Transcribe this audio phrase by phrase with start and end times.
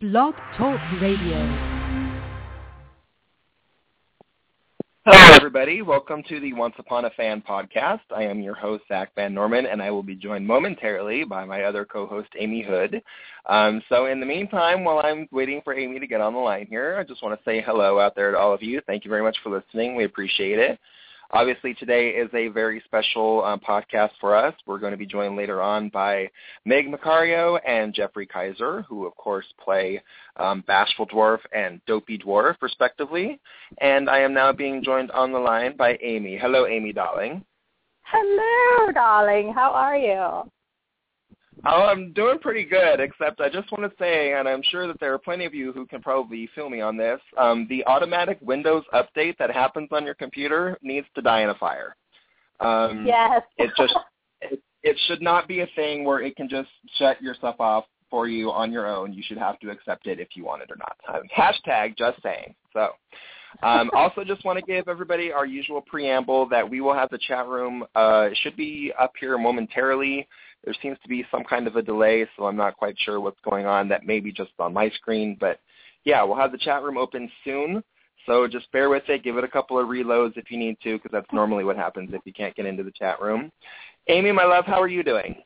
[0.00, 1.38] Blog Talk Radio.
[5.04, 5.82] Hello, everybody.
[5.82, 8.02] Welcome to the Once Upon a Fan podcast.
[8.14, 11.64] I am your host, Zach Van Norman, and I will be joined momentarily by my
[11.64, 13.02] other co-host, Amy Hood.
[13.46, 16.68] Um, so in the meantime, while I'm waiting for Amy to get on the line
[16.70, 18.80] here, I just want to say hello out there to all of you.
[18.86, 19.96] Thank you very much for listening.
[19.96, 20.78] We appreciate it.
[21.30, 24.54] Obviously, today is a very special um, podcast for us.
[24.66, 26.30] We're going to be joined later on by
[26.64, 30.02] Mig Macario and Jeffrey Kaiser, who, of course, play
[30.36, 33.38] um, Bashful Dwarf and Dopey Dwarf, respectively.
[33.78, 36.38] And I am now being joined on the line by Amy.
[36.38, 37.44] Hello, Amy, darling.
[38.04, 39.52] Hello, darling.
[39.52, 40.50] How are you?
[41.66, 45.00] Oh, I'm doing pretty good, except I just want to say, and I'm sure that
[45.00, 48.38] there are plenty of you who can probably feel me on this, um, the automatic
[48.40, 51.96] Windows update that happens on your computer needs to die in a fire.
[52.60, 53.42] Um, yes.
[53.58, 53.94] it just
[54.40, 57.84] it, it should not be a thing where it can just shut your stuff off
[58.10, 59.12] for you on your own.
[59.12, 60.96] You should have to accept it if you want it or not.
[61.08, 62.54] Um, hashtag just saying.
[62.72, 62.90] So.
[63.62, 67.18] um, also, just want to give everybody our usual preamble that we will have the
[67.18, 67.84] chat room.
[67.94, 70.26] Uh, it should be up here momentarily.
[70.64, 73.40] There seems to be some kind of a delay, so I'm not quite sure what's
[73.42, 73.88] going on.
[73.88, 75.60] That may be just on my screen, but
[76.04, 77.82] yeah, we'll have the chat room open soon.
[78.26, 79.22] So just bear with it.
[79.22, 82.10] Give it a couple of reloads if you need to, because that's normally what happens
[82.12, 83.50] if you can't get into the chat room.
[84.08, 85.36] Amy, my love, how are you doing?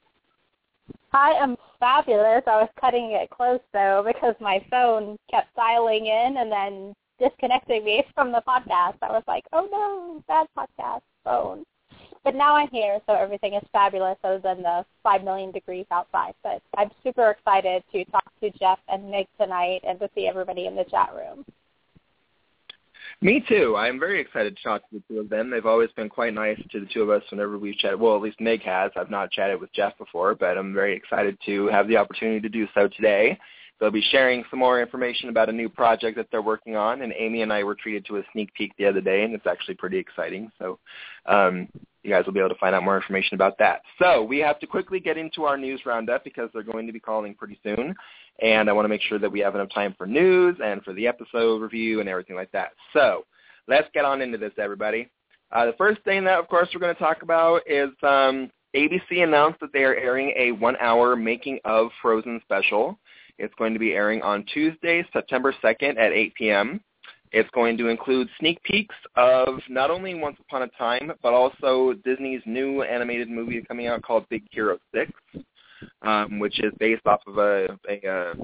[1.12, 2.42] I am fabulous.
[2.46, 7.84] I was cutting it close though because my phone kept dialing in and then disconnecting
[7.84, 8.96] me from the podcast.
[9.02, 11.64] I was like, oh no, bad podcast phone.
[12.24, 16.34] But now I'm here, so everything is fabulous other than the 5 million degrees outside.
[16.42, 20.66] But I'm super excited to talk to Jeff and Mig tonight and to see everybody
[20.66, 21.44] in the chat room.
[23.20, 23.76] Me too.
[23.76, 25.50] I'm very excited to talk to the two of them.
[25.50, 28.00] They've always been quite nice to the two of us whenever we've chatted.
[28.00, 28.90] Well, at least Mig has.
[28.96, 32.48] I've not chatted with Jeff before, but I'm very excited to have the opportunity to
[32.48, 33.38] do so today.
[33.78, 37.12] They'll be sharing some more information about a new project that they're working on, and
[37.16, 39.74] Amy and I were treated to a sneak peek the other day, and it's actually
[39.74, 40.50] pretty exciting.
[40.58, 40.78] So
[41.26, 41.68] um,
[42.02, 43.82] you guys will be able to find out more information about that.
[44.00, 47.00] So we have to quickly get into our news roundup because they're going to be
[47.00, 47.94] calling pretty soon,
[48.40, 50.92] and I want to make sure that we have enough time for news and for
[50.92, 52.72] the episode review and everything like that.
[52.92, 53.24] So
[53.68, 55.08] let's get on into this, everybody.
[55.52, 59.22] Uh, the first thing that, of course, we're going to talk about is um, ABC
[59.22, 62.98] announced that they are airing a one-hour making of Frozen special.
[63.38, 66.80] It's going to be airing on Tuesday, September 2nd at 8 p.m.
[67.32, 71.94] It's going to include sneak peeks of not only Once Upon a Time, but also
[72.04, 75.10] Disney's new animated movie coming out called Big Hero 6,
[76.02, 78.34] um, which is based off of a, a, uh,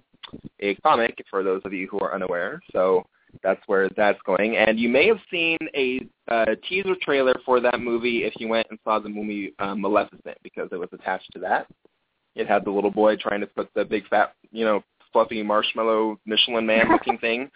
[0.61, 2.61] a comic for those of you who are unaware.
[2.73, 3.07] So
[3.43, 4.57] that's where that's going.
[4.57, 8.69] And you may have seen a uh, teaser trailer for that movie if you went
[8.71, 11.67] and saw the movie uh, Maleficent because it was attached to that.
[12.35, 14.83] It had the little boy trying to put the big fat, you know,
[15.13, 17.51] fluffy marshmallow Michelin man looking thing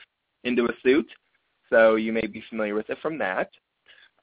[0.44, 1.09] into a suit.
[1.72, 3.50] So you may be familiar with it from that.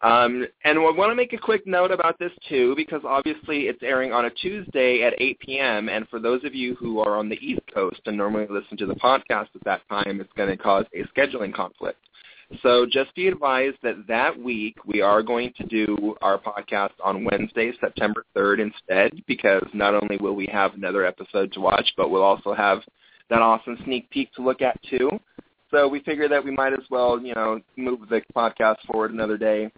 [0.01, 3.83] Um, and I want to make a quick note about this too, because obviously it's
[3.83, 5.89] airing on a Tuesday at 8 p.m.
[5.89, 8.85] And for those of you who are on the East Coast and normally listen to
[8.85, 11.97] the podcast at that time, it's going to cause a scheduling conflict.
[12.63, 17.25] So just be advised that that week we are going to do our podcast on
[17.25, 22.09] Wednesday, September 3rd instead, because not only will we have another episode to watch, but
[22.09, 22.79] we'll also have
[23.29, 25.09] that awesome sneak peek to look at too.
[25.71, 29.37] So we figured that we might as well, you know, move the podcast forward another
[29.37, 29.71] day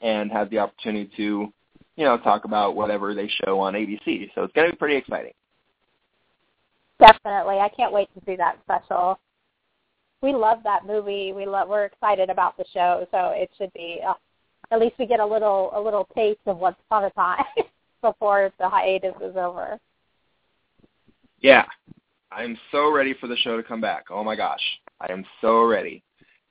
[0.00, 1.52] and have the opportunity to,
[1.96, 4.30] you know, talk about whatever they show on ABC.
[4.34, 5.32] So it's going to be pretty exciting.
[7.00, 7.58] Definitely.
[7.58, 9.18] I can't wait to see that special
[10.24, 11.34] we love that movie.
[11.34, 14.14] We love we're excited about the show, so it should be uh,
[14.70, 17.44] at least we get a little a little taste of what's upon a time
[18.00, 19.78] before the hiatus is over.
[21.40, 21.66] Yeah.
[22.34, 24.06] I'm so ready for the show to come back.
[24.10, 24.62] Oh my gosh.
[25.00, 26.02] I am so ready.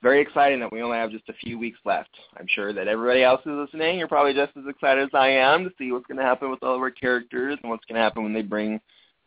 [0.01, 2.09] Very exciting that we only have just a few weeks left.
[2.37, 3.97] I'm sure that everybody else is listening.
[3.97, 6.63] You're probably just as excited as I am to see what's going to happen with
[6.63, 8.79] all of our characters and what's going to happen when they bring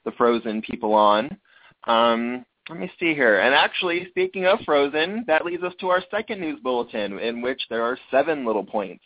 [0.05, 1.37] the Frozen people on.
[1.85, 3.41] Um, let me see here.
[3.41, 7.63] And actually, speaking of Frozen, that leads us to our second news bulletin, in which
[7.69, 9.05] there are seven little points,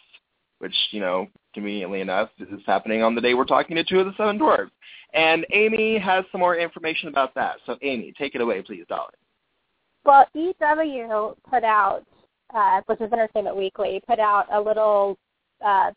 [0.61, 4.07] which, you know, conveniently enough, is happening on the day we're talking to two of
[4.07, 4.71] the seven dwarves.
[5.13, 7.57] And Amy has some more information about that.
[7.67, 9.11] So, Amy, take it away, please, darling.
[10.05, 12.05] Well, EW put out,
[12.55, 15.19] uh, which is Entertainment Weekly, put out a little
[15.65, 15.91] uh,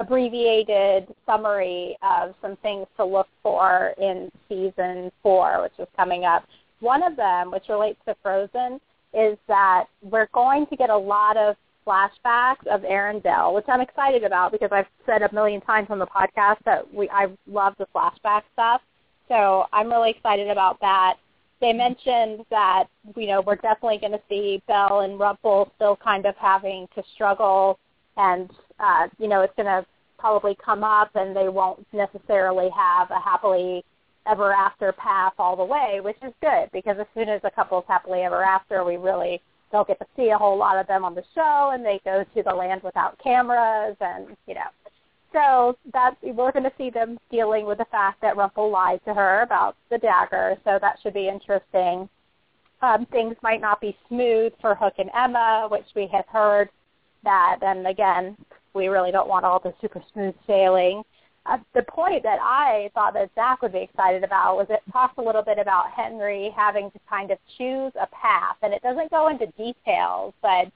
[0.00, 6.44] abbreviated summary of some things to look for in season four, which is coming up.
[6.80, 8.80] One of them, which relates to Frozen,
[9.14, 11.56] is that we're going to get a lot of
[11.88, 16.06] flashbacks of Arendelle, which I'm excited about because I've said a million times on the
[16.06, 18.82] podcast that we I love the flashback stuff.
[19.28, 21.14] So I'm really excited about that.
[21.60, 22.84] they mentioned that
[23.16, 27.02] you know we're definitely going to see Belle and Rumple still kind of having to
[27.14, 27.78] struggle,
[28.16, 29.84] and uh, you know it's going to
[30.18, 33.84] probably come up, and they won't necessarily have a happily
[34.26, 37.84] ever after path all the way, which is good because as soon as a couple's
[37.88, 39.40] happily ever after, we really
[39.70, 42.24] don't get to see a whole lot of them on the show, and they go
[42.34, 44.70] to the land without cameras, and you know
[45.32, 49.14] so that we're going to see them dealing with the fact that Rumple lied to
[49.14, 50.56] her about the dagger.
[50.64, 52.08] So that should be interesting.
[52.80, 56.70] Um, things might not be smooth for Hook and Emma, which we have heard
[57.24, 57.58] that.
[57.62, 58.36] And again,
[58.74, 61.02] we really don't want all the super smooth sailing.
[61.48, 65.16] Uh, the point that I thought that Zach would be excited about was it talks
[65.16, 69.10] a little bit about Henry having to kind of choose a path, and it doesn't
[69.10, 70.70] go into details, but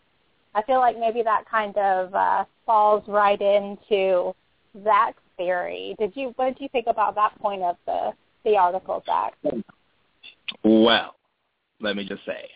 [0.54, 4.34] I feel like maybe that kind of uh, falls right into
[4.82, 5.94] Zach's theory.
[5.98, 8.12] Did you what did you think about that point of the
[8.44, 9.34] the article, Zach?
[10.64, 11.14] Well,
[11.80, 12.48] let me just say,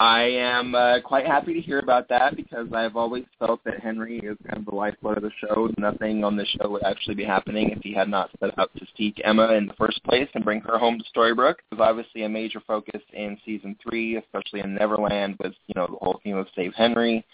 [0.00, 4.18] I am uh, quite happy to hear about that because I've always felt that Henry
[4.18, 5.70] is kind of the lifeblood of the show.
[5.78, 8.86] Nothing on the show would actually be happening if he had not set out to
[8.96, 11.58] seek Emma in the first place and bring her home to Storybrooke.
[11.70, 15.86] It was obviously a major focus in season three, especially in Neverland, with you know
[15.86, 17.24] the whole theme of Save Henry.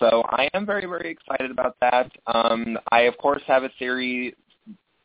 [0.00, 2.10] So I am very, very excited about that.
[2.26, 4.34] Um, I, of course, have a theory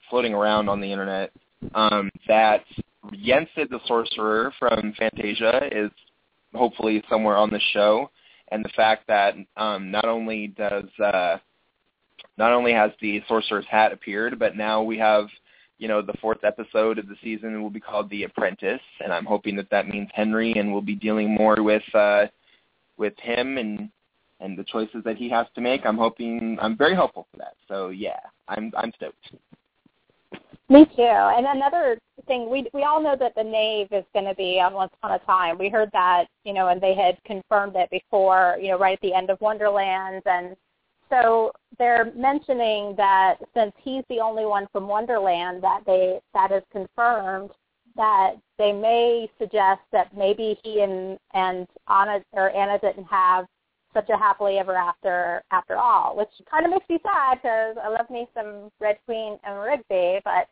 [0.10, 1.32] floating around on the internet
[1.76, 2.64] um, that
[3.12, 5.92] Yensid the Sorcerer from Fantasia is
[6.54, 8.10] hopefully somewhere on the show,
[8.52, 11.38] and the fact that um, not only does uh,
[12.38, 15.28] not only has the Sorcerer's Hat appeared, but now we have
[15.78, 19.26] you know the fourth episode of the season will be called The Apprentice, and I'm
[19.26, 22.28] hoping that that means Henry, and we'll be dealing more with uh,
[22.98, 23.90] with him and
[24.40, 25.86] and the choices that he has to make.
[25.86, 27.56] I'm hoping I'm very hopeful for that.
[27.68, 29.32] So yeah, I'm I'm stoked.
[30.70, 31.02] Me too.
[31.02, 34.74] And another thing, we we all know that the Knave is going to be on
[34.74, 35.58] Once Upon a Time.
[35.58, 39.02] We heard that, you know, and they had confirmed it before, you know, right at
[39.02, 40.56] the end of Wonderland, and
[41.10, 46.64] so they're mentioning that since he's the only one from Wonderland that they that is
[46.72, 47.52] confirmed,
[47.96, 53.46] that they may suggest that maybe he and and Anna or Anna didn't have
[53.94, 57.90] such a happily ever after after all, which kind of makes me sad because I
[57.90, 60.48] love me some Red Queen and Rigby, but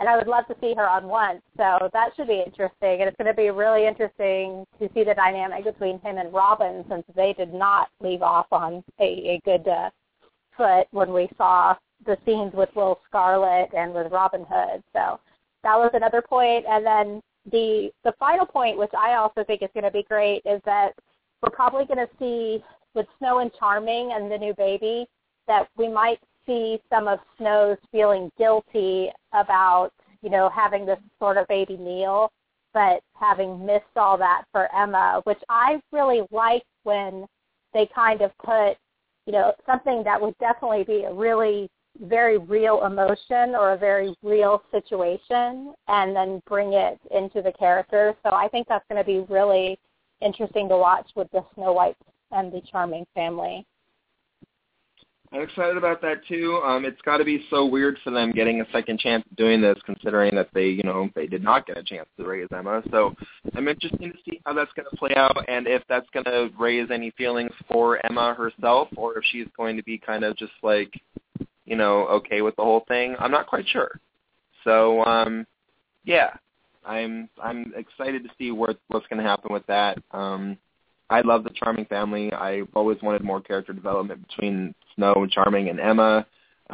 [0.00, 1.40] and I would love to see her on once.
[1.56, 5.14] So that should be interesting, and it's going to be really interesting to see the
[5.14, 9.68] dynamic between him and Robin since they did not leave off on a, a good
[9.68, 9.90] uh,
[10.56, 11.76] foot when we saw
[12.06, 14.82] the scenes with Will Scarlet and with Robin Hood.
[14.92, 15.20] So
[15.62, 17.20] that was another point, and then
[17.50, 20.92] the the final point, which I also think is going to be great, is that
[21.42, 22.64] we're probably going to see
[22.94, 25.06] with Snow and Charming and the new baby
[25.46, 29.90] that we might see some of Snow's feeling guilty about,
[30.22, 32.30] you know, having this sort of baby Neil,
[32.72, 37.26] but having missed all that for Emma, which I really like when
[37.72, 38.76] they kind of put,
[39.26, 41.70] you know, something that would definitely be a really
[42.00, 48.14] very real emotion or a very real situation and then bring it into the character.
[48.24, 49.78] So I think that's going to be really
[50.20, 51.96] interesting to watch with the Snow White
[52.34, 53.66] and the Charming family.
[55.32, 56.62] I'm excited about that too.
[56.64, 59.60] Um, it's got to be so weird for them getting a second chance at doing
[59.60, 62.82] this, considering that they, you know, they did not get a chance to raise Emma.
[62.92, 63.16] So
[63.56, 66.50] I'm interested to see how that's going to play out, and if that's going to
[66.56, 70.52] raise any feelings for Emma herself, or if she's going to be kind of just
[70.62, 70.92] like,
[71.64, 73.16] you know, okay with the whole thing.
[73.18, 73.98] I'm not quite sure.
[74.62, 75.46] So um,
[76.04, 76.30] yeah,
[76.84, 79.98] I'm I'm excited to see what what's going to happen with that.
[80.12, 80.58] Um,
[81.10, 82.32] I love the Charming family.
[82.32, 86.26] I've always wanted more character development between Snow, and Charming, and Emma.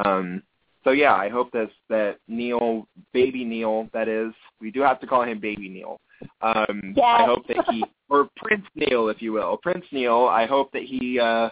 [0.05, 0.41] Um,
[0.83, 5.07] so yeah, I hope that that Neil, baby Neil, that is, we do have to
[5.07, 5.99] call him baby Neil.
[6.41, 7.05] Um, yes.
[7.05, 10.27] I hope that he, or Prince Neil, if you will, Prince Neil.
[10.27, 11.49] I hope that he, uh,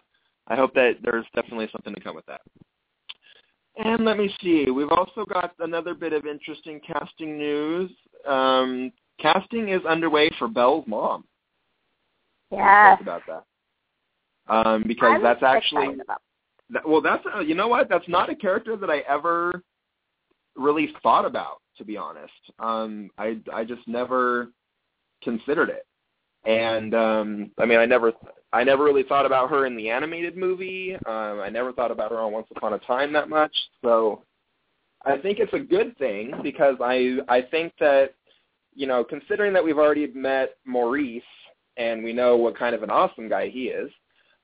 [0.47, 2.41] I hope that there's definitely something to come with that.
[3.77, 4.69] And let me see.
[4.71, 7.91] We've also got another bit of interesting casting news.
[8.27, 11.23] Um, casting is underway for Belle's mom.
[12.51, 12.97] Yeah.
[12.99, 13.43] About that.
[14.47, 15.95] Um, because that's actually
[16.71, 17.89] that, well, that's uh, you know what?
[17.89, 19.63] That's not a character that I ever
[20.55, 22.33] really thought about, to be honest.
[22.59, 24.49] Um, I I just never
[25.23, 25.85] considered it,
[26.45, 28.13] and um, I mean, I never
[28.51, 30.95] I never really thought about her in the animated movie.
[31.05, 33.55] Um, I never thought about her on Once Upon a Time that much.
[33.83, 34.23] So
[35.05, 38.13] I think it's a good thing because I I think that
[38.75, 41.23] you know, considering that we've already met Maurice
[41.79, 43.89] and we know what kind of an awesome guy he is.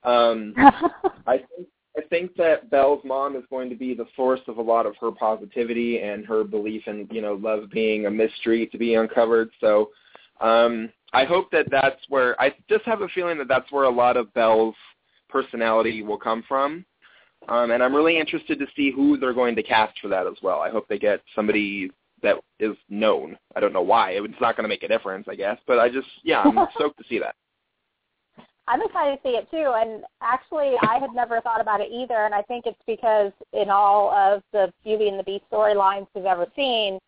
[0.02, 0.54] Um,
[1.26, 4.62] I think I think that Belle's mom is going to be the source of a
[4.62, 8.78] lot of her positivity and her belief in you know love being a mystery to
[8.78, 9.50] be uncovered.
[9.60, 9.90] So
[10.40, 13.90] um, I hope that that's where I just have a feeling that that's where a
[13.90, 14.74] lot of Belle's
[15.28, 16.84] personality will come from.
[17.48, 20.34] Um, and I'm really interested to see who they're going to cast for that as
[20.42, 20.60] well.
[20.60, 21.90] I hope they get somebody
[22.22, 23.36] that is known.
[23.54, 24.12] I don't know why.
[24.12, 25.58] It's not going to make a difference, I guess.
[25.66, 27.34] But I just, yeah, I'm stoked to see that.
[28.68, 29.72] I'm excited to see it too.
[29.76, 32.24] And actually, I had never thought about it either.
[32.24, 36.24] And I think it's because in all of the Beauty and the Beast storylines we've
[36.24, 36.98] ever seen,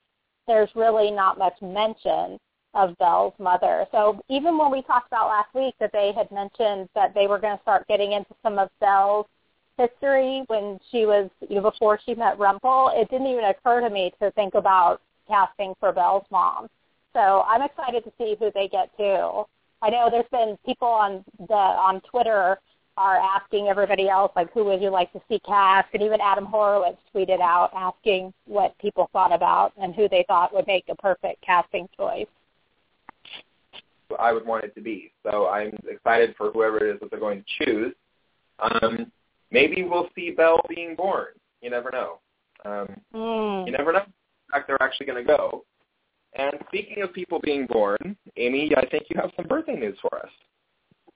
[0.47, 2.39] there's really not much mention
[2.75, 3.87] of Belle's mother.
[3.91, 7.39] So even when we talked about last week that they had mentioned that they were
[7.39, 9.27] going to start getting into some of Belle's
[9.79, 13.89] history when she was, you know, before she met Rumple, it didn't even occur to
[13.89, 16.69] me to think about casting for Belle's mom.
[17.15, 19.45] So I'm excited to see who they get too.
[19.81, 22.59] I know there's been people on the on Twitter
[22.97, 26.45] are asking everybody else like who would you like to see cast, and even Adam
[26.45, 30.97] Horowitz tweeted out asking what people thought about and who they thought would make a
[30.97, 32.27] perfect casting choice.
[34.19, 35.13] I would want it to be.
[35.23, 37.95] So I'm excited for whoever it is that they're going to choose.
[38.59, 39.13] Um,
[39.51, 41.29] maybe we'll see Belle being born.
[41.61, 42.19] You never know.
[42.65, 43.67] Um, mm.
[43.67, 44.01] You never know.
[44.01, 45.65] In fact, they're actually going to go.
[46.35, 50.17] And speaking of people being born, Amy, I think you have some birthday news for
[50.19, 50.31] us.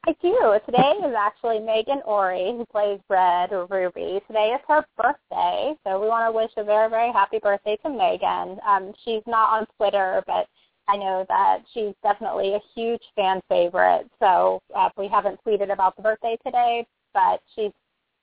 [0.05, 0.59] I do.
[0.67, 4.21] Today is actually Megan Ory, who plays Red or Ruby.
[4.27, 7.89] Today is her birthday, so we want to wish a very, very happy birthday to
[7.89, 8.59] Megan.
[8.67, 10.49] Um, she's not on Twitter, but
[10.89, 14.11] I know that she's definitely a huge fan favorite.
[14.19, 16.85] So uh, we haven't tweeted about the birthday today,
[17.15, 17.71] but she's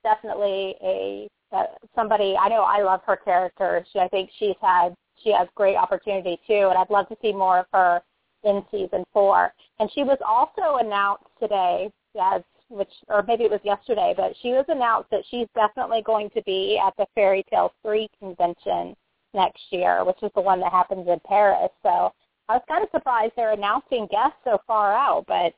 [0.04, 1.64] definitely a uh,
[1.96, 2.36] somebody.
[2.40, 3.86] I know I love her character.
[3.92, 7.34] She, I think she's had she has great opportunity too, and I'd love to see
[7.34, 8.02] more of her
[8.44, 9.54] in season four.
[9.80, 11.92] And she was also announced today
[12.22, 16.30] as which or maybe it was yesterday, but she was announced that she's definitely going
[16.32, 18.96] to be at the Fairy Tale 3 convention
[19.34, 21.72] next year, which is the one that happens in Paris.
[21.82, 22.14] So
[22.48, 25.54] I was kind of surprised they're announcing guests so far out, but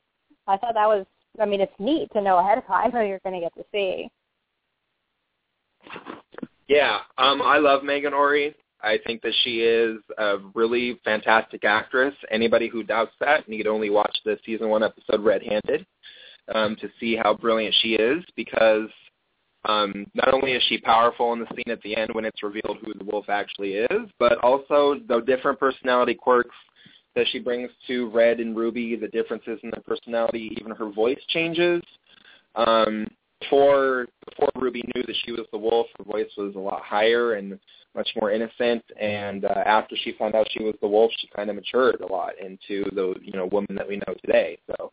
[0.46, 1.06] I thought that was
[1.40, 3.64] I mean, it's neat to know ahead of time who you're going to get to
[3.72, 4.10] see.
[6.68, 8.54] Yeah, um, I love Megan Ory.
[8.82, 12.14] I think that she is a really fantastic actress.
[12.30, 15.86] Anybody who doubts that need only watch the season one episode Red Handed
[16.52, 18.88] um, to see how brilliant she is because
[19.64, 22.78] um, not only is she powerful in the scene at the end when it's revealed
[22.84, 26.56] who the wolf actually is, but also the different personality quirks
[27.14, 31.20] that she brings to Red and Ruby, the differences in their personality, even her voice
[31.28, 31.82] changes.
[32.56, 33.06] Um,
[33.42, 37.34] before before Ruby knew that she was the wolf, her voice was a lot higher
[37.34, 37.58] and
[37.94, 38.82] much more innocent.
[39.00, 42.12] And uh, after she found out she was the wolf, she kind of matured a
[42.12, 44.58] lot into the you know woman that we know today.
[44.66, 44.92] So,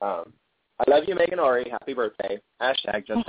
[0.00, 0.32] um,
[0.78, 1.68] I love you, Megan Ory.
[1.70, 2.40] Happy birthday.
[2.60, 3.28] Hashtag just.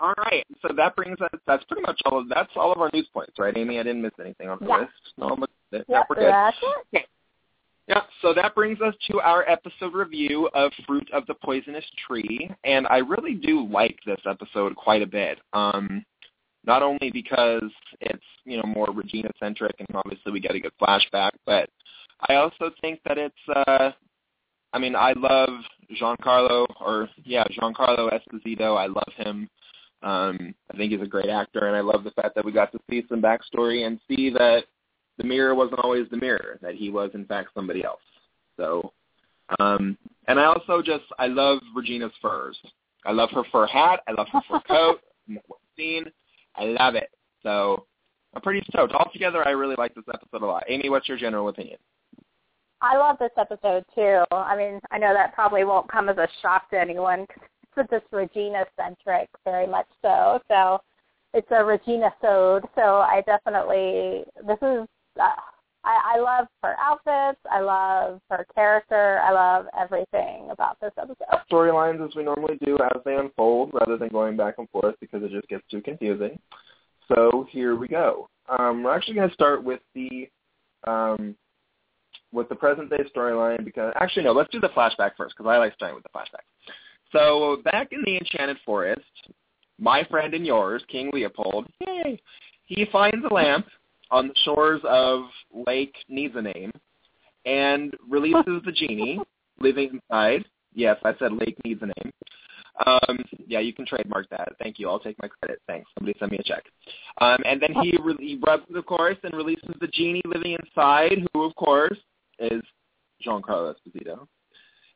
[0.00, 1.40] all right, so that brings us.
[1.46, 3.78] That's pretty much all of that's all of our news points, right, Amy?
[3.78, 4.78] I didn't miss anything on the yeah.
[4.80, 4.92] list.
[5.16, 6.30] No, but yeah, yep, we're good.
[6.30, 6.56] That's
[6.92, 7.06] it.
[7.86, 12.50] Yeah, so that brings us to our episode review of Fruit of the Poisonous Tree,
[12.64, 15.38] and I really do like this episode quite a bit.
[15.52, 16.02] Um,
[16.66, 20.72] not only because it's you know more Regina centric, and obviously we get a good
[20.80, 21.68] flashback, but
[22.28, 23.34] I also think that it's.
[23.66, 23.90] uh
[24.72, 25.50] I mean, I love
[26.00, 28.76] Giancarlo, or yeah, Giancarlo Esposito.
[28.76, 29.48] I love him.
[30.02, 32.72] Um, I think he's a great actor, and I love the fact that we got
[32.72, 34.64] to see some backstory and see that
[35.18, 38.00] the mirror wasn't always the mirror, that he was in fact somebody else.
[38.56, 38.92] So,
[39.58, 42.58] um, and I also just I love Regina's furs.
[43.06, 44.00] I love her fur hat.
[44.08, 45.00] I love her fur coat.
[45.76, 46.04] scene.
[46.56, 47.10] I love it.
[47.42, 47.86] So
[48.34, 48.92] I'm pretty stoked.
[48.92, 50.64] Altogether, I really like this episode a lot.
[50.68, 51.78] Amy, what's your general opinion?
[52.80, 54.24] I love this episode too.
[54.30, 57.20] I mean, I know that probably won't come as a shock to anyone
[57.62, 60.40] because it's just Regina centric, very much so.
[60.48, 60.80] So
[61.32, 62.64] it's a Regina sode.
[62.74, 64.86] So I definitely this is
[65.84, 67.40] I, I love her outfits.
[67.50, 69.20] I love her character.
[69.22, 71.26] I love everything about this episode.
[71.50, 75.22] Storylines as we normally do as they unfold, rather than going back and forth because
[75.22, 76.38] it just gets too confusing.
[77.08, 78.28] So here we go.
[78.48, 80.28] Um, we're actually going to start with the
[80.86, 81.34] um,
[82.32, 85.58] with the present day storyline because actually no, let's do the flashback first because I
[85.58, 86.44] like starting with the flashback.
[87.12, 89.02] So back in the Enchanted Forest,
[89.78, 92.20] my friend and yours, King Leopold, yay,
[92.66, 93.66] he finds a lamp
[94.14, 95.24] on the shores of
[95.66, 96.70] Lake needs a name
[97.44, 99.18] and releases the genie
[99.60, 100.44] living inside.
[100.72, 102.12] Yes, I said Lake needs a name.
[102.86, 104.52] Um, yeah, you can trademark that.
[104.62, 104.88] Thank you.
[104.88, 105.60] I'll take my credit.
[105.66, 105.90] Thanks.
[105.98, 106.64] Somebody send me a check.
[107.20, 111.18] Um, and then he, re- he rubs, of course, and releases the genie living inside,
[111.32, 111.98] who, of course,
[112.38, 112.62] is
[113.24, 114.26] Giancarlo Esposito.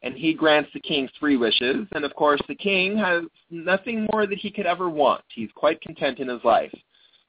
[0.03, 1.87] And he grants the king three wishes.
[1.93, 5.23] And, of course, the king has nothing more that he could ever want.
[5.35, 6.73] He's quite content in his life.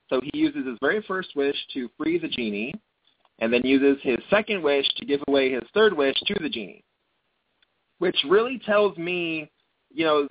[0.10, 2.74] So he uses his very first wish to free the genie,
[3.40, 6.84] and then uses his second wish to give away his third wish to the genie,
[8.00, 9.50] which really tells me,
[9.94, 10.28] you know,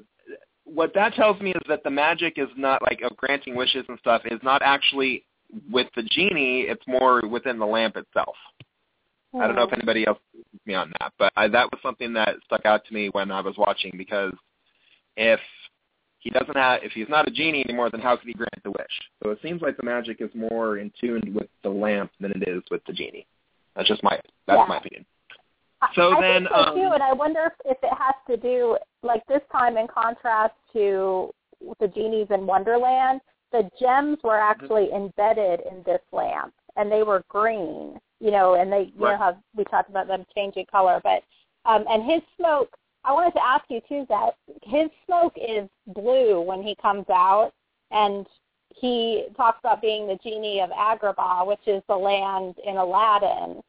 [0.64, 3.98] what that tells me is that the magic is not like of granting wishes and
[4.00, 5.24] stuff is not actually
[5.70, 6.62] with the genie.
[6.62, 8.36] It's more within the lamp itself.
[9.34, 10.18] I don't know if anybody else
[10.66, 13.40] me on that, but I, that was something that stuck out to me when I
[13.40, 14.32] was watching because
[15.16, 15.40] if
[16.28, 18.70] he doesn't have, if he's not a genie anymore, then how could he grant the
[18.70, 19.00] wish?
[19.22, 22.46] So it seems like the magic is more in tune with the lamp than it
[22.46, 23.26] is with the genie.
[23.74, 24.66] That's just my that's Yeah.
[24.66, 25.06] my opinion.
[25.94, 28.36] So I then, think so um, too, and I wonder if, if it has to
[28.36, 31.30] do like this time in contrast to
[31.80, 33.20] the genies in Wonderland.
[33.52, 34.52] The gems were Mm-hmm.
[34.62, 37.98] actually embedded in this lamp, and they were green.
[38.20, 39.18] You know, and they you know Right.
[39.18, 41.22] how we talked about them changing color, but
[41.64, 42.76] um, and his smoke.
[43.04, 47.52] I wanted to ask you too that his smoke is blue when he comes out,
[47.90, 48.26] and
[48.74, 53.62] he talks about being the genie of Agrabah, which is the land in Aladdin.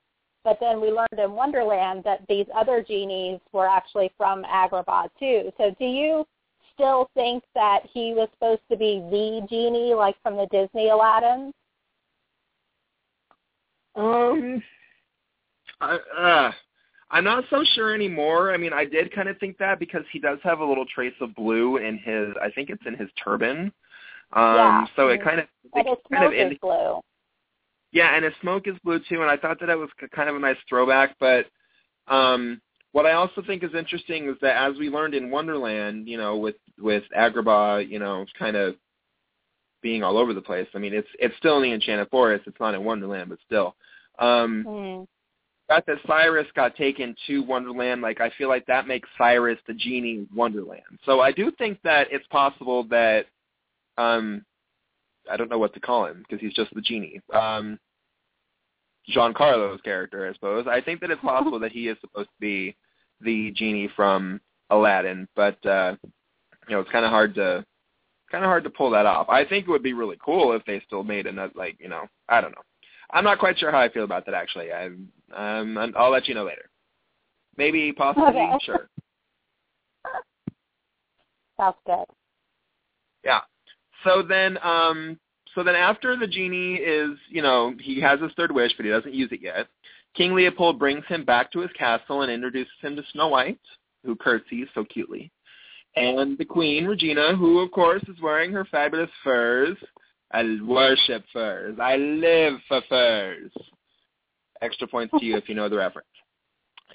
[0.44, 5.52] But then we learned in Wonderland that these other genies were actually from Agrabah too.
[5.58, 6.26] So do you
[6.74, 11.52] still think that he was supposed to be the genie, like from the Disney Aladdin?
[13.96, 14.64] Um,
[15.82, 16.52] I, uh,
[17.12, 18.54] I'm not so sure anymore.
[18.54, 21.14] I mean, I did kind of think that because he does have a little trace
[21.22, 22.36] of blue in his.
[22.42, 23.72] I think it's in his turban.
[24.34, 24.86] Um, Yeah.
[24.96, 27.02] so it kind of it kind of blue.
[27.92, 30.36] Yeah, and his smoke is blue too, and I thought that that was kind of
[30.36, 31.16] a nice throwback.
[31.20, 31.48] But
[32.08, 32.62] um,
[32.92, 36.38] what I also think is interesting is that as we learned in Wonderland, you know,
[36.38, 38.76] with with Agrabah, you know, kind of
[39.82, 40.68] being all over the place.
[40.76, 42.46] I mean, it's it's still in the Enchanted Forest.
[42.46, 43.76] It's not in Wonderland, but still.
[44.20, 45.08] Um, Mm.
[45.70, 49.74] Fact that Cyrus got taken to Wonderland, like I feel like that makes Cyrus the
[49.74, 51.00] genie in Wonderland.
[51.06, 53.28] So I do think that it's possible that
[53.98, 54.44] um
[55.32, 57.22] I don't know what to call him because he's just the genie.
[57.34, 57.80] Um
[59.16, 60.68] Giancarlo's character, I suppose.
[60.68, 62.76] I think that it's possible that he is supposed to be
[63.22, 65.96] the genie from Aladdin, but uh
[66.68, 67.64] you know, it's kind of hard to
[68.32, 69.30] kind of hard to pull that off.
[69.30, 72.08] I think it would be really cool if they still made another like, you know,
[72.28, 72.62] I don't know.
[73.12, 74.72] I'm not quite sure how I feel about that actually.
[74.72, 76.70] I'm, um, I'll let you know later.
[77.58, 78.52] Maybe possibly, Okay.
[78.64, 78.90] sure.
[81.58, 82.06] Sounds good.
[83.24, 83.42] Yeah.
[84.04, 85.20] So then, um,
[85.56, 88.92] so then after the genie is, you know, he has his third wish, but he
[88.92, 89.68] doesn't use it yet.
[90.16, 93.60] King Leopold brings him back to his castle and introduces him to Snow White,
[94.06, 95.32] who curtsies so cutely,
[95.96, 99.78] and the Queen Regina, who of course is wearing her fabulous furs.
[100.32, 101.78] I worship furs.
[101.82, 103.52] I live for furs.
[104.62, 106.08] Extra points to you if you know the reference.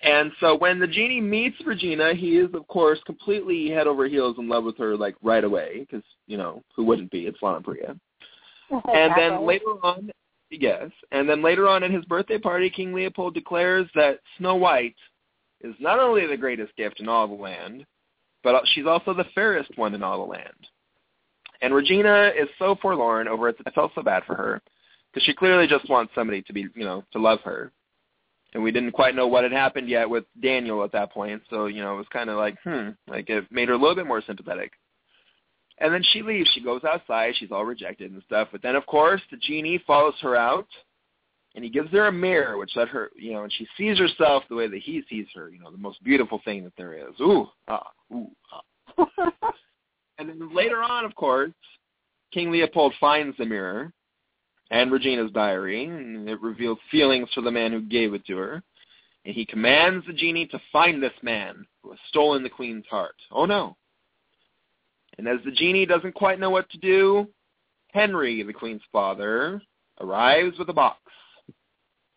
[0.03, 4.37] And so when the genie meets Regina, he is of course completely head over heels
[4.39, 7.27] in love with her like right away because you know who wouldn't be?
[7.27, 7.99] It's Lana Parrilla.
[8.93, 10.11] And then later on,
[10.51, 14.97] yes, and then later on at his birthday party, King Leopold declares that Snow White
[15.61, 17.85] is not only the greatest gift in all the land,
[18.43, 20.67] but she's also the fairest one in all the land.
[21.65, 23.57] And Regina is so forlorn over it.
[23.65, 24.61] I felt so bad for her
[25.11, 27.73] because she clearly just wants somebody to be, you know, to love her.
[28.53, 31.65] And we didn't quite know what had happened yet with Daniel at that point, so
[31.65, 34.07] you know it was kind of like, hmm, like it made her a little bit
[34.07, 34.73] more sympathetic.
[35.79, 36.51] And then she leaves.
[36.53, 37.33] She goes outside.
[37.37, 38.49] She's all rejected and stuff.
[38.53, 40.69] But then, of course, the genie follows her out,
[41.55, 44.45] and he gives her a mirror, which let her, you know, and she sees herself
[44.51, 45.49] the way that he sees her.
[45.49, 47.19] You know, the most beautiful thing that there is.
[47.23, 49.53] Ooh, ah, ooh, ah.
[50.19, 51.53] And then later on, of course,
[52.33, 53.93] King Leopold finds the mirror
[54.71, 58.63] and Regina's diary, and it reveals feelings for the man who gave it to her.
[59.25, 63.15] And he commands the genie to find this man who has stolen the queen's heart.
[63.31, 63.77] Oh no.
[65.17, 67.29] And as the genie doesn't quite know what to do,
[67.93, 69.63] Henry, the queen's father,
[70.01, 70.99] arrives with a box,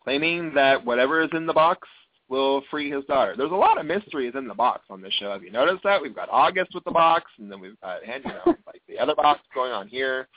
[0.02, 1.86] claiming that whatever is in the box
[2.28, 3.34] will free his daughter.
[3.36, 5.32] There's a lot of mysteries in the box on this show.
[5.32, 6.00] Have you noticed that?
[6.00, 8.98] We've got August with the box, and then we've got, and, you know, like the
[8.98, 10.28] other box going on here.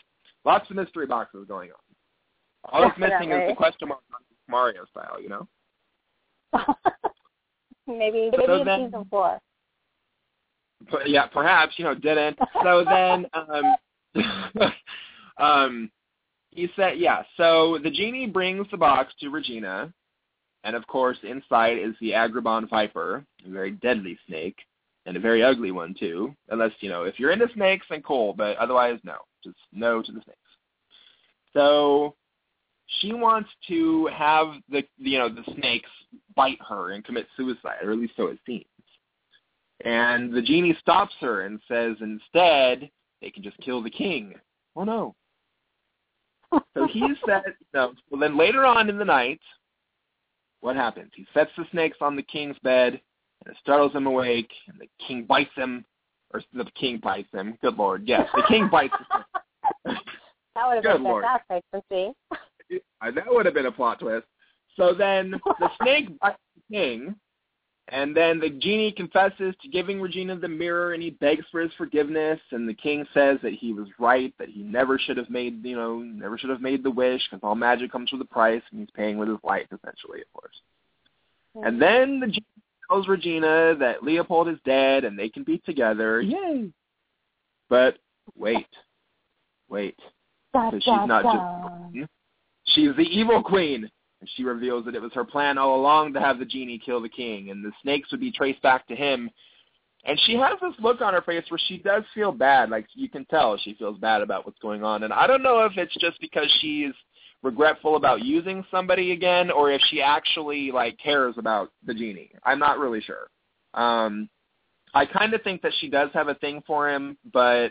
[0.45, 1.77] Lots of mystery boxes going on.
[2.71, 5.47] All that's missing is the question mark on Mario style, you know?
[7.87, 9.39] maybe So maybe in then- season four.
[10.89, 12.39] But yeah, perhaps, you know, didn't.
[12.63, 13.75] So then um
[15.37, 15.91] um
[16.49, 19.93] he said yeah, so the genie brings the box to Regina
[20.63, 24.57] and of course inside is the Agrabah viper, a very deadly snake,
[25.05, 26.35] and a very ugly one too.
[26.49, 29.17] Unless, you know, if you're into snakes then cool, but otherwise no.
[29.43, 30.39] Just no to the snakes.
[31.53, 32.15] So
[32.99, 35.89] she wants to have the you know, the snakes
[36.35, 38.65] bite her and commit suicide, or at least so it seems.
[39.83, 42.89] And the genie stops her and says instead
[43.21, 44.35] they can just kill the king.
[44.75, 45.15] Oh no.
[46.75, 47.43] So he said
[47.73, 47.93] no.
[48.09, 49.41] Well then later on in the night,
[50.61, 51.11] what happens?
[51.15, 52.93] He sets the snakes on the king's bed,
[53.45, 55.83] and it startles him awake, and the king bites him,
[56.33, 57.57] or the king bites him.
[57.61, 58.93] Good lord, yes, the king bites.
[58.93, 59.23] him.
[60.55, 61.25] that would have Good been lord.
[61.25, 62.11] fantastic to see.
[63.01, 64.27] That would have been a plot twist.
[64.77, 67.15] So then the snake bites the king,
[67.87, 71.71] and then the genie confesses to giving Regina the mirror, and he begs for his
[71.77, 72.39] forgiveness.
[72.51, 75.75] And the king says that he was right, that he never should have made, you
[75.75, 78.79] know, never should have made the wish, because all magic comes with a price, and
[78.79, 80.55] he's paying with his life, essentially, of course.
[81.55, 82.45] And then the genie
[82.89, 86.21] tells Regina that Leopold is dead, and they can be together.
[86.21, 86.69] Yay!
[87.69, 87.97] But
[88.37, 88.67] wait,
[89.69, 89.97] wait.
[90.53, 92.09] So she's not just
[92.65, 93.89] she's the evil queen.
[94.21, 97.01] And she reveals that it was her plan all along to have the genie kill
[97.01, 99.29] the king, and the snakes would be traced back to him.
[100.05, 102.69] And she has this look on her face where she does feel bad.
[102.69, 105.03] Like you can tell she feels bad about what's going on.
[105.03, 106.93] And I don't know if it's just because she's
[107.43, 112.31] regretful about using somebody again, or if she actually like cares about the genie.
[112.43, 113.29] I'm not really sure.
[113.73, 114.29] Um,
[114.93, 117.69] I kind of think that she does have a thing for him, but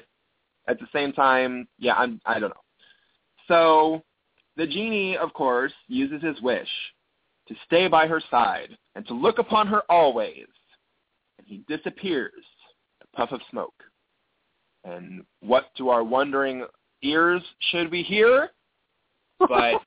[0.68, 2.64] at the same time, yeah, I'm I don't know.
[3.48, 4.02] So
[4.60, 6.68] the genie, of course, uses his wish
[7.48, 10.44] to stay by her side and to look upon her always.
[11.38, 12.44] And he disappears,
[13.02, 13.72] a puff of smoke.
[14.84, 16.66] And what to our wondering
[17.02, 18.50] ears should we hear?
[19.48, 19.80] But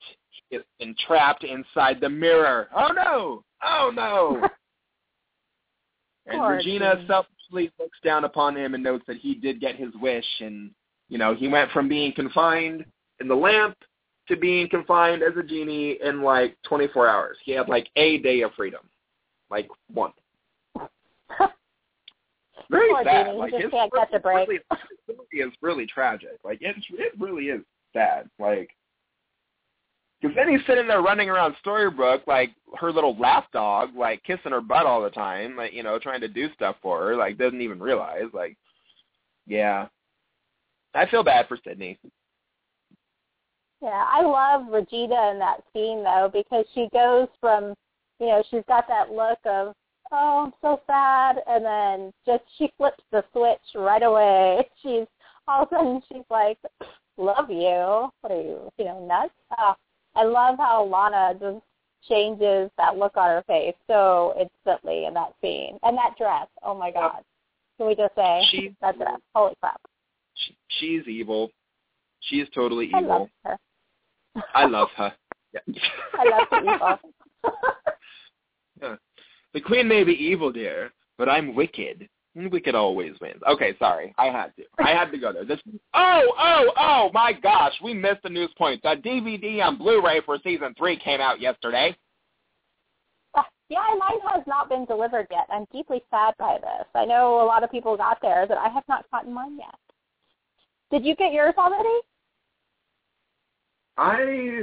[0.48, 2.68] he has been trapped inside the mirror.
[2.76, 3.44] Oh no!
[3.64, 4.40] Oh no!
[6.26, 7.06] and Poor Regina genie.
[7.06, 10.72] selfishly looks down upon him and notes that he did get his wish and
[11.08, 12.84] you know, he went from being confined
[13.20, 13.76] in the lamp
[14.28, 17.36] to being confined as a genie in like 24 hours.
[17.44, 18.80] He had like a day of freedom,
[19.50, 20.12] like one.
[22.70, 23.26] Very Poor sad.
[23.26, 24.48] genie, he Like just his can't catch a break.
[24.48, 24.60] Really,
[25.32, 26.38] is really tragic.
[26.44, 28.28] Like it, it really is sad.
[28.38, 28.70] Like
[30.24, 34.52] because then he's sitting there running around Storybrooke like her little lap dog, like kissing
[34.52, 37.36] her butt all the time, like you know, trying to do stuff for her, like
[37.36, 38.30] doesn't even realize.
[38.32, 38.56] Like,
[39.46, 39.88] yeah,
[40.94, 41.98] I feel bad for Sidney.
[43.84, 47.74] Yeah, I love Regina in that scene though because she goes from,
[48.18, 49.74] you know, she's got that look of,
[50.10, 54.66] oh, I'm so sad, and then just she flips the switch right away.
[54.82, 55.06] She's
[55.46, 56.56] all of a sudden she's like,
[57.18, 58.08] love you.
[58.22, 59.34] What are you, you know, nuts?
[59.58, 59.74] Oh,
[60.16, 61.62] I love how Lana just
[62.08, 66.46] changes that look on her face so instantly in that scene and that dress.
[66.62, 67.20] Oh my God!
[67.76, 69.20] Can we just say She- that dress?
[69.34, 69.80] Holy crap!
[70.36, 71.50] She, she's evil.
[72.20, 73.08] She's totally I evil.
[73.10, 73.58] love her.
[74.54, 75.12] I love her.
[75.52, 75.60] Yeah.
[76.14, 76.98] I love the evil.
[79.54, 82.08] The queen may be evil, dear, but I'm wicked.
[82.34, 83.40] Wicked always wins.
[83.48, 84.12] Okay, sorry.
[84.18, 84.64] I had to.
[84.84, 85.44] I had to go there.
[85.44, 85.60] This.
[85.94, 87.10] Oh, oh, oh!
[87.14, 88.82] My gosh, we missed the news point.
[88.82, 91.96] The DVD on Blu-ray for season three came out yesterday.
[93.36, 95.46] Ah, yeah, mine has not been delivered yet.
[95.48, 96.88] I'm deeply sad by this.
[96.96, 99.78] I know a lot of people got theirs, but I have not gotten mine yet.
[100.90, 102.00] Did you get yours already?
[103.96, 104.62] I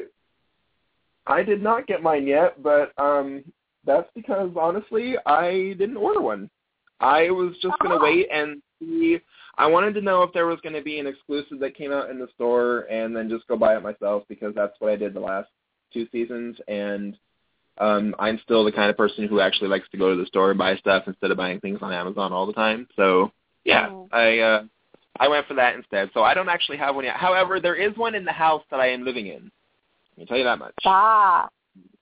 [1.28, 3.44] I did not get mine yet, but um
[3.86, 6.50] that's because honestly I didn't order one.
[7.00, 8.04] I was just gonna Oh.
[8.04, 9.20] wait and see
[9.58, 12.20] I wanted to know if there was gonna be an exclusive that came out in
[12.20, 15.20] the store and then just go buy it myself because that's what I did the
[15.20, 15.50] last
[15.94, 17.18] two seasons and
[17.78, 20.52] um I'm still the kind of person who actually likes to go to the store
[20.52, 22.88] and buy stuff instead of buying things on Amazon all the time.
[22.96, 23.32] So
[23.64, 24.08] yeah, Mm.
[24.12, 24.64] I uh
[25.22, 26.10] I went for that instead.
[26.16, 27.16] So I don't actually have one yet.
[27.16, 29.52] However, there is one in the house that I am living in.
[30.18, 30.74] Let me tell you that much.
[30.84, 31.48] Ah,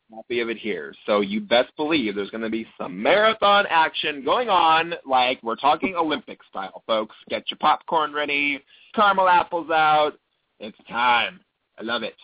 [0.09, 0.95] Copy of it here.
[1.05, 5.57] So you best believe there's going to be some marathon action going on, like we're
[5.57, 7.15] talking Olympic style, folks.
[7.29, 8.63] Get your popcorn ready,
[8.95, 10.13] caramel apples out.
[10.61, 11.41] It's time.
[11.77, 12.15] I love it.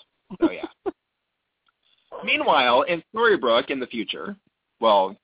[0.42, 0.66] So yeah.
[2.24, 4.38] Meanwhile, in Storybrooke, in the future,
[4.80, 5.16] well,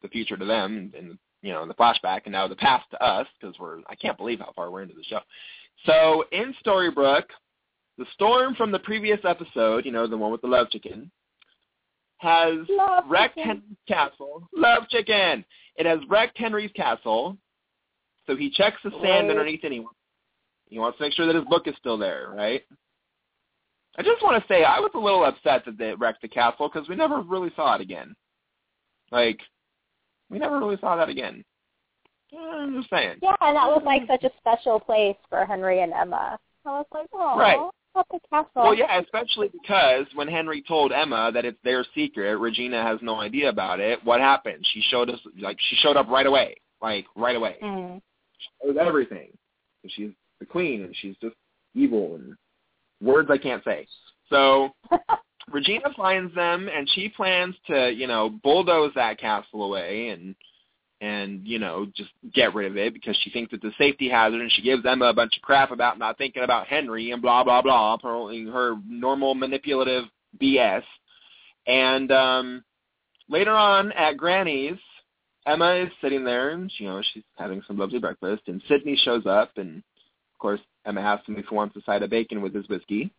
[0.00, 3.02] the future to them, in you know in the flashback, and now the past to
[3.04, 5.20] us, because we're I can't believe how far we're into the show.
[5.86, 7.28] So in Storybrooke,
[7.98, 11.10] the storm from the previous episode, you know, the one with the love chicken,
[12.18, 13.48] has Love wrecked chicken.
[13.48, 14.48] Henry's castle.
[14.54, 15.44] Love chicken.
[15.76, 17.36] It has wrecked Henry's castle.
[18.26, 19.30] So he checks the sand Right.
[19.30, 22.62] underneath and he—he wants to make sure that his book is still there, right?
[23.98, 26.70] I just want to say I was a little upset that they wrecked the castle
[26.72, 28.14] because we never really saw it again.
[29.10, 29.38] Like,
[30.32, 31.44] we never really saw that again.
[32.36, 33.18] I'm just saying.
[33.22, 36.38] yeah, and that was like such a special place for Henry and Emma.
[36.64, 37.58] I was like, oh, Right.
[37.98, 38.50] at the castle.
[38.56, 43.20] Well, yeah, especially because when Henry told Emma that it's their secret, Regina has no
[43.20, 44.02] idea about it.
[44.04, 44.66] What happened?
[44.72, 47.56] She showed us, like, she showed up right away, like right away.
[47.62, 48.00] Mm.
[48.38, 49.28] She knows everything.
[49.88, 51.36] She's the queen, and she's just
[51.74, 52.34] evil and
[53.02, 53.86] words I can't say.
[54.30, 54.70] So
[55.50, 60.34] Regina finds them and she plans to, you know, bulldoze that castle away and
[61.02, 64.40] and you know just get rid of it because she thinks it's a safety hazard
[64.40, 67.42] and she gives Emma a bunch of crap about not thinking about Henry and blah
[67.42, 70.04] blah blah, her normal manipulative
[70.40, 70.84] BS.
[71.66, 72.64] And um
[73.28, 74.78] later on at Granny's,
[75.44, 79.26] Emma is sitting there and you know she's having some lovely breakfast and Sidney shows
[79.26, 82.54] up and of course Emma asks him if he wants a side of bacon with
[82.54, 83.12] his whiskey.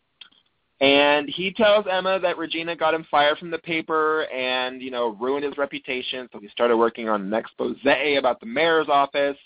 [0.81, 5.15] And he tells Emma that Regina got him fired from the paper and, you know,
[5.19, 6.27] ruined his reputation.
[6.31, 9.37] So he started working on an expose about the mayor's office.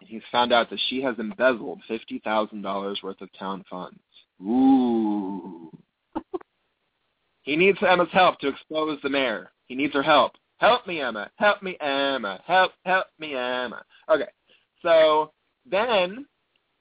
[0.00, 4.00] And he's found out that she has embezzled $50,000 worth of town funds.
[4.42, 5.70] Ooh.
[7.42, 9.52] he needs Emma's help to expose the mayor.
[9.66, 10.32] He needs her help.
[10.58, 11.30] Help me, Emma.
[11.36, 12.40] Help me, Emma.
[12.46, 13.84] Help, help me, Emma.
[14.10, 14.28] Okay.
[14.82, 15.32] So
[15.70, 16.26] then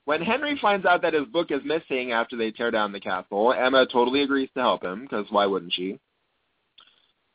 [0.06, 3.54] when Henry finds out that his book is missing after they tear down the castle,
[3.54, 6.00] Emma totally agrees to help him, because why wouldn't she?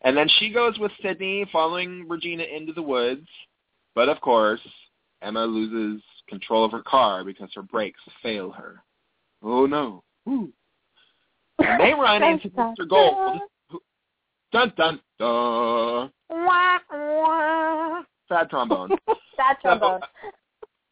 [0.02, 3.26] And then she goes with Sidney, following Regina into the woods.
[3.94, 4.60] But of course,
[5.22, 8.82] Emma loses control of her car because her brakes fail her.
[9.42, 10.04] Oh no.
[10.28, 10.52] Ooh.
[11.58, 12.88] And they run into Mr.
[12.88, 13.40] Gold.
[13.70, 13.80] Who,
[14.52, 16.10] dun dun dun.
[18.28, 18.90] Sad trombone.
[19.36, 20.00] Sad trombone.
[20.02, 20.30] So,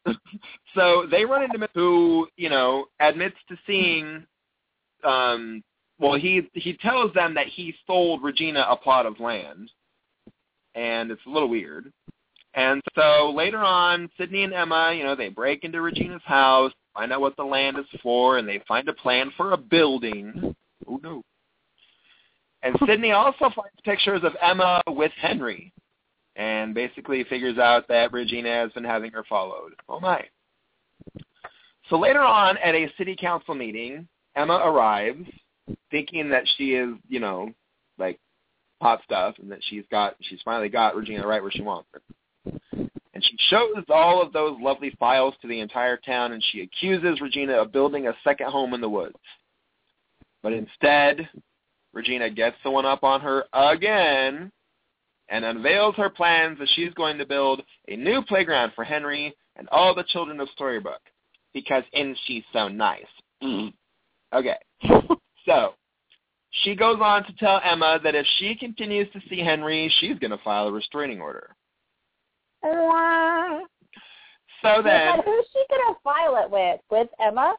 [0.75, 1.67] so they run into Mr.
[1.73, 4.25] who, you know, admits to seeing
[5.03, 5.63] um
[5.99, 9.69] well he he tells them that he sold Regina a plot of land.
[10.75, 11.91] And it's a little weird.
[12.53, 17.11] And so later on, Sidney and Emma, you know, they break into Regina's house, find
[17.11, 20.55] out what the land is for, and they find a plan for a building.
[20.87, 21.23] Oh no.
[22.63, 25.71] And Sidney also finds pictures of Emma with Henry
[26.37, 29.73] and basically figures out that Regina has been having her followed.
[29.89, 30.23] Oh my.
[31.89, 35.27] So later on at a city council meeting, Emma arrives
[35.89, 37.49] thinking that she is, you know,
[37.97, 38.19] like
[38.81, 42.01] hot stuff and that she's got she's finally got Regina right where she wants her.
[43.13, 47.19] And she shows all of those lovely files to the entire town and she accuses
[47.19, 49.15] Regina of building a second home in the woods.
[50.43, 51.27] But instead,
[51.93, 54.51] Regina gets the one up on her again
[55.29, 59.67] and unveils her plans that she's going to build a new playground for Henry and
[59.69, 60.95] all the children of Storybrooke
[61.53, 62.17] because isn't
[62.53, 63.05] so nice?
[63.43, 63.73] Mm.
[64.33, 64.57] Okay.
[65.45, 65.73] so
[66.63, 70.31] she goes on to tell Emma that if she continues to see Henry, she's going
[70.31, 71.55] to file a restraining order.
[74.63, 76.79] So then, but who's she going to file it with?
[76.89, 77.55] With Emma?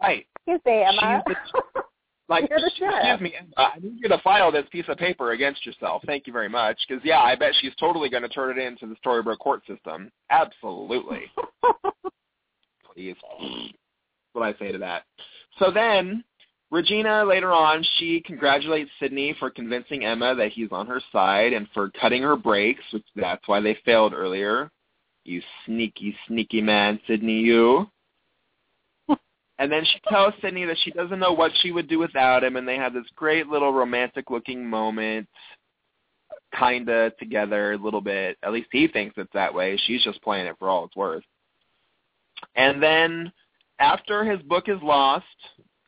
[0.00, 0.26] Right.
[0.46, 1.22] You say Emma.
[2.28, 6.02] Like, excuse me, I need you to file this piece of paper against yourself.
[6.06, 6.78] Thank you very much.
[6.86, 10.10] Because, yeah, I bet she's totally going to turn it into the Storybrooke court system.
[10.30, 11.22] Absolutely.
[12.94, 13.16] Please.
[14.34, 15.04] what I say to that.
[15.58, 16.22] So then,
[16.70, 21.66] Regina, later on, she congratulates Sidney for convincing Emma that he's on her side and
[21.72, 24.70] for cutting her brakes, which that's why they failed earlier.
[25.24, 27.88] You sneaky, sneaky man, Sidney, you.
[29.58, 32.56] And then she tells Sidney that she doesn't know what she would do without him,
[32.56, 35.28] and they have this great little romantic-looking moment,
[36.54, 38.38] kinda together a little bit.
[38.42, 39.76] At least he thinks it's that way.
[39.76, 41.24] She's just playing it for all it's worth.
[42.54, 43.32] And then
[43.80, 45.26] after his book is lost,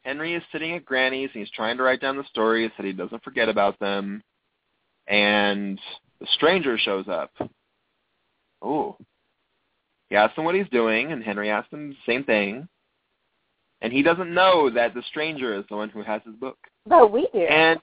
[0.03, 2.93] Henry is sitting at Granny's, and he's trying to write down the stories so he
[2.93, 4.21] doesn't forget about them.
[5.07, 5.81] And
[6.19, 7.31] the stranger shows up.
[8.65, 8.97] Ooh.
[10.09, 12.69] He asks him what he's doing, and Henry asks him the same thing
[13.83, 16.59] and he doesn't know that the stranger is the one who has his book.
[16.87, 17.41] But we do.
[17.41, 17.81] And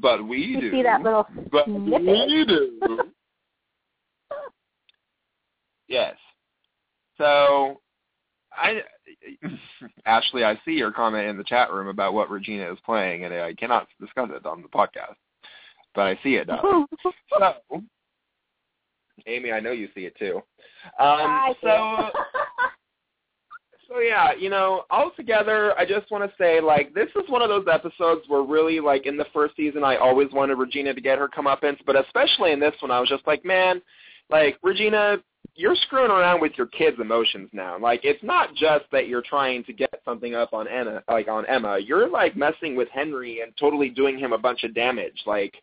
[0.00, 0.70] but we you do.
[0.70, 2.02] see that little but snippet.
[2.02, 2.98] we do.
[5.88, 6.14] yes.
[7.16, 7.80] So
[8.52, 8.80] I
[10.06, 13.34] Ashley, I see your comment in the chat room about what Regina is playing, and
[13.34, 15.16] I cannot discuss it on the podcast,
[15.94, 16.48] but I see it.
[17.30, 17.82] So,
[19.26, 20.36] Amy, I know you see it too.
[20.36, 20.42] Um,
[20.98, 22.10] I see so.
[23.94, 27.48] so yeah, you know, altogether, I just want to say, like, this is one of
[27.48, 31.18] those episodes where really, like, in the first season, I always wanted Regina to get
[31.18, 33.80] her comeuppance, but especially in this one, I was just like, man,
[34.30, 35.18] like, Regina,
[35.54, 37.78] you're screwing around with your kids' emotions now.
[37.78, 41.46] Like, it's not just that you're trying to get something up on Emma, like on
[41.46, 41.78] Emma.
[41.78, 45.22] You're like messing with Henry and totally doing him a bunch of damage.
[45.26, 45.54] Like,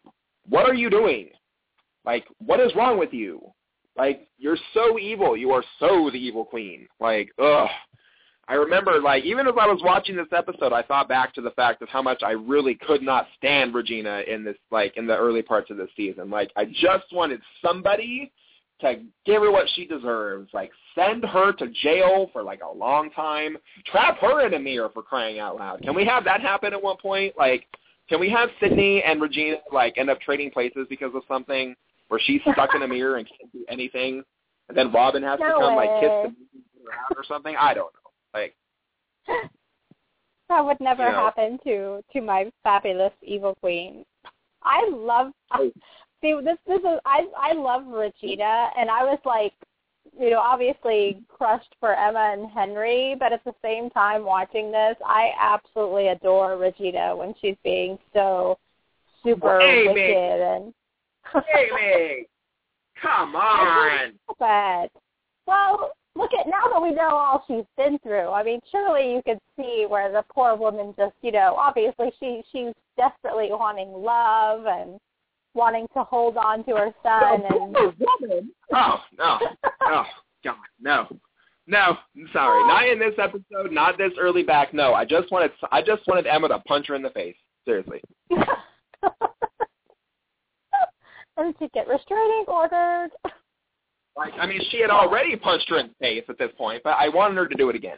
[0.47, 1.31] what are you doing?
[2.05, 3.41] Like, what is wrong with you?
[3.97, 5.35] Like, you're so evil.
[5.35, 6.87] You are so the evil queen.
[7.01, 7.67] Like, ugh.
[8.51, 11.51] I remember, like, even as I was watching this episode, I thought back to the
[11.51, 15.15] fact of how much I really could not stand Regina in this, like, in the
[15.15, 16.29] early parts of this season.
[16.29, 18.29] Like, I just wanted somebody
[18.81, 20.49] to give her what she deserves.
[20.53, 23.55] Like send her to jail for like a long time.
[23.85, 25.83] Trap her in a mirror for crying out loud.
[25.83, 27.35] Can we have that happen at one point?
[27.37, 27.67] Like,
[28.09, 31.75] can we have Sidney and Regina like end up trading places because of something
[32.07, 34.23] where she's stuck in a mirror and can't do anything,
[34.67, 35.87] and then Robin has no to come way.
[35.87, 37.55] like kiss the out or something?
[37.57, 38.00] I don't know.
[38.33, 38.55] Like,
[40.49, 41.17] that would never You know.
[41.17, 44.05] happen to to my fabulous evil queen.
[44.63, 45.31] I love
[46.21, 49.53] see this this is I I love Regina and I was like
[50.19, 54.95] you know obviously crushed for Emma and Henry but at the same time watching this
[55.05, 58.57] I absolutely adore Regina when she's being so
[59.23, 60.73] super wicked and
[61.55, 62.25] Amy,
[63.01, 64.13] come on.
[64.37, 64.89] but
[65.47, 68.30] well, look at now that we know all she's been through.
[68.30, 72.43] I mean, surely you could see where the poor woman just, you know, obviously she
[72.52, 75.00] she's desperately wanting love and
[75.54, 78.52] wanting to hold on to her son and poor woman.
[78.74, 79.39] Oh no!
[79.84, 80.06] Oh
[80.43, 81.08] God, no,
[81.67, 81.97] no.
[82.15, 82.67] I'm sorry, oh.
[82.67, 84.74] not in this episode, not this early back.
[84.74, 87.36] No, I just wanted, I just wanted Emma to punch her in the face.
[87.65, 88.02] Seriously.
[91.38, 93.10] and to get restraining ordered.
[94.15, 96.95] Like, I mean, she had already punched her in the face at this point, but
[97.00, 97.97] I wanted her to do it again.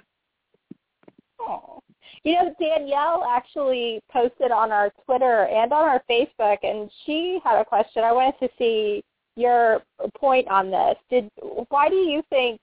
[1.39, 1.82] Oh.
[2.23, 7.60] You know, Danielle actually posted on our Twitter and on our Facebook, and she had
[7.60, 8.04] a question.
[8.04, 9.04] I wanted to see
[9.36, 9.82] your
[10.15, 10.95] point on this.
[11.10, 11.30] Did
[11.69, 12.62] why do you think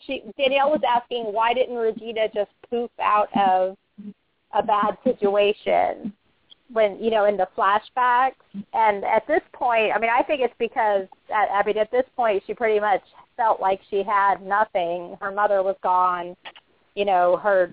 [0.00, 3.76] she Danielle was asking why didn't Regina just poof out of
[4.54, 6.12] a bad situation
[6.72, 8.34] when you know in the flashbacks?
[8.72, 12.04] And at this point, I mean, I think it's because at, I mean at this
[12.16, 13.02] point she pretty much
[13.36, 15.16] felt like she had nothing.
[15.20, 16.36] Her mother was gone
[16.94, 17.72] you know her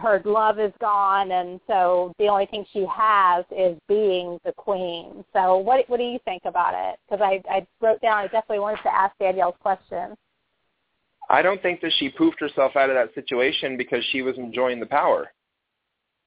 [0.00, 5.24] her love is gone and so the only thing she has is being the queen
[5.32, 8.60] so what what do you think about it because i i wrote down i definitely
[8.60, 10.16] wanted to ask danielle's question
[11.30, 14.80] I don't think that she poofed herself out of that situation because she was enjoying
[14.80, 15.30] the power.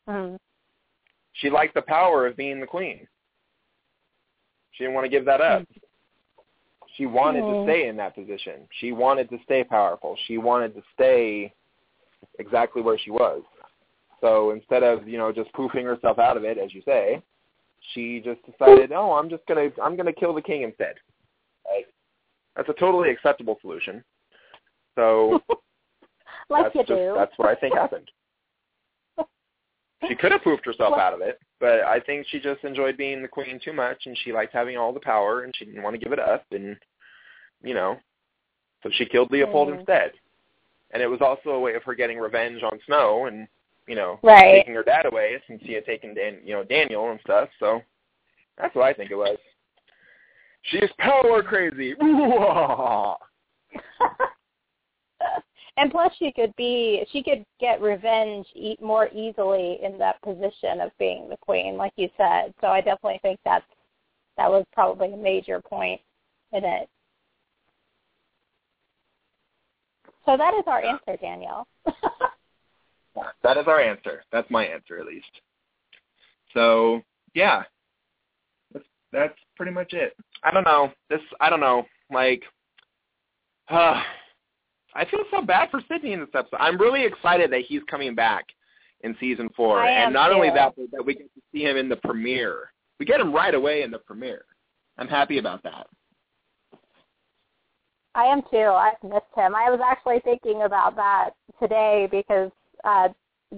[0.09, 0.37] mm.
[1.33, 3.07] She liked the power of being the queen.
[4.71, 5.63] She didn't want to give that up.
[6.95, 7.63] She wanted to Hmm.
[7.63, 8.67] stay in that position.
[8.79, 10.15] She wanted to stay powerful.
[10.25, 11.53] She wanted to stay
[12.39, 13.43] exactly where she was.
[14.21, 17.21] So instead of, you know, just poofing herself out of it, as you say,
[17.93, 20.95] she just decided, oh, I'm just gonna I'm gonna kill the king instead.
[21.69, 21.87] Like,
[22.55, 24.03] that's a totally acceptable solution.
[24.95, 25.41] So
[26.49, 28.09] like that's you just do that's what I think happened.
[30.07, 32.97] She could have poofed herself Well- out of it, but I think she just enjoyed
[32.97, 35.83] being the queen too much, and she liked having all the power, and she didn't
[35.83, 36.77] want to give it up, and
[37.61, 37.99] you know,
[38.81, 39.79] so she killed Leopold Mm.
[39.79, 40.13] instead.
[40.91, 43.47] And it was also a way of her getting revenge on Snow, and
[43.87, 44.59] you know, Right.
[44.59, 47.49] taking her dad away since he had taken Dan, you know, Daniel and stuff.
[47.59, 47.81] So
[48.57, 49.37] that's what I think it was.
[50.63, 51.95] She's power crazy.
[55.77, 55.81] Ooh-ah.
[55.81, 60.81] and plus she could be she could get revenge e- more easily in that position
[60.81, 63.65] of being the queen like you said so i definitely think that's
[64.37, 65.99] that was probably a major point
[66.51, 66.89] in it
[70.25, 71.67] so that is our answer danielle
[73.43, 74.23] That is our answer.
[74.31, 75.25] That's my answer, at least.
[76.53, 77.01] So
[77.33, 77.63] yeah,
[78.73, 80.15] that's that's pretty much it.
[80.43, 80.91] I don't know.
[81.09, 81.85] This I don't know.
[82.11, 82.43] Like,
[83.69, 84.01] uh,
[84.95, 86.57] I feel so bad for Sidney in this episode.
[86.59, 88.45] I'm really excited that he's coming back
[89.01, 91.77] in season four, I and not only that, but that we get to see him
[91.77, 92.71] in the premiere.
[92.99, 94.45] We get him right away in the premiere.
[94.97, 95.87] I'm happy about that.
[98.15, 98.57] I am too.
[98.57, 99.55] I've missed him.
[99.55, 102.51] I was actually thinking about that today because
[102.83, 103.09] uh,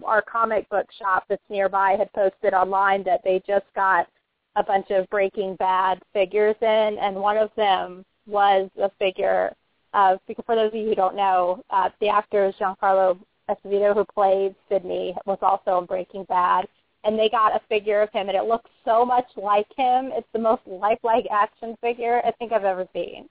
[0.06, 4.08] our comic book shop that's nearby had posted online that they just got
[4.56, 9.54] a bunch of Breaking Bad figures in, and one of them was a figure
[9.96, 13.18] of, because for those of you who don't know, uh, the actor Giancarlo
[13.50, 16.68] Esposito, who played Sidney, was also in Breaking Bad.
[17.04, 20.10] And they got a figure of him, and it looks so much like him.
[20.12, 23.30] It's the most lifelike action figure I think I've ever seen.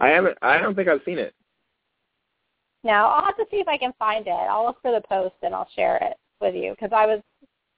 [0.00, 0.36] I haven't.
[0.42, 1.34] I don't think I've seen it.
[2.84, 4.30] No, I'll have to see if I can find it.
[4.30, 7.20] I'll look for the post and I'll share it with you because I was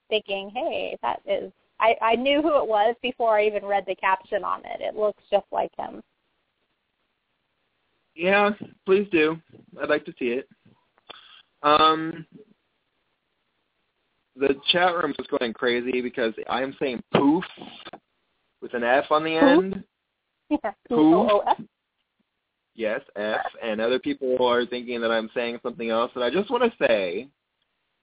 [0.08, 1.52] thinking, hey, that is.
[1.80, 4.80] I I knew who it was before I even read the caption on it.
[4.80, 6.02] It looks just like him.
[8.14, 8.50] Yeah,
[8.86, 9.38] please do.
[9.80, 10.48] I'd like to see it.
[11.62, 12.26] Um,
[14.36, 17.44] the chat room is going crazy because I am saying poof
[18.60, 19.84] with an F on the end.
[20.64, 20.72] Yeah.
[20.88, 21.60] P-O-O-F.
[22.74, 23.46] Yes, F.
[23.62, 26.10] And other people are thinking that I'm saying something else.
[26.16, 27.28] And I just want to say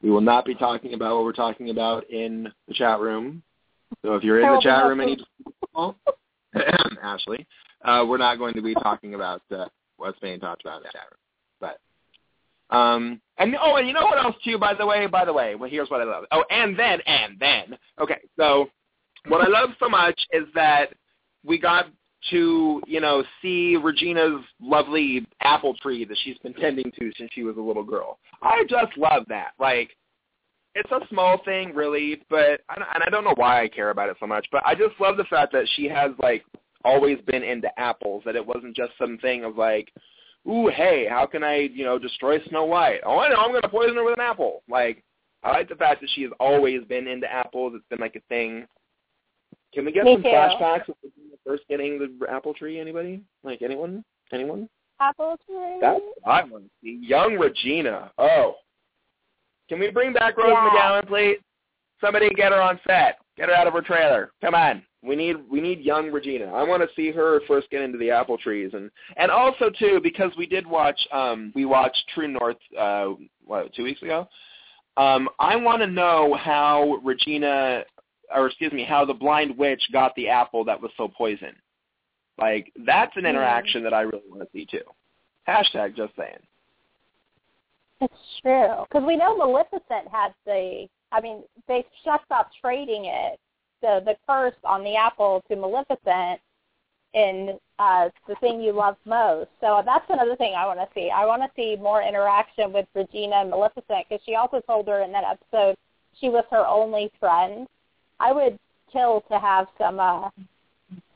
[0.00, 3.42] We will not be talking about what we're talking about in the chat room.
[4.04, 5.16] So if you're in the chat room and you
[5.74, 5.96] call,
[7.02, 7.48] Ashley,
[7.84, 9.66] uh, we're not going to be talking about uh,
[9.98, 11.18] what's being talked about in the chat room.
[12.70, 14.58] But um, and oh, and you know what else too?
[14.58, 16.24] By the way, by the way, well, here's what I love.
[16.32, 18.20] Oh, and then, and then, okay.
[18.36, 18.70] So
[19.26, 20.94] what I love so much is that
[21.44, 21.86] we got
[22.30, 27.42] to you know see Regina's lovely apple tree that she's been tending to since she
[27.42, 28.18] was a little girl.
[28.42, 29.52] I just love that.
[29.58, 29.90] Like
[30.74, 34.16] it's a small thing, really, but and I don't know why I care about it
[34.20, 34.46] so much.
[34.52, 36.44] But I just love the fact that she has like
[36.84, 38.22] always been into apples.
[38.26, 39.92] That it wasn't just something of like,
[40.48, 43.00] ooh, hey, how can I you know destroy Snow White?
[43.04, 44.62] Oh, I know, I'm going to poison her with an apple.
[44.68, 45.02] Like
[45.42, 47.72] I like the fact that she has always been into apples.
[47.76, 48.66] It's been like a thing.
[49.74, 50.28] Can we get Me some too.
[50.28, 50.94] flashbacks of
[51.46, 52.80] first getting the apple tree?
[52.80, 53.22] Anybody?
[53.44, 54.02] Like anyone?
[54.32, 54.68] Anyone?
[55.00, 55.78] Apple tree.
[55.80, 56.98] That's what I want to see.
[57.02, 58.10] Young Regina.
[58.18, 58.54] Oh.
[59.68, 60.70] Can we bring back Rose Yeah.
[60.70, 61.38] McGowan, please?
[62.00, 63.18] Somebody get her on set.
[63.36, 64.32] Get her out of her trailer.
[64.40, 64.82] Come on.
[65.02, 66.46] We need we need young Regina.
[66.46, 70.00] I want to see her first get into the apple trees and and also too
[70.02, 73.10] because we did watch um we watched True North uh
[73.44, 74.28] what two weeks ago.
[74.96, 77.84] Um I want to know how Regina
[78.34, 81.54] or excuse me how the blind witch got the apple that was so poison.
[82.36, 84.82] Like that's an interaction that I really want to see too.
[85.46, 86.38] Hashtag just saying.
[88.00, 90.86] It's true because we know Maleficent had the.
[91.10, 93.40] I mean, they just stopped trading it,
[93.82, 96.40] the the curse on the apple to Maleficent
[97.14, 99.50] in uh, the thing you love most.
[99.60, 101.10] So that's another thing I want to see.
[101.10, 105.02] I want to see more interaction with Regina and Maleficent because she also told her
[105.02, 105.76] in that episode
[106.20, 107.66] she was her only friend.
[108.20, 108.58] I would
[108.92, 110.30] kill to have some uh,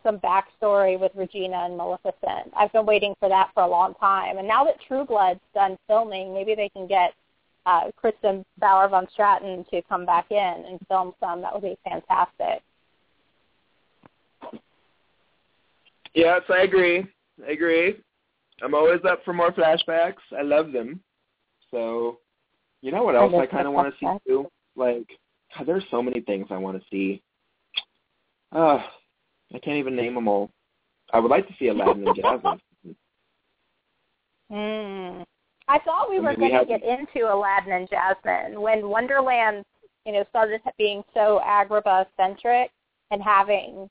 [0.03, 2.53] some backstory with Regina and Maleficent.
[2.57, 4.39] I've been waiting for that for a long time.
[4.39, 7.15] And now that True Blood's done filming, maybe they can get
[7.67, 11.41] uh, Kristin Bauer van Straten to come back in and film some.
[11.43, 12.63] That would be fantastic.
[16.15, 17.07] Yes, I agree.
[17.47, 17.97] I agree.
[18.63, 20.23] I'm always up for more flashbacks.
[20.37, 21.01] I love them.
[21.71, 22.19] So,
[22.83, 24.47] you know what else I love kind of want to see too?
[24.77, 25.07] Like,
[25.57, 27.23] God, there's so many things I want to see.
[28.53, 28.79] Uh,
[29.55, 30.51] I can't even name them all.
[31.13, 32.61] I would like to see Aladdin and Jasmine.
[34.51, 35.25] Mm.
[35.73, 39.65] I thought we I were we going to get into Aladdin and Jasmine when Wonderland,
[40.05, 42.71] you know, started being so Agrabah centric
[43.11, 43.89] and having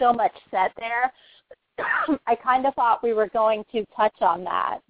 [0.00, 1.12] so much set there.
[2.26, 4.80] I kind of thought we were going to touch on that.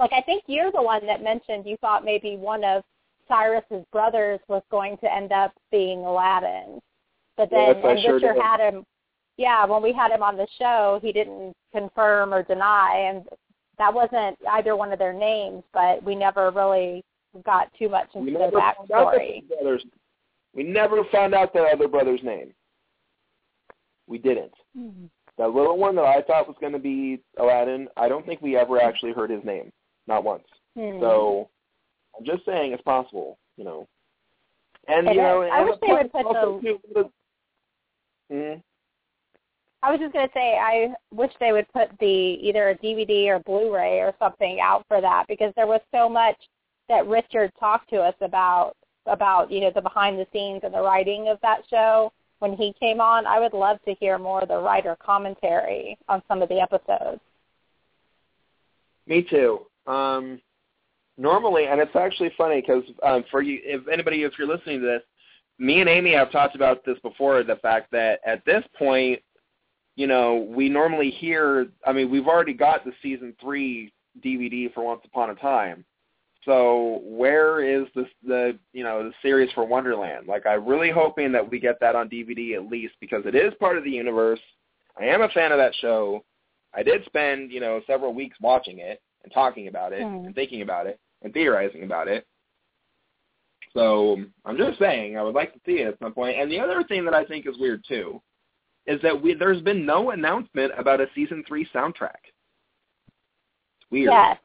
[0.00, 2.82] Like I think you're the one that mentioned you thought maybe one of
[3.28, 6.80] Cyrus's brothers was going to end up being Aladdin.
[7.36, 8.84] But then Yes, I and sure had him
[9.36, 13.24] yeah, when we had him on the show, he didn't confirm or deny and
[13.78, 17.04] that wasn't either one of their names, but we never really
[17.44, 19.48] got too much into their never found out backstory.
[19.48, 19.84] the brothers.
[20.54, 22.52] We never found out the other brother's name.
[24.06, 24.52] We didn't.
[25.36, 28.56] That little one that I thought was going to be Aladdin, I don't think we
[28.56, 29.70] ever actually heard his name,
[30.08, 30.44] not once.
[30.76, 30.98] Hmm.
[31.00, 31.48] So
[32.18, 33.38] I'm just saying it's possible.
[33.56, 33.88] You know.
[34.88, 35.42] And It you know.
[35.42, 36.60] I wish they would put the-
[36.94, 37.12] too-
[38.32, 38.62] Mhm.
[39.82, 43.38] I was just gonna say I wish they would put the either a DVD or
[43.40, 46.36] Blu-ray or something out for that because there was so much
[46.88, 48.74] that Richard talked to us about
[49.06, 52.74] about you know the behind the scenes and the writing of that show when he
[52.78, 53.26] came on.
[53.26, 57.20] I would love to hear more of the writer commentary on some of the episodes.
[59.06, 59.60] Me too.
[59.86, 60.40] Um,
[61.16, 64.86] normally, and it's actually funny because um, for you, if anybody, if you're listening to
[64.86, 65.02] this,
[65.58, 67.42] me and Amy have talked about this before.
[67.42, 69.20] The fact that at this point,
[69.98, 71.66] you know, we normally hear.
[71.84, 73.92] I mean, we've already got the season three
[74.24, 75.84] DVD for Once Upon a Time.
[76.44, 80.28] So where is this the you know the series for Wonderland?
[80.28, 83.52] Like I'm really hoping that we get that on DVD at least because it is
[83.58, 84.38] part of the universe.
[85.00, 86.24] I am a fan of that show.
[86.72, 90.26] I did spend you know several weeks watching it and talking about it Hmm.
[90.26, 92.24] and thinking about it and theorizing about it.
[93.74, 96.38] So I'm just saying I would like to see it at some point.
[96.38, 98.22] And the other thing that I think is weird too
[98.88, 102.16] is that we there's been no announcement about a season three soundtrack.
[103.76, 104.10] It's weird.
[104.10, 104.38] Yes,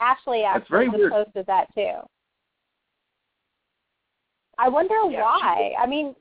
[0.00, 1.12] Ashley That's very actually weird.
[1.12, 1.96] posted that too.
[4.58, 5.72] I wonder Yeah, why.
[5.80, 6.14] I mean,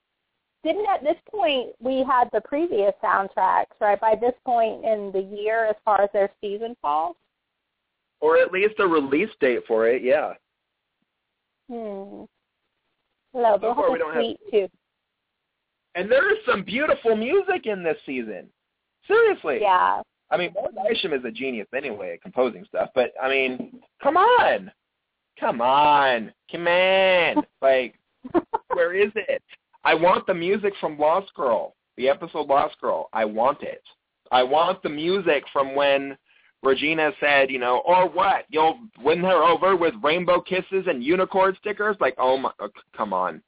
[0.63, 3.99] didn't at this point we had the previous soundtracks, right?
[3.99, 7.15] By this point in the year, as far as their season falls.
[8.21, 10.33] Or at least a release date for it, yeah.
[11.69, 12.23] Hmm.
[13.35, 14.69] No, So far have we don't have-.
[15.95, 18.47] And there is some beautiful music in this season.
[19.07, 19.59] Seriously.
[19.61, 20.01] Yeah.
[20.31, 24.17] I mean, Mark Isham is a genius anyway at composing stuff, but I mean, come
[24.17, 24.71] on.
[25.39, 26.33] Come on.
[26.51, 27.45] Come on.
[27.61, 27.95] Like,
[28.73, 29.41] where is it?
[29.85, 33.07] I want the music from Lost Girl, the episode Lost Girl.
[33.13, 33.81] I want it.
[34.31, 36.17] I want the music from when
[36.61, 38.45] Regina said, you know, or what?
[38.49, 41.95] You'll win her over with rainbow kisses and unicorn stickers?
[42.01, 43.41] Like, oh my, oh, come on.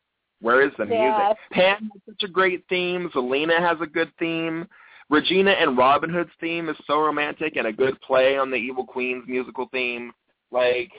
[0.45, 1.37] Where is the music?
[1.53, 3.09] Pan has such a great theme.
[3.15, 4.67] Zelena has a good theme.
[5.09, 8.85] Regina and Robin Hood's theme is so romantic and a good play on the Evil
[8.85, 10.11] Queen's musical theme.
[10.51, 10.91] Like,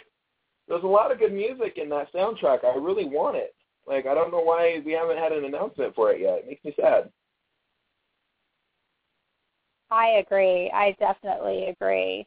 [0.66, 2.64] there's a lot of good music in that soundtrack.
[2.64, 3.54] I really want it.
[3.86, 6.38] Like, I don't know why we haven't had an announcement for it yet.
[6.38, 7.08] It makes me sad.
[9.92, 10.72] I agree.
[10.74, 12.26] I definitely agree.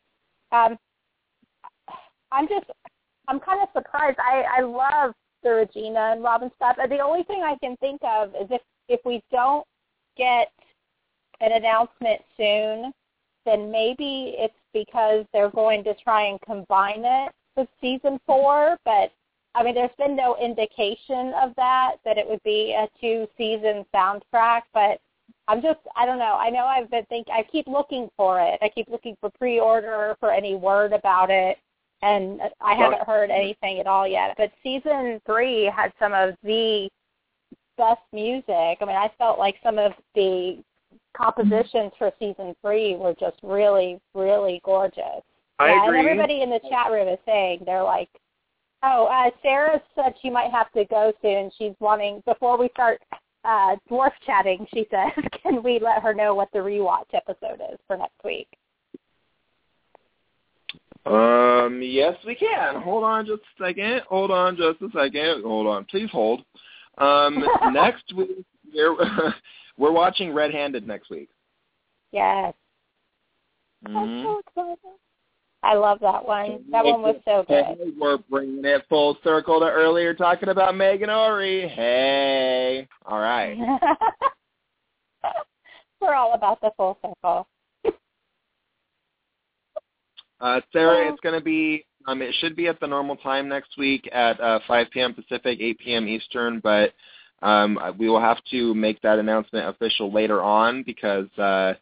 [0.53, 0.77] Um,
[2.31, 2.67] I'm just,
[3.27, 4.19] I'm kind of surprised.
[4.19, 5.13] I, I love
[5.43, 6.77] the Regina and Robin stuff.
[6.77, 9.65] The only thing I can think of is if if we don't
[10.17, 10.51] get
[11.41, 12.91] an announcement soon,
[13.45, 18.77] then maybe it's because they're going to try and combine it with season four.
[18.85, 19.11] But
[19.55, 23.85] I mean, there's been no indication of that that it would be a two season
[23.93, 24.61] soundtrack.
[24.73, 24.99] But
[25.47, 26.37] I'm just, I don't know.
[26.39, 28.59] I know I've been think I keep looking for it.
[28.61, 31.57] I keep looking for pre-order for any word about it,
[32.01, 34.35] and I haven't heard anything at all yet.
[34.37, 36.89] But season three had some of the
[37.77, 38.45] best music.
[38.81, 40.63] I mean, I felt like some of the
[41.15, 45.23] compositions for season three were just really, really gorgeous.
[45.59, 45.99] I yeah, agree.
[45.99, 48.09] and everybody in the chat room is saying they're like,
[48.83, 51.51] "Oh, uh, Sarah said she might have to go soon.
[51.57, 53.01] She's wanting before we start
[53.43, 54.65] uh, dwarf chatting.
[54.73, 55.11] She says,
[55.43, 58.47] can we let her know what the rewatch episode is for next week?"
[61.09, 62.81] Um, yes, we can.
[62.81, 64.01] Hold on just a second.
[64.07, 65.43] Hold on just a second.
[65.43, 65.85] Hold on.
[65.85, 66.43] Please hold.
[66.99, 67.43] Um,
[67.73, 68.95] next week, we're,
[69.77, 71.29] we're watching Red Handed next week.
[72.11, 72.53] Yes,
[73.85, 74.23] I'm Mhm.
[74.23, 74.77] so excited.
[75.61, 76.63] I love that one.
[76.71, 77.99] That one was so Hey, good.
[77.99, 81.67] we're bringing it full circle to earlier talking about Meghan Ory.
[81.67, 82.87] Hey.
[83.05, 83.57] All right.
[86.01, 87.45] We're all about the full circle.
[90.41, 93.77] Uh, Sarah, it's going to be, um, it should be at the normal time next
[93.77, 95.13] week at uh, 5 p.m.
[95.13, 96.07] Pacific, 8 p.m.
[96.07, 96.93] Eastern, but
[97.41, 101.73] um, we will have to make that announcement official later on because, uh,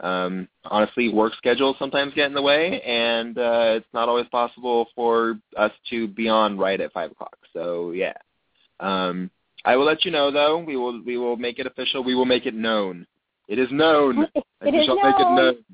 [0.00, 4.88] um, honestly, work schedules sometimes get in the way, and uh, it's not always possible
[4.94, 7.36] for us to be on right at 5 o'clock.
[7.52, 8.14] So, yeah.
[8.80, 9.30] Um,
[9.64, 10.58] I will let you know, though.
[10.58, 12.02] We will we will make it official.
[12.02, 13.06] We will make it known.
[13.48, 14.26] It is known.
[14.34, 15.64] It is shall make it known.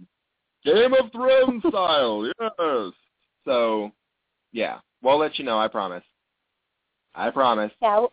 [0.64, 2.92] Game of Thrones style, yes.
[3.44, 3.90] So,
[4.52, 5.58] yeah, we'll let you know.
[5.58, 6.04] I promise.
[7.14, 7.72] I promise.
[7.80, 8.06] Yeah,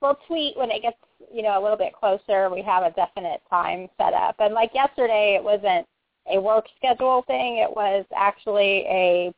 [0.00, 0.96] we'll tweet when it gets,
[1.32, 2.50] you know, a little bit closer.
[2.50, 4.36] We have a definite time set up.
[4.38, 5.86] And like yesterday, it wasn't
[6.30, 7.56] a work schedule thing.
[7.58, 9.32] It was actually a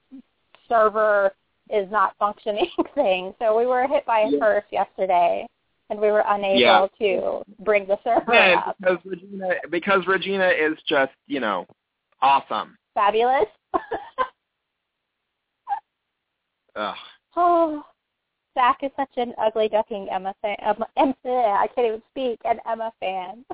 [0.68, 1.32] server
[1.70, 3.34] is not functioning thing.
[3.38, 4.38] So we were hit by a Yeah.
[4.38, 5.46] curse yesterday,
[5.90, 6.86] and we were unable Yeah.
[6.98, 8.76] to bring the server And up.
[8.80, 11.66] because Regina, because Regina is just, you know,
[12.22, 12.76] awesome.
[12.94, 13.46] Fabulous.
[16.76, 16.96] Ugh.
[17.36, 17.82] Oh,
[18.54, 20.56] Zach is such an ugly ducking Emma fan.
[20.60, 22.40] Emma, Emma, I can't even speak.
[22.44, 23.44] An Emma fan.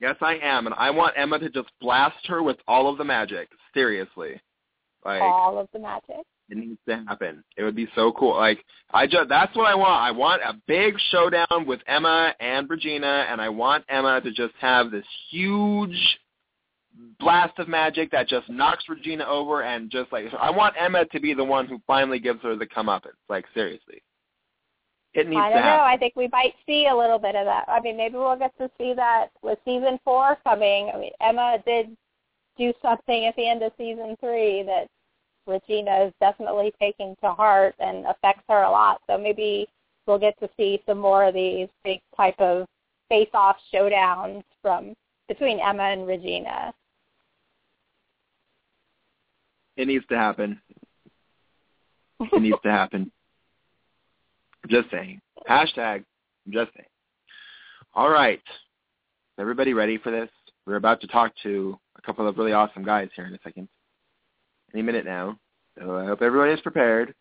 [0.00, 3.04] yes, I am, and I want Emma to just blast her with all of the
[3.04, 3.48] magic.
[3.74, 4.40] Seriously,
[5.04, 6.24] like all of the magic.
[6.48, 7.44] It needs to happen.
[7.56, 8.36] It would be so cool.
[8.36, 10.02] Like I just that's what I want.
[10.02, 14.54] I want a big showdown with Emma and Regina, and I want Emma to just
[14.60, 16.18] have this huge
[17.18, 21.20] blast of magic that just knocks Regina over and just like I want Emma to
[21.20, 23.18] be the one who finally gives her the comeuppance.
[23.28, 24.02] Like seriously.
[25.12, 25.82] It needs I don't know.
[25.82, 27.64] I think we might see a little bit of that.
[27.66, 30.90] I mean, maybe we'll get to see that with season four coming.
[30.94, 31.96] I mean, Emma did
[32.56, 34.86] do something at the end of season three that
[35.46, 39.00] Regina is definitely taking to heart and affects her a lot.
[39.08, 39.66] So maybe
[40.06, 42.66] we'll get to see some more of these big type of
[43.08, 44.94] face-off showdowns from
[45.26, 46.72] between Emma and Regina.
[49.80, 50.60] It needs to happen.
[52.20, 53.10] It needs to happen.
[54.68, 55.22] Just saying.
[55.48, 56.04] Hashtag.
[56.50, 56.88] Just saying.
[57.94, 58.42] All right.
[58.46, 60.28] Is everybody ready for this?
[60.66, 63.68] We're about to talk to a couple of really awesome guys here in a second.
[64.74, 65.38] Any minute now.
[65.78, 67.14] So I hope everyone is prepared.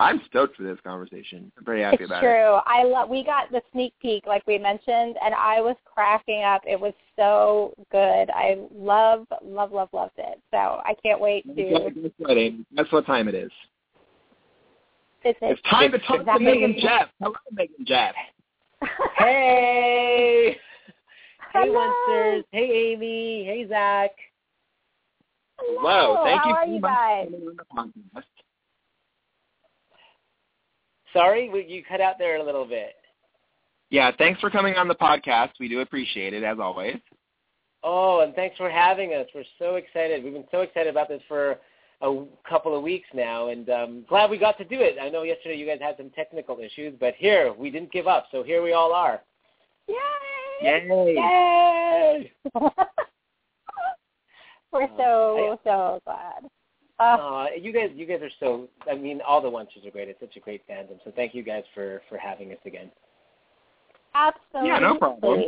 [0.00, 1.50] I'm stoked for this conversation.
[1.58, 2.28] I'm pretty happy it's about true.
[2.30, 2.34] it.
[2.34, 2.72] It's true.
[2.72, 3.08] I love.
[3.08, 6.62] We got the sneak peek, like we mentioned, and I was cracking up.
[6.66, 8.30] It was so good.
[8.30, 10.40] I love, love, love, loved it.
[10.52, 11.52] So I can't wait to.
[11.54, 12.64] Guess what, Amy?
[12.90, 13.50] What time it is?
[15.24, 17.08] It's, It's time to talk to exactly- Megan Jeff.
[17.20, 18.14] Hello, Megan Jeff.
[19.18, 20.56] Hey!
[21.52, 22.42] Hey, Hello.
[22.52, 23.44] Hey, Amy.
[23.44, 24.10] Hey, Zach.
[25.58, 26.22] Hello.
[26.24, 27.26] Thank How you are so you much guys?
[27.26, 28.24] for coming on the podcast.
[31.12, 32.94] Sorry, you cut out there a little bit.
[33.90, 35.50] Yeah, thanks for coming on the podcast.
[35.58, 36.96] We do appreciate it, as always.
[37.82, 39.26] Oh, and thanks for having us.
[39.34, 40.22] We're so excited.
[40.22, 41.58] We've been so excited about this for
[42.02, 44.96] a couple of weeks now, and um, glad we got to do it.
[45.00, 48.26] I know yesterday you guys had some technical issues, but here, we didn't give up,
[48.30, 49.22] so here we all are.
[49.88, 49.94] Yay!
[50.62, 51.14] Yay!
[51.14, 52.32] Yay!
[54.70, 56.44] We're Uh, so so glad.
[56.98, 58.68] Uh, Uh, you guys, you guys are so.
[58.90, 60.08] I mean, all the Monsters are great.
[60.08, 60.98] It's such a great fandom.
[61.04, 62.90] So thank you guys for for having us again.
[64.14, 64.70] absolutely.
[64.70, 65.40] Yeah, no problem.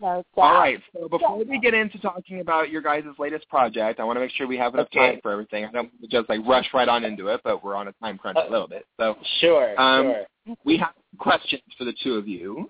[0.00, 0.24] No doubt.
[0.36, 0.80] All right.
[0.92, 4.32] So before we get into talking about your guys' latest project, I want to make
[4.32, 5.12] sure we have enough Okay.
[5.12, 5.64] time for everything.
[5.64, 7.92] I don't want to just like rush right on into it, but we're on a
[8.02, 8.84] time crunch a little bit.
[8.98, 10.56] So Sure, Um, sure.
[10.64, 12.68] we have questions for the two of you.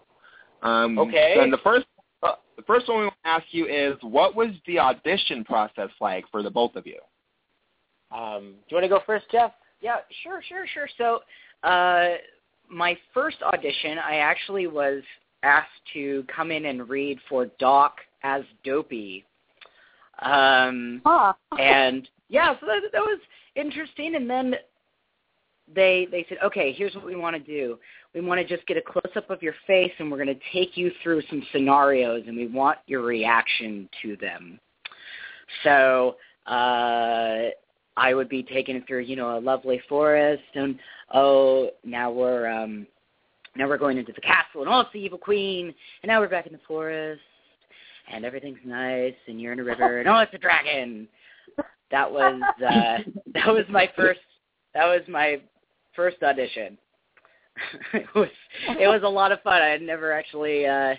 [0.63, 1.41] Um, Okay.
[1.41, 1.92] And the first, uh,
[2.57, 6.25] the first one we want to ask you is, what was the audition process like
[6.31, 6.99] for the both of you?
[8.11, 9.53] Um, do you want to go first, Jeff?
[9.81, 10.89] Yeah, sure, sure, sure.
[10.99, 11.21] So,
[11.69, 12.17] uh,
[12.69, 15.03] my first audition, I actually was
[15.43, 19.25] asked to come in and read for Doc as Dopey.
[20.21, 21.33] Um, Huh.
[21.59, 23.19] and yeah, so that, that was
[23.57, 24.15] interesting.
[24.15, 24.55] And then
[25.75, 27.79] they they said, okay, here's what we want to do.
[28.15, 30.43] We want to just get a close up of your face, and we're going to
[30.53, 34.59] take you through some scenarios, and we want your reaction to them.
[35.65, 36.17] So
[36.47, 37.51] uh,
[37.97, 40.79] I would be taken through, you know, a lovely forest, and
[41.15, 42.87] oh, now we're um,
[43.57, 46.29] now we're going into the castle, and oh, it's the evil queen, and now we're
[46.29, 47.21] back in the forest,
[48.13, 51.09] and everything's nice, and you're in a river, and oh, it's a dragon.
[51.91, 52.99] That was uh,
[53.35, 54.21] that was my first
[54.75, 55.41] that was my
[55.95, 56.79] first audition.
[57.93, 58.29] it was
[58.81, 59.61] it was a lot of fun.
[59.61, 60.95] I had never actually uh,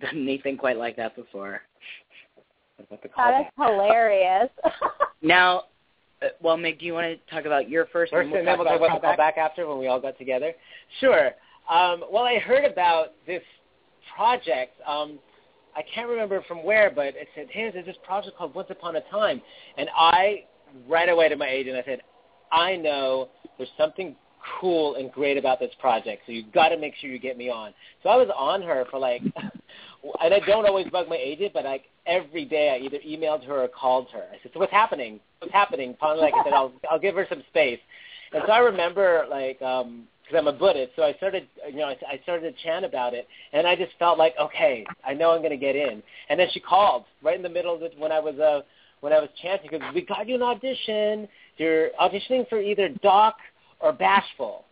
[0.00, 1.62] done anything quite like that before.
[2.76, 3.72] What about That is callback?
[3.72, 4.50] hilarious.
[5.22, 5.62] Now,
[6.20, 8.12] uh, well, Mig, do you want to talk about your first?
[8.12, 10.52] First, and then we'll talk about the callback after when we all got together.
[11.00, 11.28] Sure.
[11.70, 13.42] Um, well, I heard about this
[14.14, 14.74] project.
[14.86, 15.18] Um,
[15.74, 18.96] I can't remember from where, but it said, "Hey, there's this project called Once Upon
[18.96, 19.40] a Time,"
[19.78, 20.44] and I
[20.86, 22.02] right away to my agent, I said,
[22.52, 24.14] "I know there's something
[24.60, 27.50] cool and great about this project, so you've got to make sure you get me
[27.50, 27.72] on."
[28.02, 29.22] So I was on her for like,
[30.22, 33.64] and I don't always bug my agent, but like every day I either emailed her
[33.64, 34.24] or called her.
[34.30, 35.20] I said, "So what's happening?
[35.38, 37.80] What's happening?" Finally, like I said, "I'll I'll give her some space."
[38.32, 41.84] And so I remember like um because I'm a Buddhist, so I started, you know,
[41.84, 45.32] I, I started to chant about it, and I just felt like, okay, I know
[45.32, 46.02] I'm going to get in.
[46.30, 48.62] And then she called right in the middle of it when I was uh,
[49.00, 51.28] when I was chanting, because we got you an audition.
[51.58, 53.36] You're auditioning for either Doc
[53.84, 54.64] or Bashful.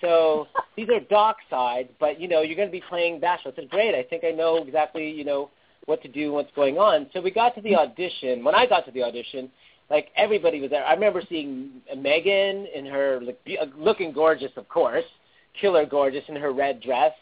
[0.00, 0.46] So
[0.76, 3.52] these are Doc sides, but you know, you're going to be playing Bashful.
[3.56, 3.94] Said, great.
[3.94, 5.50] I think I know exactly, you know,
[5.86, 7.06] what to do, what's going on.
[7.14, 8.44] So we got to the audition.
[8.44, 9.50] When I got to the audition,
[9.88, 10.84] like everybody was there.
[10.84, 15.04] I remember seeing Meghan in her like, be- looking gorgeous, of course,
[15.60, 17.12] killer gorgeous in her red dress.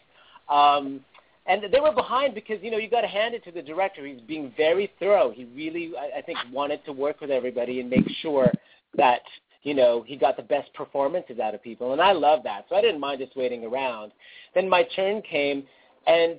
[0.48, 1.00] Um,
[1.46, 4.06] and they were behind because you know you got to hand it to the director.
[4.06, 5.30] He's being very thorough.
[5.30, 8.50] He really, I, I think, wanted to work with everybody and make sure
[8.96, 9.20] that
[9.64, 12.66] you know, he got the best performances out of people, and I love that.
[12.68, 14.12] So I didn't mind just waiting around.
[14.54, 15.64] Then my turn came,
[16.06, 16.36] and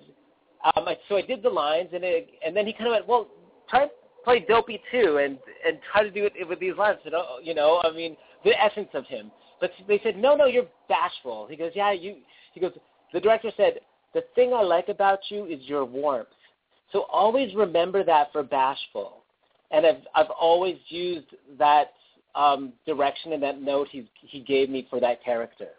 [0.63, 3.07] um, I, so I did the lines, and it, and then he kind of went,
[3.07, 3.27] well,
[3.67, 3.91] try to
[4.23, 6.99] play dopey too, and and try to do it with these lines.
[7.03, 8.15] You know, you know, I mean,
[8.45, 9.31] the essence of him.
[9.59, 11.47] But they said, no, no, you're bashful.
[11.49, 12.17] He goes, yeah, you.
[12.53, 12.71] He goes,
[13.11, 13.79] the director said,
[14.13, 16.27] the thing I like about you is your warmth.
[16.91, 19.23] So always remember that for bashful.
[19.71, 21.93] And I've I've always used that
[22.35, 25.69] um, direction and that note he he gave me for that character.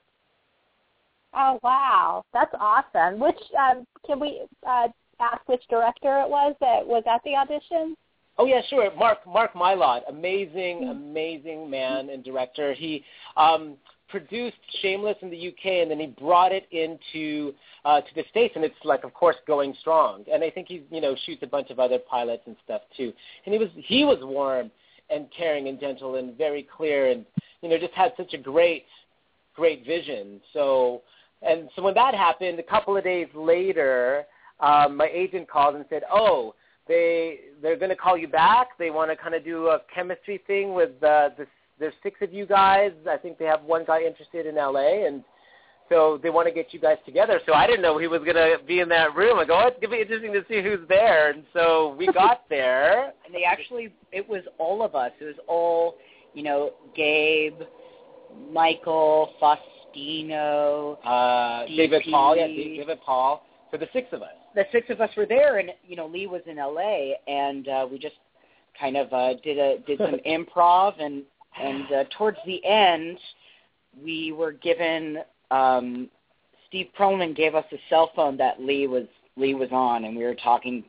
[1.34, 3.20] Oh wow, that's awesome.
[3.20, 4.88] Which um, can we uh,
[5.20, 7.96] ask which director it was that was at the audition?
[8.38, 8.90] Oh yeah, sure.
[8.96, 10.90] Mark Mark Mylod, amazing, mm-hmm.
[10.90, 12.74] amazing man and director.
[12.74, 13.04] He
[13.36, 13.76] um,
[14.08, 17.54] produced Shameless in the UK, and then he brought it into
[17.84, 20.24] uh, to the states, and it's like, of course, going strong.
[20.32, 23.12] And I think he, you know, shoots a bunch of other pilots and stuff too.
[23.44, 24.70] And he was he was warm
[25.10, 27.24] and caring and gentle and very clear, and
[27.62, 28.86] you know, just had such a great
[29.54, 30.40] great vision.
[30.52, 31.02] So,
[31.42, 34.24] and so when that happened, a couple of days later,
[34.60, 36.54] um, my agent called and said, "Oh."
[36.88, 38.78] They they're going to call you back.
[38.78, 41.48] They want to kind of do a chemistry thing with uh, this
[41.78, 42.92] there's six of you guys.
[43.08, 45.22] I think they have one guy interested in LA, and
[45.88, 47.40] so they want to get you guys together.
[47.46, 49.38] So I didn't know he was going to be in that room.
[49.38, 51.30] I go, oh, it's going to be interesting to see who's there.
[51.30, 53.12] And so we got there.
[53.24, 55.12] and they actually, it was all of us.
[55.20, 55.96] It was all,
[56.34, 57.60] you know, Gabe,
[58.52, 63.46] Michael, Faustino, uh, David Paul, yeah, David Paul.
[63.70, 64.28] So the six of us.
[64.54, 67.86] The six of us were there, and you know, Lee was in LA, and uh,
[67.90, 68.14] we just
[68.78, 71.22] kind of uh, did a did some improv and
[71.60, 73.18] and uh, towards the end,
[74.02, 75.18] we were given
[75.50, 76.08] um,
[76.68, 80.24] Steve Perlman gave us a cell phone that Lee was Lee was on, and we
[80.24, 80.84] were talking.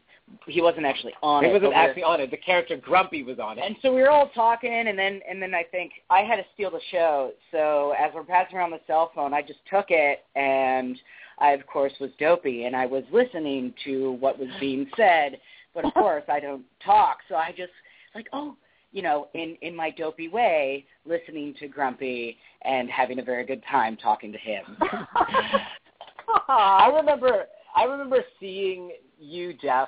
[0.46, 1.54] He wasn't actually on he it.
[1.54, 2.32] He wasn't actually on it.
[2.32, 3.64] The character Grumpy was on it.
[3.66, 6.46] And so we were all talking, and then and then I think I had to
[6.54, 7.32] steal the show.
[7.52, 10.98] So as we're passing around the cell phone, I just took it, and
[11.40, 15.40] I of course was dopey, and I was listening to what was being said.
[15.74, 17.72] But of course, I don't talk, so I just
[18.16, 18.56] like, oh,
[18.92, 23.64] you know, in in my dopey way, listening to Grumpy and having a very good
[23.70, 24.64] time talking to him.
[26.48, 29.88] I remember I remember seeing you, Jeff,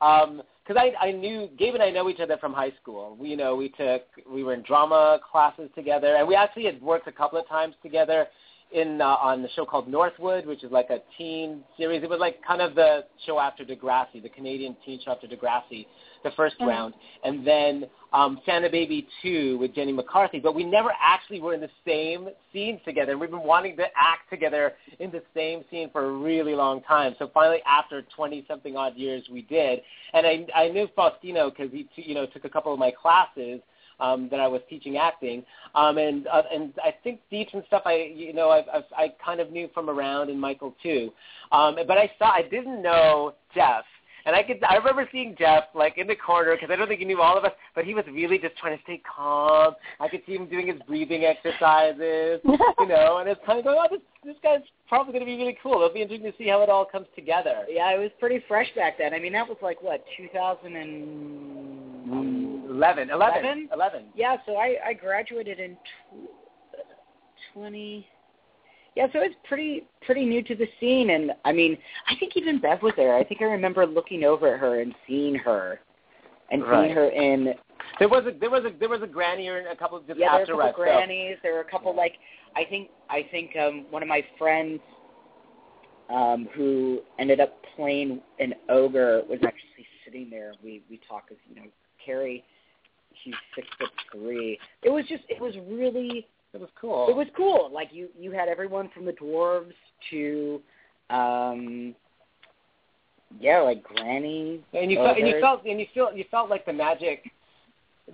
[0.00, 0.42] because um,
[0.76, 3.16] I I knew Gabe and I know each other from high school.
[3.18, 6.80] We, you know, we took we were in drama classes together, and we actually had
[6.82, 8.26] worked a couple of times together
[8.72, 12.02] in uh, on the show called Northwood, which is like a teen series.
[12.02, 15.86] It was like kind of the show after Degrassi, the Canadian teen show after Degrassi
[16.22, 16.64] the 1st mm-hmm.
[16.66, 16.94] round,
[17.24, 20.38] and then um, Santa Baby 2 with Jenny McCarthy.
[20.38, 23.16] But we never actually were in the same scene together.
[23.16, 27.14] We've been wanting to act together in the same scene for a really long time.
[27.18, 29.80] So finally, after 20-something odd years, we did.
[30.12, 33.60] And I, I knew Faustino because he, you know, took a couple of my classes
[34.00, 35.44] um, that I was teaching acting,
[35.74, 39.14] um, and uh, and I think Deeps and stuff I you know I've, I've I
[39.24, 41.12] kind of knew from around, and Michael too,
[41.52, 43.84] um, but I saw I didn't know Jeff,
[44.26, 47.00] and I could I remember seeing Jeff like in the corner because I don't think
[47.00, 49.74] he knew all of us, but he was really just trying to stay calm.
[49.98, 53.78] I could see him doing his breathing exercises, you know, and it's kind of going,
[53.80, 55.76] oh, this this guy's probably going to be really cool.
[55.76, 57.64] It'll be interesting to see how it all comes together.
[57.68, 59.14] Yeah, it was pretty fresh back then.
[59.14, 61.79] I mean, that was like what 2011,
[62.80, 64.04] 11, 11, 11.
[64.14, 66.30] Yeah, so I I graduated in tw-
[67.54, 68.06] 20
[68.96, 71.78] yeah, so it's pretty pretty new to the scene, and I mean,
[72.08, 73.14] I think even Bev was there.
[73.14, 75.80] I think I remember looking over at her and seeing her,
[76.50, 76.86] and right.
[76.86, 77.54] seeing her in.
[77.98, 80.18] There was a there was a there was a granny and a couple of just
[80.18, 81.36] yeah, there were a couple rest, grannies.
[81.36, 81.40] So.
[81.44, 82.14] There were a couple like
[82.56, 84.80] I think I think um one of my friends
[86.12, 90.54] um who ended up playing an ogre was actually sitting there.
[90.64, 91.68] We we talked as you know
[92.04, 92.44] Carrie.
[93.24, 94.58] She's six foot three.
[94.82, 97.06] It was just it was really it was cool.
[97.08, 97.70] It was cool.
[97.72, 99.72] Like you, you had everyone from the dwarves
[100.10, 100.60] to,
[101.08, 101.94] um,
[103.38, 104.64] yeah, like Granny.
[104.72, 107.30] And you felt, and you felt, and you felt, you felt like the magic.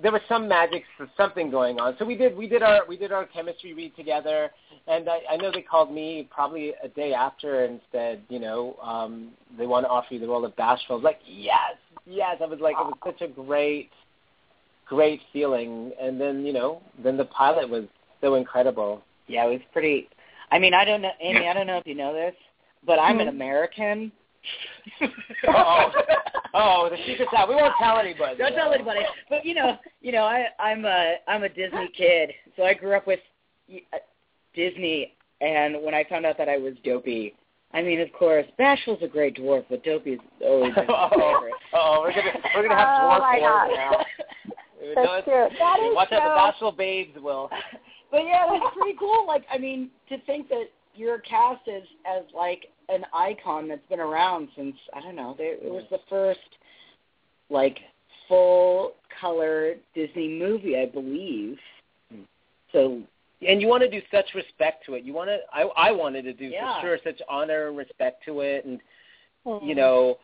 [0.02, 0.82] There was some magic,
[1.16, 1.96] something going on.
[1.98, 4.50] So we did, we did our, we did our chemistry read together,
[4.86, 8.76] and I, I know they called me probably a day after and said, you know,
[8.82, 10.96] um, they want to offer you the role of Bashful.
[10.96, 12.36] I was like, yes, yes.
[12.42, 13.88] I was like, it was such a great,
[14.86, 15.92] great feeling.
[16.00, 17.84] And then, you know, then the pilot was
[18.20, 19.02] so incredible.
[19.26, 20.08] Yeah, it was pretty.
[20.50, 21.48] I mean, I don't know, Amy.
[21.48, 22.34] I don't know if you know this,
[22.84, 24.12] but I'm an American.
[25.48, 25.90] oh,
[26.54, 27.48] oh, the secret's out.
[27.48, 28.38] We won't tell anybody.
[28.38, 29.00] Don't tell anybody.
[29.28, 32.96] But you know, you know, I, I'm a I'm a Disney kid, so I grew
[32.96, 33.18] up with
[33.92, 33.98] uh,
[34.54, 35.14] Disney.
[35.40, 37.34] And when I found out that I was dopey,
[37.74, 41.52] I mean, of course, Bashful's a great dwarf, but Dopey's always been my favorite.
[41.74, 44.06] oh, we're gonna we're gonna have oh dwarf my wars God.
[44.94, 45.48] That's true.
[45.58, 46.16] That is Watch so...
[46.16, 47.50] out, the bashful babes will
[48.10, 49.26] but yeah, that's pretty cool.
[49.26, 54.00] Like, I mean, to think that you're cast as as like an icon that's been
[54.00, 55.34] around since I don't know.
[55.36, 56.40] They, it was the first
[57.50, 57.78] like
[58.28, 61.58] full color Disney movie, I believe.
[62.72, 63.02] So
[63.46, 65.04] and you want to do such respect to it.
[65.04, 65.38] You want to.
[65.52, 66.80] I I wanted to do Yeah.
[66.80, 68.80] for sure such honor and respect to it, and
[69.46, 69.66] Mm-hmm.
[69.66, 70.18] you know,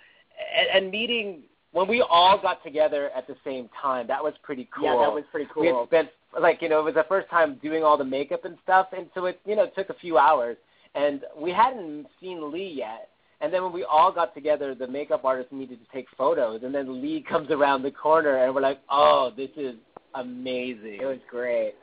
[0.58, 1.42] and, and meeting
[1.72, 4.06] when we all got together at the same time.
[4.06, 4.84] That was pretty cool.
[4.84, 5.62] yeah, that was pretty cool.
[5.62, 5.86] We had cool.
[5.86, 6.08] spent
[6.40, 9.06] like you know it was the first time doing all the makeup and stuff, and
[9.14, 10.56] so it you know took a few hours,
[10.94, 13.08] and we hadn't seen Lee yet.
[13.40, 16.72] And then when we all got together, the makeup artist needed to take photos, and
[16.72, 19.74] then Lee comes around the corner, and we're like, "Oh, this is
[20.14, 21.74] amazing!" It was great.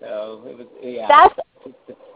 [0.00, 1.06] so it was yeah.
[1.08, 1.34] That's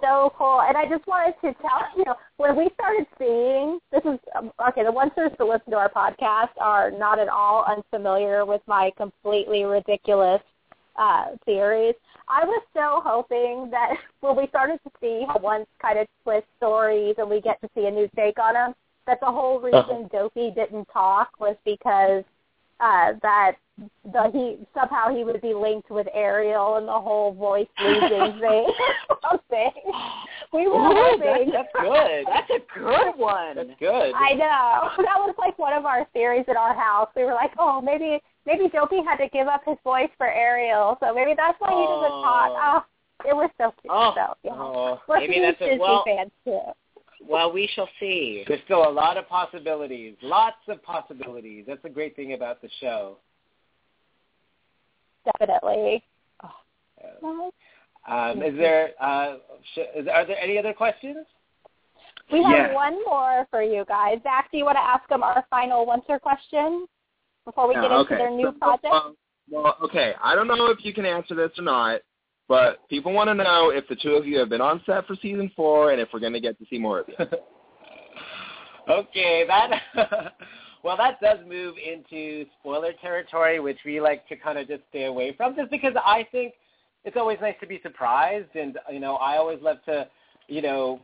[0.01, 0.61] so cool.
[0.63, 4.85] And I just wanted to tell you, when we started seeing, this is, um, okay,
[4.85, 9.65] the ones that listen to our podcast are not at all unfamiliar with my completely
[9.65, 10.41] ridiculous
[10.97, 11.95] uh, theories.
[12.29, 16.47] I was so hoping that when we started to see how one kind of twist
[16.57, 18.75] stories and we get to see a new take on them,
[19.07, 22.23] that the whole reason Dopey didn't talk was because
[22.81, 23.57] uh, that
[24.05, 28.67] the he somehow he would be linked with Ariel and the whole voice losing thing.
[29.29, 29.71] Something.
[30.53, 31.53] We were Ooh, hoping.
[31.53, 32.27] that's, that's good.
[32.27, 33.55] That's a good one.
[33.55, 34.13] That's good.
[34.17, 34.91] I know.
[35.05, 37.09] That was like one of our theories at our house.
[37.15, 40.97] We were like, oh, maybe maybe Dopey had to give up his voice for Ariel,
[40.99, 42.23] so maybe that's why he doesn't oh.
[42.25, 42.51] talk.
[42.51, 42.83] Oh.
[43.25, 43.93] Oh, it was so cute.
[43.95, 44.13] Oh.
[44.17, 46.61] So yeah, Oh, we're maybe huge that's a- Disney well- fans too.
[47.29, 48.45] Well, we shall see.
[48.49, 50.17] there's still a lot of possibilities.
[50.23, 51.65] Lots of possibilities.
[51.69, 53.19] That's the great thing about the show.
[55.39, 56.03] Definitely.
[56.43, 57.51] Uh,
[58.09, 58.93] Um, is there?
[58.99, 59.37] Uh,
[59.75, 61.27] sh- is, are there any other questions?
[62.33, 62.73] We have Yeah.
[62.75, 64.23] one more for you guys.
[64.23, 66.89] Zach, do you want to ask them our final once-er question
[67.45, 68.17] before we Yeah, get into okay.
[68.17, 68.87] their new So, project?
[68.87, 69.17] um,
[69.51, 70.15] well, okay.
[70.23, 72.01] I don't know if you can answer this or not,
[72.49, 75.17] but people want to know if the two of you have been on set for
[75.17, 77.17] season four and if we're going to get to see more of you.
[78.89, 79.83] okay, that.
[80.83, 85.05] well, that does move into spoiler territory, which we like to kind of just stay
[85.05, 86.55] away from, just because I think
[87.05, 90.09] it's always nice to be surprised, and you know, I always love to,
[90.49, 91.01] you know,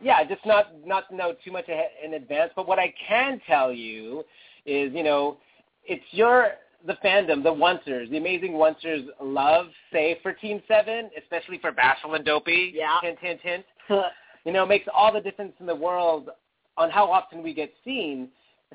[0.00, 1.66] yeah, just not not know too much
[2.04, 2.52] in advance.
[2.54, 4.24] But what I can tell you
[4.64, 5.38] is, you know,
[5.84, 6.52] it's your
[6.86, 12.14] the fandom, the Oncers, the amazing Oncers love, say, for Team Seven, especially for Bashful
[12.14, 12.72] and Dopey.
[12.74, 12.98] Yeah.
[13.02, 13.64] Hint, hint, hint.
[14.44, 16.30] you know, makes all the difference in the world
[16.76, 18.28] on how often we get seen.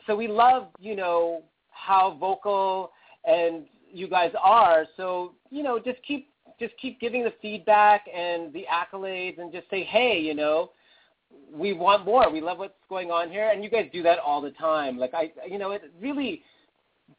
[0.08, 2.92] So we love, you know, how vocal
[3.26, 4.86] and you guys are.
[4.98, 6.30] So, you know, just keep
[6.60, 10.72] just keep giving the feedback and the accolades and just say, hey, you know,
[11.52, 12.32] we want more.
[12.32, 14.98] We love what's going on here, and you guys do that all the time.
[14.98, 16.44] Like I, you know, it really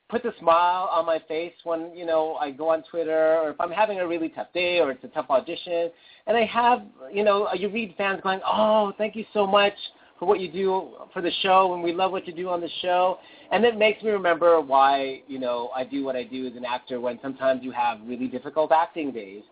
[0.09, 3.61] puts a smile on my face when you know I go on Twitter or if
[3.61, 5.91] I'm having a really tough day or it's a tough audition,
[6.27, 9.75] and I have, you know, you read fans going, oh, thank you so much
[10.23, 12.71] for what you do for the show, and we love what you do on the
[12.81, 13.19] show,
[13.51, 16.65] and it makes me remember why you know I do what I do as an
[16.65, 19.43] actor when sometimes you have really difficult acting days.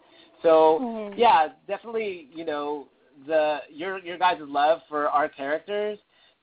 [0.44, 1.18] So Mhm.
[1.18, 2.86] yeah, definitely, you know,
[3.26, 5.98] the your your guys' love for our characters,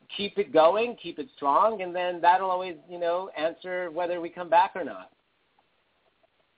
[0.10, 4.30] keep it going, keep it strong, and then that'll always, you know, answer whether we
[4.30, 5.10] come back or not.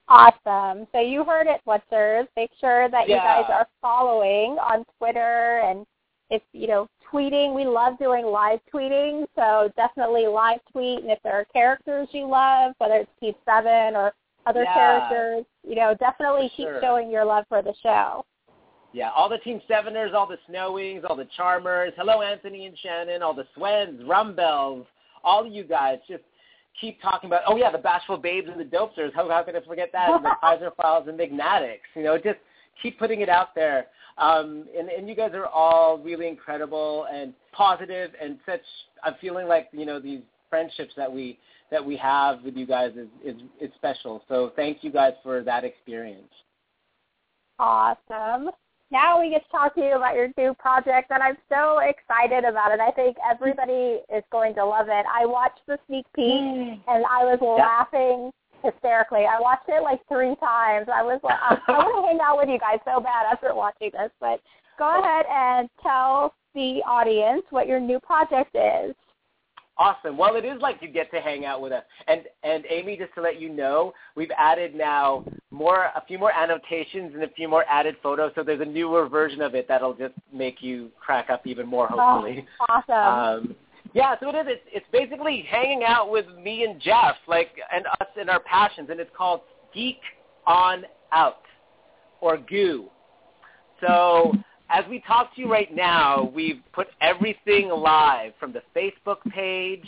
[0.08, 0.88] Awesome.
[0.92, 2.28] So you heard it, Whatsers.
[2.36, 5.86] Make sure that you guys are following on Twitter and
[6.30, 7.54] if you know tweeting.
[7.54, 11.00] We love doing live tweeting, so definitely live tweet.
[11.00, 14.14] And if there are characters you love, whether it's Team Seven or
[14.46, 14.74] other Yeah.
[14.74, 16.82] characters, you know, definitely keep Sure.
[16.82, 18.26] showing your love for the show.
[18.92, 21.94] Yeah, all the Team Seveners, all the Snowings, all the Charmers.
[21.96, 23.22] Hello, Anthony and Shannon.
[23.22, 24.86] All the Swens, Rumbells,
[25.24, 26.00] all of you guys.
[26.08, 26.24] Just
[26.80, 27.44] keep talking about.
[27.46, 29.14] Oh yeah, the Bashful Babes and the Dopesters.
[29.14, 30.10] How how could I forget that?
[30.10, 31.88] And the Kaiser Files and Magnatics.
[31.96, 32.40] You know, just
[32.82, 33.88] keep putting it out there.
[34.18, 38.62] Um, and and you guys are all really incredible and positive and such.
[39.04, 41.40] I'm feeling like you know these friendships that we
[41.72, 44.24] that we have with you guys is is, is special.
[44.28, 46.32] So thank you guys for that experience.
[47.60, 48.50] Awesome.
[48.92, 52.44] Now we get to talk to you about your new project, and I'm so excited
[52.44, 52.80] about it.
[52.80, 55.06] I think everybody is going to love it.
[55.14, 58.32] I watched the sneak peek, and I was laughing
[58.64, 59.26] hysterically.
[59.26, 60.88] I watched it like three times.
[60.94, 63.54] I was like, I, I want to hang out with you guys so bad after
[63.54, 64.12] watching this.
[64.20, 64.42] But
[64.78, 68.96] go ahead and tell the audience what your new project is.
[69.80, 70.18] Awesome.
[70.18, 71.84] Well, it is like you get to hang out with us.
[72.08, 76.34] And and Amy, just to let you know, we've added now more a few more
[76.34, 78.34] annotations and a few more added photos.
[78.36, 81.88] So there's a newer version of it that'll just make you crack up even more,
[81.88, 82.46] hopefully.
[82.60, 83.50] Oh, awesome.
[83.52, 83.56] Um,
[83.94, 84.46] yeah, so it is.
[84.48, 88.90] It's, it's basically hanging out with me and Jeff, like, and us and our passions,
[88.90, 89.42] and it's called
[89.74, 90.00] Geek
[90.46, 91.44] on Out.
[92.22, 92.90] or goo.
[93.82, 94.34] So
[94.70, 99.88] as we talk to you right now, we've put everything live from the Facebook page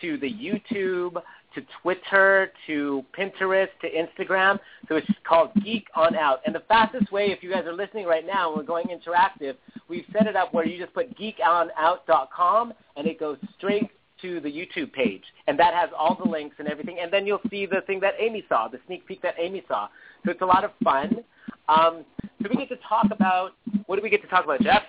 [0.00, 1.22] to the YouTube
[1.54, 4.58] to Twitter to Pinterest to Instagram.
[4.88, 6.40] So it's called Geek on Out.
[6.46, 9.56] And the fastest way, if you guys are listening right now and we're going interactive,
[9.88, 13.90] we've set it up where you just put geekonout.com and it goes straight
[14.22, 15.22] to the YouTube page.
[15.46, 16.98] And that has all the links and everything.
[17.00, 19.88] And then you'll see the thing that Amy saw, the sneak peek that Amy saw.
[20.24, 21.24] So it's a lot of fun.
[21.68, 22.04] Um,
[22.42, 23.52] so we get to talk about,
[23.86, 24.82] what do we get to talk about, Jeff?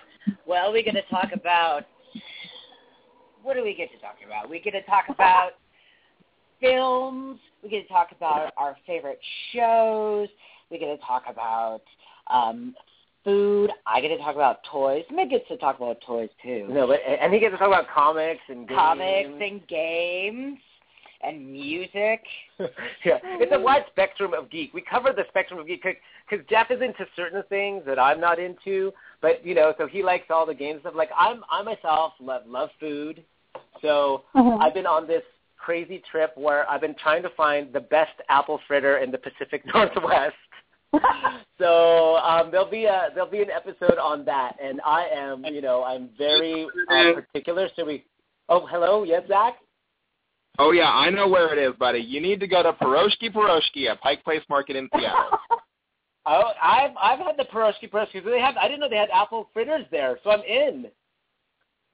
[0.46, 1.84] Well, we get to talk about,
[3.42, 4.48] what do we get to talk about?
[4.48, 5.52] We get to talk about
[6.62, 7.38] films.
[7.62, 9.20] We get to talk about our favorite
[9.52, 10.28] shows.
[10.70, 11.82] We get to talk about
[12.28, 12.74] um,
[13.24, 13.70] food.
[13.86, 15.04] I get to talk about toys.
[15.10, 16.66] Mig gets to talk about toys too.
[16.70, 18.78] No, but and he gets to talk about comics and games.
[18.78, 20.58] Comics and games
[21.22, 22.22] and music.
[23.04, 24.72] yeah, it's a wide spectrum of geek.
[24.72, 28.38] We cover the spectrum of geek because Jeff is into certain things that I'm not
[28.38, 28.92] into.
[29.20, 30.94] But you know, so he likes all the games stuff.
[30.96, 33.22] Like I'm, I myself love love food.
[33.80, 34.60] So Mhm.
[34.60, 35.22] I've been on this
[35.62, 39.62] crazy trip where I've been trying to find the best apple fritter in the Pacific
[39.74, 40.34] Northwest.
[41.58, 45.62] so um, there'll be a there'll be an episode on that, and I am you
[45.62, 47.68] know I'm very uh, particular.
[47.76, 48.04] So we.
[48.48, 49.54] Oh, hello, yes, Zach.
[50.58, 52.00] Oh yeah, I know where it is, buddy.
[52.00, 55.38] You need to go to Pierogi Pierogi at Pike Place Market in Seattle.
[56.24, 58.24] Oh, I've I've had the pierogi pierogi.
[58.24, 58.56] They have.
[58.56, 60.86] I didn't know they had apple fritters there, so I'm in.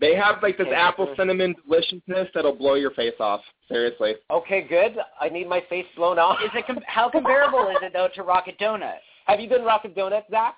[0.01, 1.17] They have like this Okay, apple sure.
[1.17, 3.41] cinnamon deliciousness that'll blow your face off.
[3.69, 4.15] Seriously.
[4.31, 4.97] Okay, good.
[5.21, 6.39] I need my face blown off.
[6.45, 9.03] Is it com- how comparable is it though to Rocket Donuts?
[9.27, 10.55] Have you been Rocket Donuts, Zach?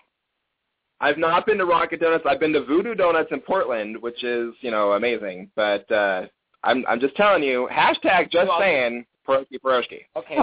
[1.01, 2.25] I've not been to Rocket Donuts.
[2.29, 5.51] I've been to Voodoo Donuts in Portland, which is you know amazing.
[5.57, 6.27] But uh,
[6.63, 7.69] I'm I'm just telling you.
[7.73, 10.01] Hashtag just Well, saying Pierogi Pierogi.
[10.17, 10.39] Okay,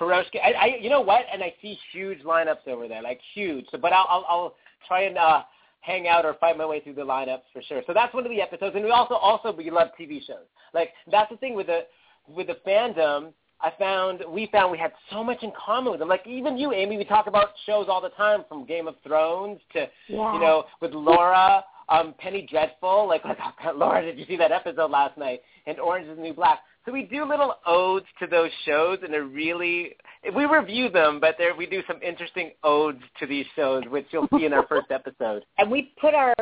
[0.00, 0.40] pierogi.
[0.42, 1.26] I, I, you know what?
[1.30, 3.66] And I see huge lineups over there, like huge.
[3.70, 4.54] So, but I'll I'll, I'll
[4.86, 5.42] try and uh,
[5.80, 7.82] hang out or fight my way through the lineups for sure.
[7.86, 10.46] So that's one of the episodes, and we also also we love TV shows.
[10.74, 11.80] Like that's the thing with the
[12.28, 13.32] with the fandom.
[13.60, 16.08] I found we found we had so much in common with them.
[16.08, 19.60] Like even you, Amy, we talk about shows all the time, from Game of Thrones
[19.72, 20.34] to Yeah.
[20.34, 23.08] you know with Laura, um, Penny Dreadful.
[23.08, 25.40] Like like oh, God, Laura, did you see that episode last night?
[25.66, 26.60] And Orange is the New Black.
[26.88, 29.94] So we do little odes to those shows, and they're really
[30.34, 34.26] we review them, but there we do some interesting odes to these shows, which you'll
[34.34, 35.44] see in our first episode.
[35.58, 36.34] And we put our,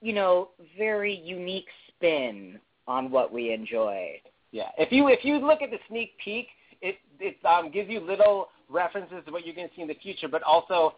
[0.00, 4.20] you know, very unique spin on what we enjoy.
[4.52, 4.68] Yeah.
[4.78, 6.46] If you if you look at the sneak peek,
[6.80, 9.98] it it um, gives you little references to what you're going to see in the
[10.00, 10.94] future, but also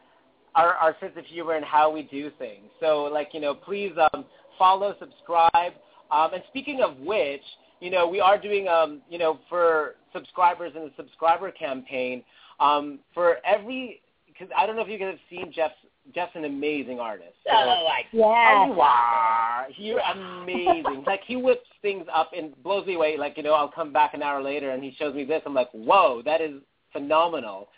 [0.54, 2.68] our our sense of humor and how we do things.
[2.80, 4.26] So like you know, please um,
[4.58, 5.72] follow, subscribe.
[6.10, 7.40] Um, and speaking of which,
[7.80, 12.22] you know, we are doing um, you know for subscribers in the subscriber campaign.
[12.58, 15.74] Um, for every because I don't know if you guys have seen Jeff's
[16.14, 17.34] Jeff's an amazing artist.
[17.44, 18.66] So- Oh, I Oh, yeah.
[18.66, 19.66] you are.
[19.76, 21.04] You're amazing.
[21.06, 23.16] like he whips things up and blows me away.
[23.16, 25.42] Like you know, I'll come back an hour later and he shows me this.
[25.46, 26.60] I'm like, whoa, that is
[26.92, 27.68] phenomenal.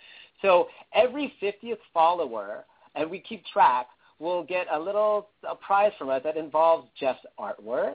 [0.41, 2.65] So every 50th follower,
[2.97, 3.87] and we keep track,
[4.19, 7.95] will get a little a prize from us that involves Jeff's artwork.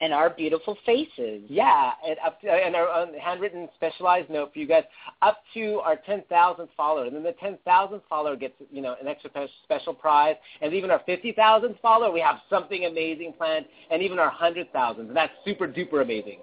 [0.00, 1.42] And our beautiful faces.
[1.48, 4.84] Yeah, and up to, and our um, handwritten specialized note for you guys
[5.20, 7.04] up to our 10,000th follower.
[7.04, 9.30] And then the 10,000th follower gets, you know, an extra
[9.64, 10.36] special prize.
[10.62, 13.66] And even our 50,000th follower, we have something amazing planned.
[13.90, 16.38] And even our 100,000th, and that's super duper amazing.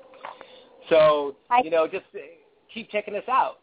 [0.89, 2.05] So, you know, just
[2.73, 3.57] keep checking us out.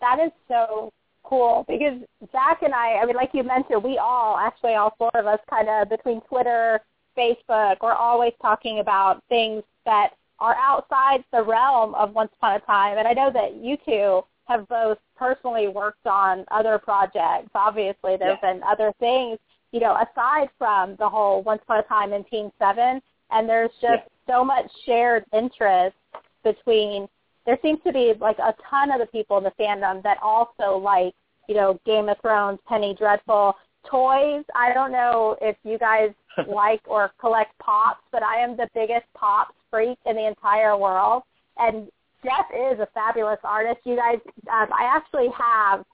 [0.00, 0.92] That is so
[1.24, 2.00] cool because
[2.32, 5.40] Zach and I, I mean, like you mentioned, we all, actually all four of us,
[5.50, 6.80] kind of between Twitter,
[7.18, 12.60] Facebook, we're always talking about things that are outside the realm of Once Upon a
[12.60, 12.98] Time.
[12.98, 17.50] And I know that you two have both personally worked on other projects.
[17.54, 18.52] Obviously, there's Yeah.
[18.52, 19.38] been other things,
[19.72, 23.02] you know, aside from the whole Once Upon a Time in Teen Seven.
[23.30, 25.96] And there's just so much shared interest
[26.44, 27.08] between
[27.44, 30.76] there seems to be like a ton of the people in the fandom that also
[30.76, 31.14] like,
[31.48, 34.44] you know, Game of Thrones, Penny Dreadful, toys.
[34.54, 36.12] I don't know if you guys
[36.46, 41.22] like or collect pops, but I am the biggest pops freak in the entire world.
[41.56, 41.88] And
[42.22, 43.80] Jeff is a fabulous artist.
[43.84, 44.18] You guys,
[44.52, 45.84] um, I actually have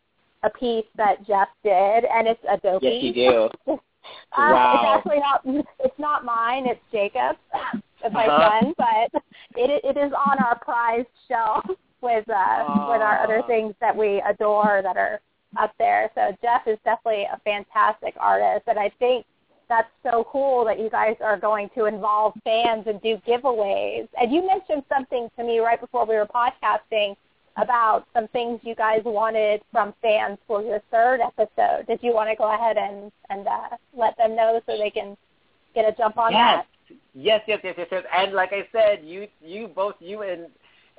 [0.43, 2.87] a piece that Jeff did, and it's a Dopey.
[2.87, 3.13] Yes, you
[3.67, 3.81] do.
[4.37, 4.75] Uh, Wow.
[4.75, 5.65] It's actually not.
[5.81, 6.67] It's not mine.
[6.67, 7.39] It's Jacob's.
[8.03, 8.61] It's my Uh-huh.
[8.61, 9.23] son, but
[9.57, 11.65] it it is on our prized shelf
[12.03, 15.21] with uh with our other things that we adore that are
[15.57, 16.11] up there.
[16.15, 19.25] So Jeff is definitely a fantastic artist, and I think
[19.69, 24.09] that's so cool that you guys are going to involve fans and do giveaways.
[24.21, 27.17] And you mentioned something to me right before we were podcasting
[27.57, 31.87] about some things you guys wanted from fans for your third episode.
[31.87, 35.17] Did you want to go ahead and and uh, let them know so they can
[35.75, 36.41] get a jump on yes.
[36.41, 36.67] that?
[37.15, 38.05] Yes, yes, yes, yes, yes.
[38.17, 40.47] And like I said, you, you, both you and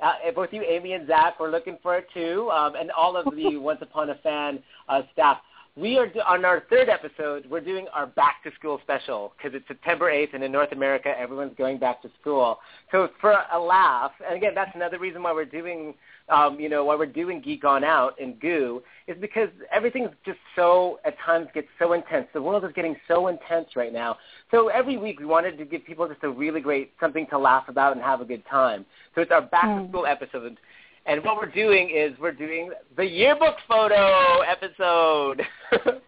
[0.01, 3.33] uh, both you, Amy and Zach, were looking for it too, um, and all of
[3.35, 4.59] the Once Upon a Fan
[4.89, 5.37] uh, staff.
[5.77, 7.47] We are on our third episode.
[7.49, 11.13] We're doing our back to school special because it's September 8th, and in North America,
[11.19, 12.59] everyone's going back to school.
[12.93, 15.93] So for a laugh, and again, that's another reason why we're doing,
[16.29, 20.39] um, you know, why we're doing Geek On Out and Goo is because everything's just
[20.55, 22.27] so at times gets so intense.
[22.33, 24.15] The world is getting so intense right now.
[24.51, 27.67] So every week we wanted to give people just a really great something to laugh
[27.67, 28.85] about and have a good time.
[29.13, 30.57] So it's our back to school episode.
[31.05, 35.41] And what we're doing is we're doing the yearbook photo episode.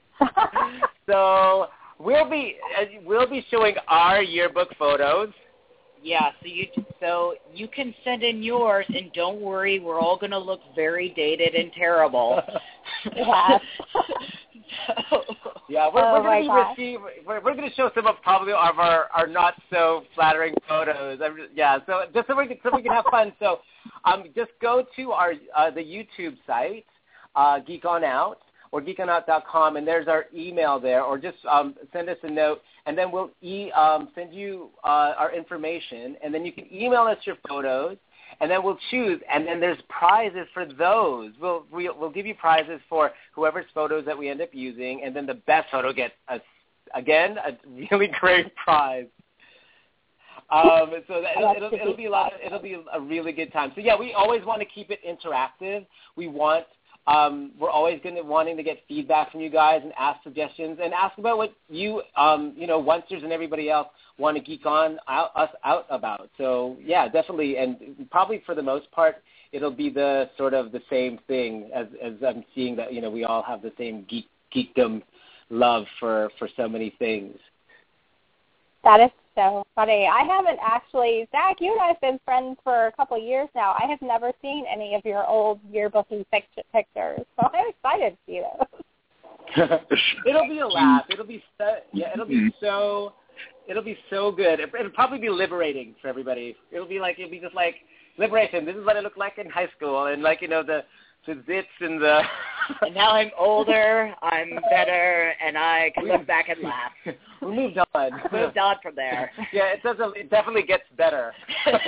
[1.09, 1.67] so
[1.99, 5.29] we'll be uh, we'll be showing our yearbook photos.
[6.01, 6.65] Yeah, so you
[6.99, 11.13] so you can send in yours, and don't worry, we're all going to look very
[11.15, 12.41] dated and terrible.
[14.87, 14.95] Yeah.
[15.09, 15.23] so,
[15.69, 16.77] Yeah, we're, Oh we're going to gosh.
[16.77, 16.99] receive.
[17.25, 21.19] We're, we're going to show some of probably of our, our not so flattering photos.
[21.23, 23.33] I'm just- yeah, so just so we can so we can have fun.
[23.39, 23.59] So,
[24.05, 26.85] um, just go to our uh, the YouTube site,
[27.35, 28.39] uh, Geek On Out
[28.73, 32.97] or geekonout.com, and there's our email there, or just um, send us a note, and
[32.97, 37.17] then we'll e- um, send you uh, our information, and then you can email us
[37.23, 37.95] your photos,
[38.39, 41.31] and then we'll choose, and then there's prizes for those.
[41.41, 45.25] We'll we'll, give you prizes for whoever's photos that we end up using, and then
[45.25, 46.39] the best photo gets a,
[46.93, 47.57] again a
[47.91, 49.07] really great prize.
[50.49, 52.31] Um, so that, it'll, it'll, it'll be a lot.
[52.43, 53.71] It'll be a really good time.
[53.75, 55.85] So yeah, we always want to keep it interactive.
[56.15, 56.65] We want.
[57.07, 60.79] Um, we're always going to wanting to get feedback from you guys and ask suggestions
[60.83, 63.87] and ask about what you, um, you know, onesters and everybody else
[64.17, 66.29] want to geek on out, us out about.
[66.37, 70.81] So yeah, definitely, and probably for the most part, it'll be the sort of the
[70.89, 74.27] same thing as as I'm seeing that you know we all have the same geek
[74.53, 75.01] geekdom
[75.49, 77.37] love for for so many things.
[78.83, 80.07] That is so funny.
[80.07, 83.47] I haven't actually, Zach, you and I have been friends for a couple of years
[83.53, 83.75] now.
[83.79, 88.17] I have never seen any of your old yearbooky pict- pictures, so I'm excited to
[88.25, 88.83] see those.
[90.27, 91.05] it'll be a laugh.
[91.09, 92.11] It'll be so yeah.
[92.13, 92.47] It'll be mm-hmm.
[92.59, 93.13] so.
[93.69, 94.59] It'll be so good.
[94.59, 96.55] It, it'll probably be liberating for everybody.
[96.71, 97.75] It'll be like it'll be just like
[98.17, 98.65] liberation.
[98.65, 100.83] This is what it looked like in high school, and like you know the
[101.25, 102.21] the zits and the.
[102.81, 106.91] and now I'm older, I'm better, and I can look back and laugh.
[107.41, 108.11] we moved on.
[108.31, 109.31] We moved on from there.
[109.53, 110.17] Yeah, it doesn't.
[110.17, 111.33] It definitely gets better.
[111.65, 111.81] It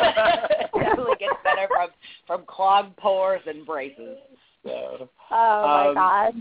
[0.74, 1.90] definitely gets better from
[2.26, 4.18] from clogged pores and braces.
[4.64, 6.34] So, Oh my Um, gosh.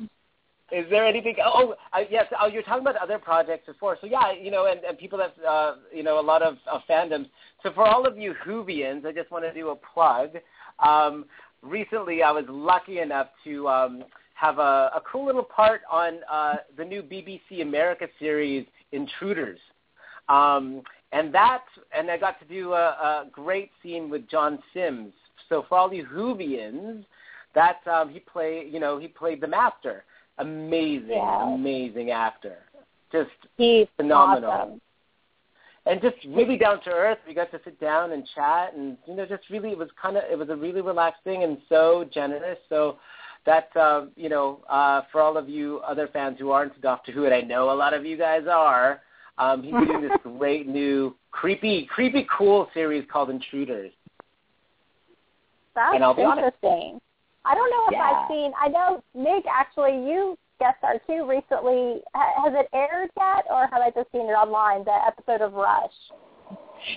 [0.71, 1.37] is there anything?
[1.45, 2.27] Oh, uh, yes.
[2.41, 3.97] Oh, you're talking about other projects before.
[4.01, 6.83] So yeah, you know, and, and people have, uh, you know, a lot of, of
[6.89, 7.29] fandoms.
[7.63, 10.31] So for all of you Whovians, I just want to do a plug.
[10.79, 11.25] Um,
[11.63, 14.05] recently, I was lucky enough to um,
[14.35, 19.59] have a, a cool little part on uh, the new BBC America series Intruders.
[20.29, 20.83] Um,
[21.13, 21.65] and that,
[21.97, 25.13] and I got to do a, a great scene with John Sims.
[25.49, 27.05] So for all you Whovians,
[27.55, 30.05] that um, he played, you know, he played the Master.
[30.39, 31.55] Amazing, Yeah.
[31.55, 32.59] amazing actor.
[33.11, 34.51] Just He's phenomenal.
[34.51, 34.81] awesome.
[35.89, 37.19] And just really down to earth.
[37.27, 40.17] We got to sit down and chat, and you know, just really, it was kind
[40.17, 42.59] of, it was a really relaxed thing and so generous.
[42.69, 42.99] So
[43.47, 47.25] that, uh, you know, uh, for all of you other fans who aren't Doctor Who,
[47.25, 49.01] and I know a lot of you guys are,
[49.39, 53.93] um, he's doing this great new creepy, creepy, cool series called Intruders.
[55.75, 56.57] That's And I'll honest.
[56.63, 57.01] interesting.
[57.45, 58.03] I don't know if Yeah.
[58.03, 58.53] I've seen.
[58.61, 59.93] I know Mig actually.
[60.07, 62.01] You guest star too recently.
[62.15, 64.85] Has it aired yet, or have I just seen it online?
[64.85, 65.93] The episode of Rush.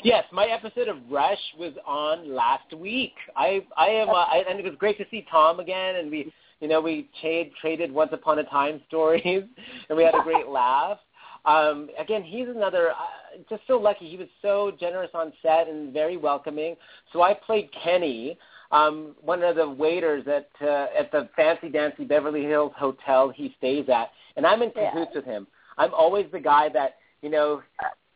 [0.04, 3.14] Yes, my episode of Rush was on last week.
[3.36, 6.32] I I am, uh, I, and it was great to see Tom again, and we,
[6.60, 9.44] you know, we trade, traded Once Upon a Time stories,
[9.90, 11.00] and we had a great laugh.
[11.44, 14.08] Um, again, he's another, uh, just so lucky.
[14.08, 16.76] He was so generous on set and very welcoming.
[17.12, 18.38] So I played Kenny,
[18.72, 23.54] um, one of the waiters at uh, at the fancy dancy Beverly Hills hotel he
[23.58, 24.92] stays at, and I'm in Yeah.
[24.92, 25.48] cahoots with him.
[25.78, 27.62] I'm always the guy that you know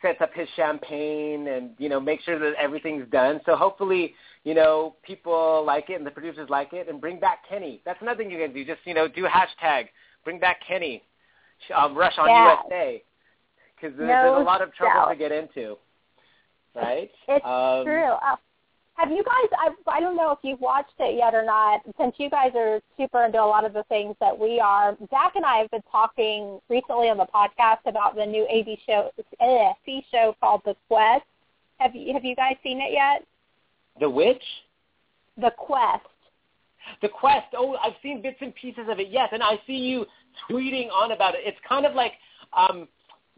[0.01, 3.41] sets up his champagne and you know make sure that everything's done.
[3.45, 4.13] So hopefully,
[4.43, 7.81] you know, people like it and the producers like it and bring back Kenny.
[7.85, 8.63] That's another thing you can do.
[8.63, 9.87] Just you know, do hashtag
[10.23, 11.03] bring back Kenny,
[11.75, 12.61] um, rush on Yeah.
[12.63, 13.03] USA,
[13.75, 15.09] because there's, No there's a lot of trouble doubt.
[15.09, 15.77] to get into.
[16.75, 17.09] Right?
[17.27, 18.03] It's um, true.
[18.03, 18.35] Uh,
[18.95, 19.49] have you guys?
[19.59, 21.81] I I don't know if you've watched it yet or not.
[21.99, 25.33] Since you guys are super into a lot of the things that we are, Zach
[25.35, 29.11] and I have been talking recently on the podcast about the new AV show,
[29.85, 31.25] C show called The Quest.
[31.79, 33.25] Have you have you guys seen it yet?
[33.99, 34.43] The Witch.
[35.37, 36.05] The Quest.
[37.01, 37.47] The Quest.
[37.57, 39.09] Oh, I've seen bits and pieces of it.
[39.09, 40.05] Yes, and I see you
[40.49, 41.41] tweeting on about it.
[41.43, 42.13] It's kind of like
[42.53, 42.87] um,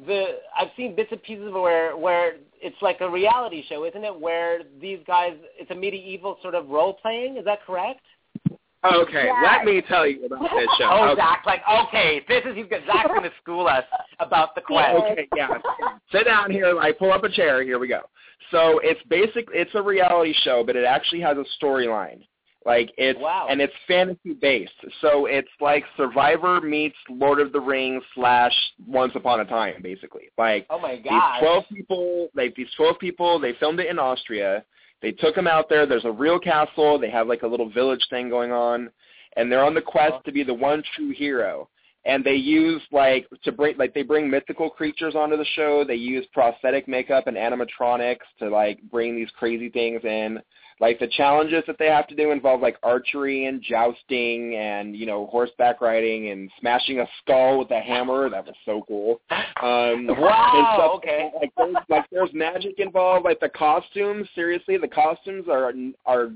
[0.06, 4.04] the I've seen bits and pieces of where where it's like a reality show, isn't
[4.04, 4.20] it?
[4.20, 7.38] Where these guys, it's a medieval sort of role playing.
[7.38, 8.02] Is that correct?
[8.86, 9.42] Okay, Yeah.
[9.44, 10.88] let me tell you about this show.
[10.90, 11.22] Oh, okay.
[11.22, 13.84] Zach, like okay, this is he's Zach's going to school us
[14.20, 14.96] about the Quest.
[15.12, 15.50] Okay, yeah.
[16.12, 16.80] Sit down here.
[16.80, 17.64] I pull up a chair.
[17.64, 18.02] Here we go.
[18.52, 22.22] So it's basically It's a reality show, but it actually has a storyline.
[22.68, 23.48] Like it's Wow.
[23.50, 24.74] and it's fantasy based.
[25.02, 28.54] So it's like Survivor meets Lord of the Rings slash
[28.86, 30.30] Once Upon a Time, basically.
[30.38, 31.40] Like Oh my these god.
[31.40, 32.28] twelve people.
[32.36, 33.40] Like these twelve people.
[33.40, 34.66] They filmed it in Austria.
[35.02, 35.86] They took them out there.
[35.86, 37.00] There's a real castle.
[37.00, 38.90] They have like a little village thing going on,
[39.38, 41.70] and they're on the quest to be the one true hero.
[42.06, 45.84] And they use like to bring like they bring mythical creatures onto the show.
[45.88, 50.40] They use prosthetic makeup and animatronics to like bring these crazy things in.
[50.80, 55.08] Like the challenges that they have to do involve like archery and jousting and you
[55.08, 58.30] know horseback riding and smashing a skull with a hammer.
[58.30, 59.20] That was so cool.
[59.62, 61.32] Um, Wow, okay.
[61.40, 63.26] Like there's, like there's magic involved.
[63.26, 64.28] Like the costumes.
[64.36, 65.74] Seriously, the costumes are
[66.06, 66.30] are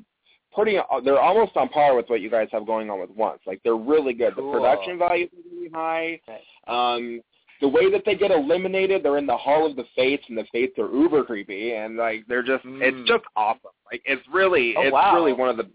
[0.56, 0.78] pretty.
[1.04, 3.42] They're almost on par with what you guys have going on with Once.
[3.46, 4.36] Like they're really good.
[4.36, 4.52] Cool.
[4.52, 6.20] The production value is really high.
[6.68, 7.22] Um,
[7.62, 10.46] the way that they get eliminated, they're in the Hall of the Fates, and the
[10.52, 12.82] Fates are uber creepy, and like they're just, Mm.
[12.82, 13.72] it's just awesome.
[13.92, 15.14] Like it's really, Oh, it's wow.
[15.16, 15.70] really one of the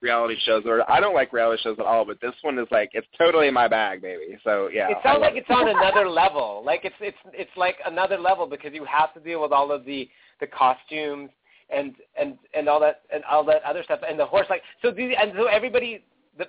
[0.00, 0.64] reality shows.
[0.66, 3.50] Or I don't like reality shows at all, but this one is like, it's totally
[3.50, 4.38] my bag, baby.
[4.44, 6.62] So yeah, it sounds love like it's on another level.
[6.64, 9.84] Like it's it's it's like another level because you have to deal with all of
[9.84, 10.08] the
[10.40, 11.30] the costumes
[11.74, 14.90] and and and all that and all that other stuff and the horse like so
[14.90, 16.04] these and so everybody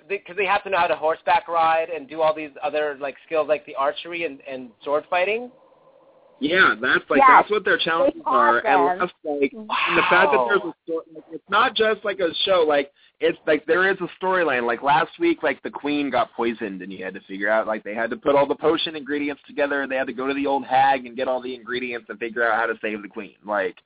[0.08, 3.16] because they have to know how to horseback ride and do all these other like
[3.26, 5.50] skills like the archery and and sword fighting.
[6.40, 9.08] Yeah, that's like Yeah, that's what their challenges taught are, and them.
[9.08, 11.04] that's like and the fact that there's a story.
[11.14, 12.64] Like, it's not just like a show.
[12.66, 14.66] Like it's like there is a storyline.
[14.66, 17.84] Like last week, like the queen got poisoned, and you had to figure out like
[17.84, 19.82] they had to put all the potion ingredients together.
[19.82, 22.18] and They had to go to the old hag and get all the ingredients and
[22.18, 23.36] figure out how to save the queen.
[23.46, 23.76] Like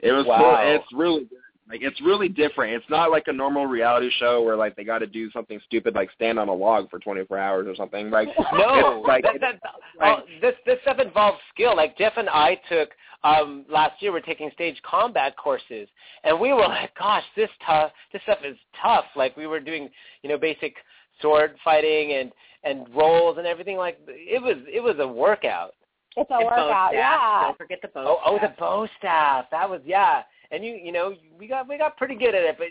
[0.00, 0.26] it was.
[0.26, 0.62] Wow.
[0.64, 1.38] It's really good.
[1.68, 2.74] Like it's really different.
[2.74, 5.94] It's not like a normal reality show where like they got to do something stupid
[5.94, 8.10] like stand on a log for 24 hours or something.
[8.10, 9.60] Like No, like that, that,
[10.02, 11.74] oh, this this stuff involves skill.
[11.74, 12.90] Like Jeff and I took
[13.22, 14.12] um last year.
[14.12, 15.88] We're taking stage combat courses,
[16.22, 17.92] and we were like, "Gosh, this tough.
[18.12, 19.88] This stuff is tough." Like we were doing,
[20.22, 20.74] you know, basic
[21.22, 22.30] sword fighting and
[22.62, 23.78] and rolls and everything.
[23.78, 25.74] Like it was it was a workout.
[26.16, 27.42] It's a And workout, yeah.
[27.42, 28.20] Don't forget the bow.
[28.24, 29.46] Oh, oh, the bow staff.
[29.50, 30.22] That was yeah.
[30.50, 32.68] And you, you know, we got we got pretty good at it, but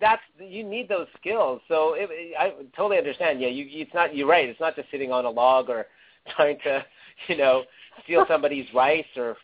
[0.00, 1.60] that's you need those skills.
[1.68, 2.08] So it,
[2.38, 3.40] I totally understand.
[3.40, 4.14] Yeah, you, it's not.
[4.14, 4.48] You're right.
[4.48, 5.86] It's not just sitting on a log or
[6.36, 6.84] trying to,
[7.28, 7.64] you know,
[8.04, 9.36] steal somebody's rice or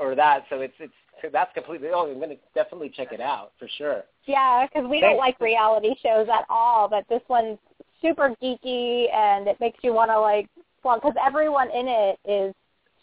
[0.00, 0.44] or that.
[0.50, 0.92] So it's it's
[1.32, 1.88] that's completely.
[1.92, 4.04] Oh, I'm going to definitely check it out for sure.
[4.24, 7.58] Yeah, because we don't like reality shows at all, but this one's
[8.00, 10.48] super geeky and it makes you want to like,
[10.82, 12.54] well, because everyone in it is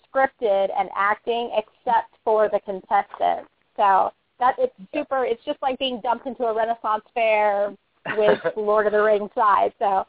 [0.10, 3.50] scripted and acting except for the contestants.
[3.78, 5.24] So that it's super.
[5.26, 7.74] It's just like being dumped into a Renaissance fair
[8.18, 9.74] with Lord of the Rings side.
[9.80, 10.06] So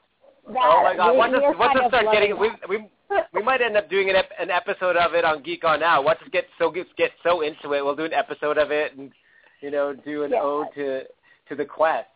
[0.49, 1.13] that oh my God!
[1.13, 2.89] we, Once we're us, once us start getting, loving we we
[3.33, 6.03] we might end up doing an ep- an episode of it on Geek On Now.
[6.03, 8.97] Once us get so get get so into it, we'll do an episode of it
[8.97, 9.13] and
[9.61, 10.43] you know do an Yeah.
[10.43, 11.03] ode to
[11.49, 12.09] to the quest.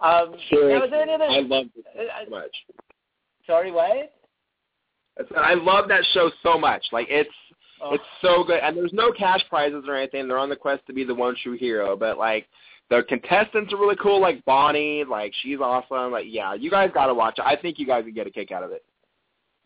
[0.00, 1.24] Um, Seriously, now, is there any other?
[1.24, 2.56] I love it Uh, so much.
[3.46, 4.12] Sorry, what?
[5.36, 6.84] I love that show so much.
[6.92, 7.30] Like it's
[7.82, 7.94] Oh.
[7.94, 10.28] it's so good, and there's no cash prizes or anything.
[10.28, 12.46] They're on the quest to be the one true hero, but like
[12.90, 14.20] the contestants are really cool.
[14.20, 16.12] Like Bonnie, like she's awesome.
[16.12, 17.44] Like yeah, you guys got to watch it.
[17.44, 18.84] I think you guys would get a kick out of it.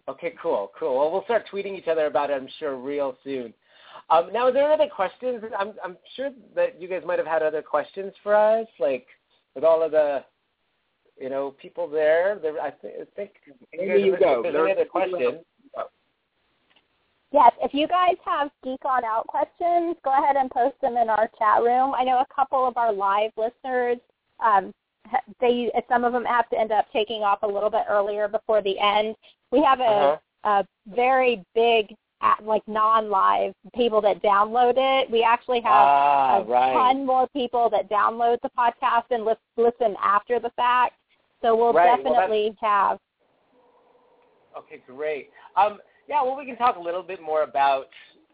[0.08, 0.96] Okay, cool, cool.
[0.98, 2.34] Well, we'll start tweeting each other about it.
[2.34, 3.52] I'm sure real soon.
[4.08, 5.42] Um, now, are there other questions?
[5.58, 9.06] I'm I'm sure that you guys might have had other questions for us, like
[9.56, 10.22] with all of the,
[11.20, 12.38] you know, people there.
[12.40, 14.42] there I, th- I think you Maybe guys you go.
[14.42, 15.40] there's There- any other questions.
[17.32, 21.08] Yes, if you guys have Geek On Out questions, go ahead and post them in
[21.10, 21.92] our chat room.
[21.94, 23.98] I know a couple of our live listeners,
[24.40, 24.72] um,
[25.40, 28.62] they some of them have to end up taking off a little bit earlier before
[28.62, 29.16] the end.
[29.50, 30.18] We have a, Uh-huh.
[30.44, 31.94] a very big,
[32.42, 35.10] like non-live people that download it.
[35.10, 36.72] We actually have Ah, a right.
[36.72, 40.94] ton more people that download the podcast and lis- listen after the fact.
[41.42, 42.98] So we'll Right, well, definitely have.
[44.56, 45.30] Okay, great.
[45.56, 47.88] Um, yeah, well, we can talk a little bit more about,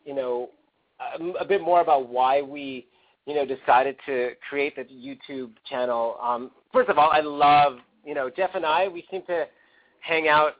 [0.04, 0.50] you know,
[1.14, 2.86] um, a bit more about why we,
[3.26, 6.16] you know, decided to create the YouTube channel.
[6.22, 9.46] Um, first of all, I love, you know, Jeff and I, we seem to
[10.00, 10.52] hang out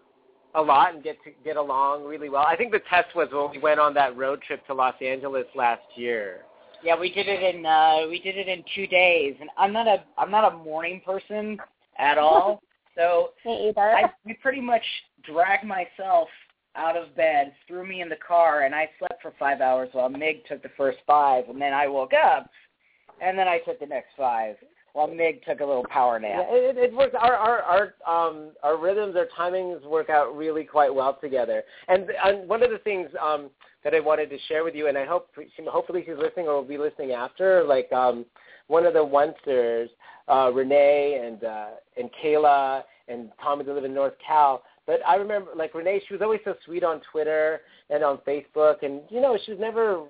[0.55, 2.43] a lot and get to get along really well.
[2.43, 5.47] I think the test was when we went on that road trip to Los Angeles
[5.55, 6.41] last year.
[6.85, 9.87] Yeah, we did it in uh we did it in two days, and I'm not
[9.87, 11.59] a I'm not a morning person,
[11.99, 12.63] at all.
[12.95, 13.81] So Me either.
[13.81, 14.83] I we pretty much
[15.25, 16.29] dragged myself
[16.77, 20.09] out of bed, threw me in the car, and I slept for five hours while
[20.09, 22.51] Mig took the first five, and then I woke up,
[23.21, 24.57] and then I took the next five
[24.95, 26.47] while Mig took a little power Yeah, nap.
[26.51, 27.15] it, it works.
[27.19, 31.63] Our our our um our rhythms, our timings work out really quite well together.
[31.89, 33.51] And, and one of the things um
[33.85, 36.57] that I wanted to share with you, and I hope she, hopefully she's listening or
[36.57, 37.65] will be listening after.
[37.65, 38.27] Like um
[38.69, 39.89] one of the onesters,
[40.29, 41.69] uh, Renee and uh,
[41.99, 44.63] and Kayla and Tommy that live in North Cal.
[44.87, 47.61] But I remember like Renee, she was always so sweet on Twitter
[47.91, 50.05] and on Facebook, and you know she was never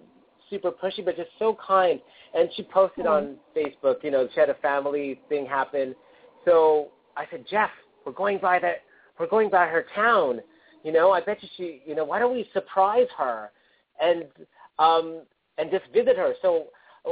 [0.53, 2.01] super pushy, but just so kind.
[2.35, 5.95] And she posted on Facebook, you know, she had a family thing happen.
[6.45, 7.71] So I said, Jeff,
[8.05, 8.83] we're going by that,
[9.19, 10.41] we're going by her town.
[10.85, 13.51] You know, I bet you she, you know, why don't we surprise her
[14.01, 14.25] and
[14.79, 15.23] um
[15.59, 16.35] and just visit her?
[16.43, 16.67] So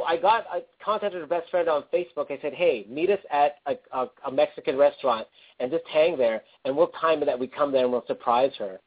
[0.06, 2.30] I got, I contacted her best friend on Facebook.
[2.30, 5.26] I said, hey, meet us at a, a, a Mexican restaurant
[5.58, 8.52] and just hang there, and we'll time it that we come there and we'll surprise
[8.58, 8.80] her.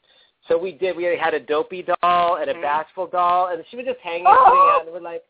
[0.47, 0.95] So we did.
[0.95, 2.61] We had a dopey doll and a Mhm.
[2.61, 4.75] bashful doll, and she was just hanging Oh!
[4.75, 5.23] out, and we're like,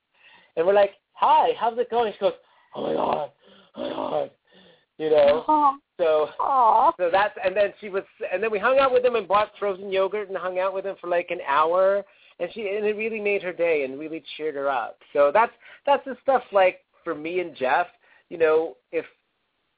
[0.56, 2.14] and we're like, hi, how's it going?
[2.14, 2.34] She goes,
[2.76, 3.32] oh my god,
[3.76, 4.32] oh my god,
[4.98, 5.44] you know.
[5.48, 5.76] Aw.
[6.00, 6.94] So Aw.
[6.98, 9.52] so that's and then she was and then we hung out with them and bought
[9.60, 12.04] frozen yogurt and hung out with them for like an hour
[12.40, 14.98] and she and it really made her day and really cheered her up.
[15.14, 15.54] So that's
[15.86, 17.88] that's the stuff like for me and Jeff,
[18.30, 19.06] you know, if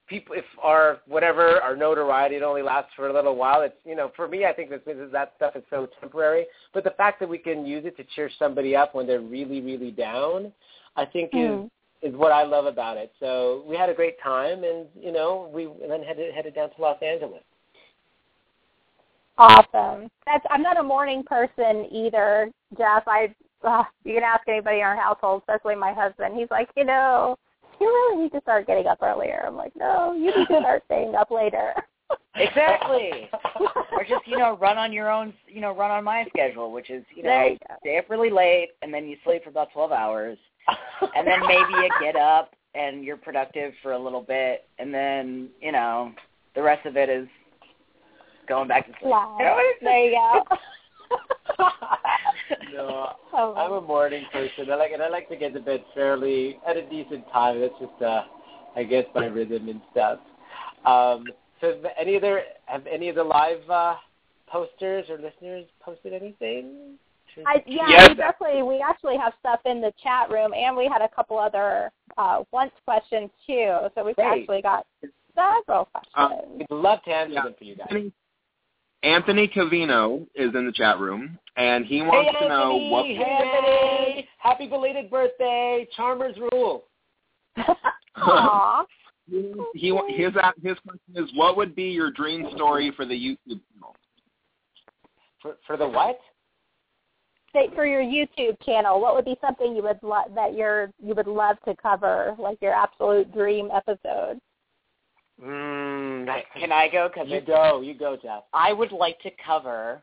[0.08, 3.96] people if our whatever our notoriety it only lasts for a little while, it's you
[3.96, 6.46] know, for me I think this is that stuff is so temporary.
[6.74, 9.62] But the fact that we can use it to cheer somebody up when they're really,
[9.62, 10.52] really down,
[10.96, 11.68] I think is Hmm.
[12.02, 13.12] is what I love about it.
[13.20, 16.70] So we had a great time, and you know, we and then headed headed down
[16.72, 17.44] to Los Angeles.
[19.38, 20.10] Awesome.
[20.26, 23.04] That's I'm not a morning person either, Jeff.
[23.08, 23.34] I
[23.64, 26.36] uh, you can ask anybody in our household, especially my husband.
[26.38, 27.38] He's like, you know,
[27.80, 29.44] you really need to start getting up earlier.
[29.46, 31.74] I'm like, no, you need to start staying up later.
[32.38, 33.30] Exactly.
[33.94, 36.90] or just you know run on your own you know run on my schedule which
[36.90, 39.92] is you know you stay up really late and then you sleep for about twelve
[39.92, 40.38] hours
[41.16, 45.50] and then maybe you get up and you're productive for a little bit and then
[45.62, 46.12] you know
[46.56, 47.28] the rest of it is
[48.48, 49.38] going back to sleep Wow.
[49.40, 50.44] Know, it's- There you go.
[52.74, 54.72] no, Oh, I'm a morning person.
[54.72, 57.60] I like and I like to get to bed fairly at a decent time.
[57.60, 58.24] That's just uh,
[58.76, 60.20] I guess my rhythm and stuff.
[60.86, 61.26] Um,
[61.62, 63.96] so have any other have any of the live uh,
[64.48, 66.98] posters or listeners posted anything?
[67.46, 68.10] I, yeah, Yes.
[68.10, 71.38] we definitely we actually have stuff in the chat room, and we had a couple
[71.38, 73.76] other uh, once questions too.
[73.94, 74.42] So we've Great.
[74.42, 74.86] actually got
[75.36, 76.60] several Uh, questions.
[76.60, 77.44] We'd love to answer Yeah.
[77.44, 78.12] them for you guys.
[79.06, 82.50] Anthony, Anthony Cavino is in the chat room, and he wants Anthony!
[82.50, 83.06] to know what.
[83.06, 84.28] Hey Anthony!
[84.40, 85.88] Happy belated birthday!
[85.96, 86.86] Charmers rule.
[88.18, 88.86] Aw.
[89.74, 93.60] He wa- his his question is, what would be your dream story for the YouTube
[93.74, 93.96] channel?
[95.42, 96.20] For for the what?
[97.52, 101.16] Say, for your YouTube channel, what would be something you would lo- that you're you
[101.16, 104.40] would love to cover, like your absolute dream episode?
[105.44, 108.44] Mm, can i go because you go, you go, Jeff.
[108.54, 110.02] i would like to cover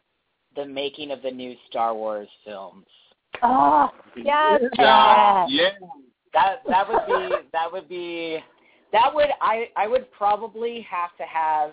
[0.57, 2.87] the making of the new star wars films
[3.43, 5.73] Oh, yes, Yeah, yes.
[5.81, 5.89] yeah.
[6.35, 8.39] That that would be that would be
[8.93, 11.73] that would i i would probably have to have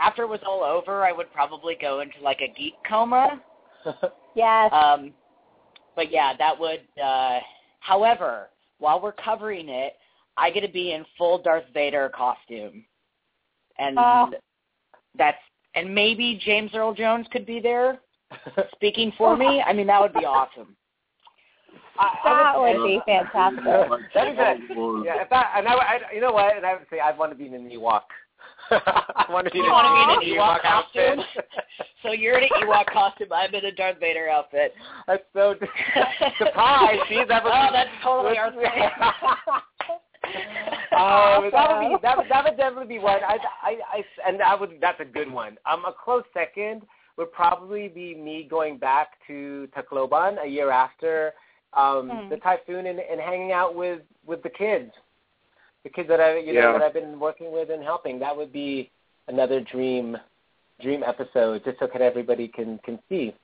[0.00, 3.40] after it was all over i would probably go into like a geek coma
[4.34, 4.72] yes.
[4.72, 5.12] um
[5.94, 7.38] but yeah that would uh
[7.80, 8.48] however
[8.78, 9.92] while we're covering it
[10.36, 12.84] i get to be in full darth vader costume
[13.78, 14.30] and Oh.
[15.16, 15.38] that's
[15.74, 17.98] and maybe james earl jones could be there
[18.74, 20.76] speaking for me i mean that would be awesome
[21.98, 23.64] I, that I would be fantastic.
[24.14, 24.32] That'd
[24.66, 25.04] be good.
[25.04, 26.56] Yeah, if that, and I, I, you know what?
[26.56, 28.00] And I would say I'd want to be in an Ewok.
[28.70, 31.18] I want to be You in wanna be in an Ewok outfit.
[32.02, 34.72] so you're in an ewok costume i'm in a darth vader outfit
[35.06, 35.54] That's so
[36.38, 36.98] surprise.
[37.10, 38.62] See, that would oh that's totally our thing
[40.92, 43.20] Um, that would be that would that would definitely be one.
[43.26, 45.56] I, I, I, and that would that's a good one.
[45.70, 46.82] Um, a close second
[47.16, 51.32] would probably be me going back to Tacloban a year after
[51.74, 52.28] um, Hmm.
[52.28, 54.92] the typhoon and, and hanging out with with the kids,
[55.84, 58.18] the kids that I you know that I've been working with and helping.
[58.18, 58.90] That would be
[59.28, 60.16] another dream
[60.80, 63.34] dream episode, just so that everybody can can see.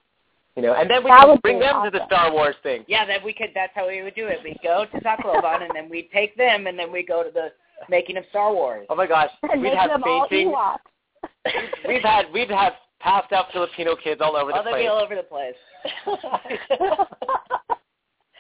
[0.57, 2.05] You know, and then we would bring them to the.
[2.07, 2.85] Star Wars thing.
[2.89, 3.51] Yeah, then we could.
[3.55, 4.39] That's how we would do it.
[4.43, 7.53] We'd go to Tacloban, and then we'd take them, and then we'd go to the
[7.89, 8.87] making of Star Wars.
[8.91, 10.55] Oh my gosh, and we'd have them all fainting.
[11.87, 14.91] We've had we've had passed out Filipino kids all over Oh, the they'd be place.
[14.91, 15.55] all over the place.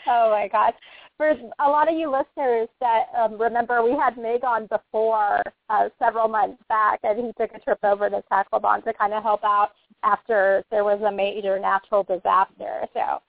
[0.06, 0.74] oh my gosh.
[1.16, 5.88] for a lot of you listeners that um, remember, we had Mig on before uh,
[5.98, 9.42] several months back, and he took a trip over to Tacloban to kind of help
[9.44, 9.70] out
[10.02, 12.86] after there was a major natural disaster.
[12.94, 13.20] So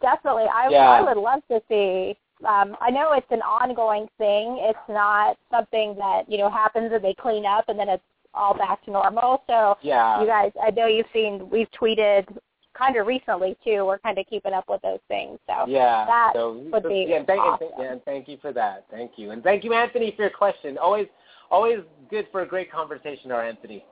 [0.00, 0.90] definitely, I, Yeah.
[0.90, 2.16] I would love to see.
[2.46, 4.58] Um, I know it's an ongoing thing.
[4.60, 8.02] It's not something that you know happens and they clean up and then it's
[8.34, 9.42] all back to normal.
[9.46, 10.20] So Yeah.
[10.20, 11.48] you guys, I know you've seen.
[11.48, 12.26] We've tweeted
[12.74, 13.86] kind of recently too.
[13.86, 15.38] We're kind of keeping up with those things.
[15.46, 16.04] So Yeah.
[16.04, 17.68] that so, would so- be yeah, and thank, and awesome.
[17.70, 18.84] thank- yeah, and thank you for that.
[18.90, 20.76] Thank you, and thank you, Anthony, for your question.
[20.76, 21.08] Always,
[21.50, 21.78] always
[22.10, 23.82] good for a great conversation, our Anthony.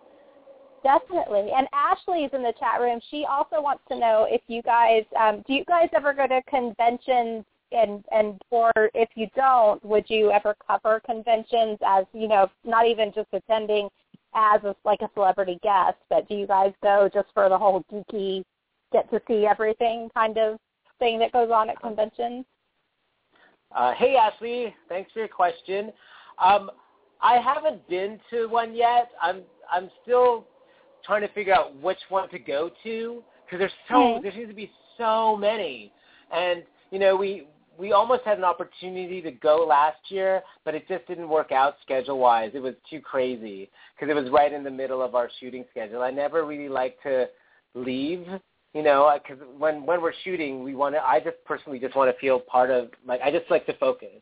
[0.85, 1.51] Definitely.
[1.57, 3.01] And Ashley's in the chat room.
[3.11, 6.43] She also wants to know if you guys um do you guys ever go to
[6.49, 12.49] conventions and and or if you don't, would you ever cover conventions as, you know,
[12.65, 13.89] not even just attending
[14.35, 17.83] as a, like a celebrity guest, but do you guys go just for the whole
[17.91, 18.45] geeky
[18.93, 20.59] get to see everything kind of
[20.99, 22.45] thing that goes on at conventions?
[23.75, 25.93] Uh, hey, Ashley, thanks for your question.
[26.45, 26.71] Um,
[27.23, 29.11] I haven't been to one yet.
[29.23, 29.43] I'm
[29.73, 30.47] I'm still
[31.05, 34.23] trying to figure out which one to go to because there's so Mhm.
[34.23, 35.93] there seems to be so many,
[36.31, 40.87] and you know we we almost had an opportunity to go last year, but it
[40.87, 42.53] just didn't work out schedule wise.
[42.55, 46.03] It was too crazy because it was right in the middle of our shooting schedule.
[46.03, 47.29] I never really like to
[47.75, 48.29] leave
[48.75, 51.03] you know, because when when we're shooting, we want to.
[51.03, 52.89] I just personally just want to feel part of.
[53.07, 54.21] Like I just like to focus.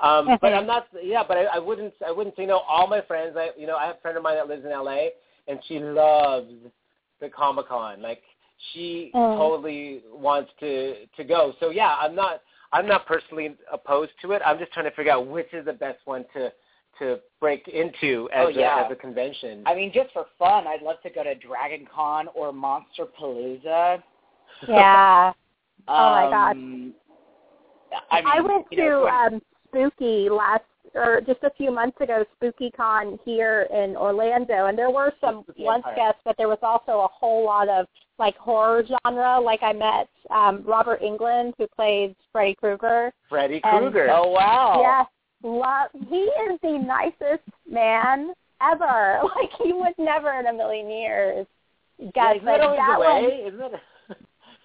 [0.00, 0.88] Um, but I'm not.
[1.00, 1.94] Yeah, but I, I wouldn't.
[2.04, 2.58] I wouldn't say no.
[2.68, 3.36] All my friends.
[3.38, 5.12] I you know I have a friend of mine that lives in L.A.
[5.48, 6.52] and she loves
[7.20, 8.02] the Comic Con.
[8.02, 8.22] Like
[8.72, 9.36] she Mm.
[9.36, 11.54] totally wants to to go.
[11.60, 12.42] So yeah, I'm not.
[12.72, 14.42] I'm not personally opposed to it.
[14.44, 16.52] I'm just trying to figure out which is the best one to
[16.98, 18.82] to break into as Oh, yeah.
[18.82, 19.62] a, as a convention.
[19.66, 24.02] I mean, just for fun, I'd love to go to Dragon Con or Monsterpalooza.
[24.68, 25.32] Yeah.
[25.86, 26.54] Oh, my gosh.
[26.54, 26.94] Um,
[28.10, 30.62] I, mean, I went you know, to um Spooky last
[30.94, 35.84] or just a few months ago, SpookyCon here in Orlando, and there were some lunch
[35.96, 37.86] guests, but there was also a whole lot of
[38.18, 39.40] like horror genre.
[39.40, 43.12] Like I met um Robert Englund, who plays Freddy Krueger.
[43.28, 44.08] Freddy Krueger.
[44.10, 44.80] oh wow.
[44.80, 45.06] Yes,
[45.42, 45.90] love.
[46.08, 49.20] He is the nicest man ever.
[49.36, 51.46] Like he would never in a million years.
[51.98, 53.80] Yeah, Guess isn't that that Isn't it?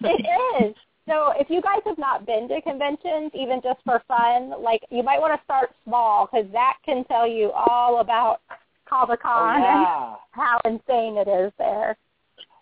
[0.00, 0.74] it is.
[1.10, 5.02] So if you guys have not been to conventions, even just for fun, like you
[5.02, 8.40] might want to start small because that can tell you all about
[8.88, 10.14] Comic Oh, Con and yeah.
[10.30, 11.96] how insane it is there.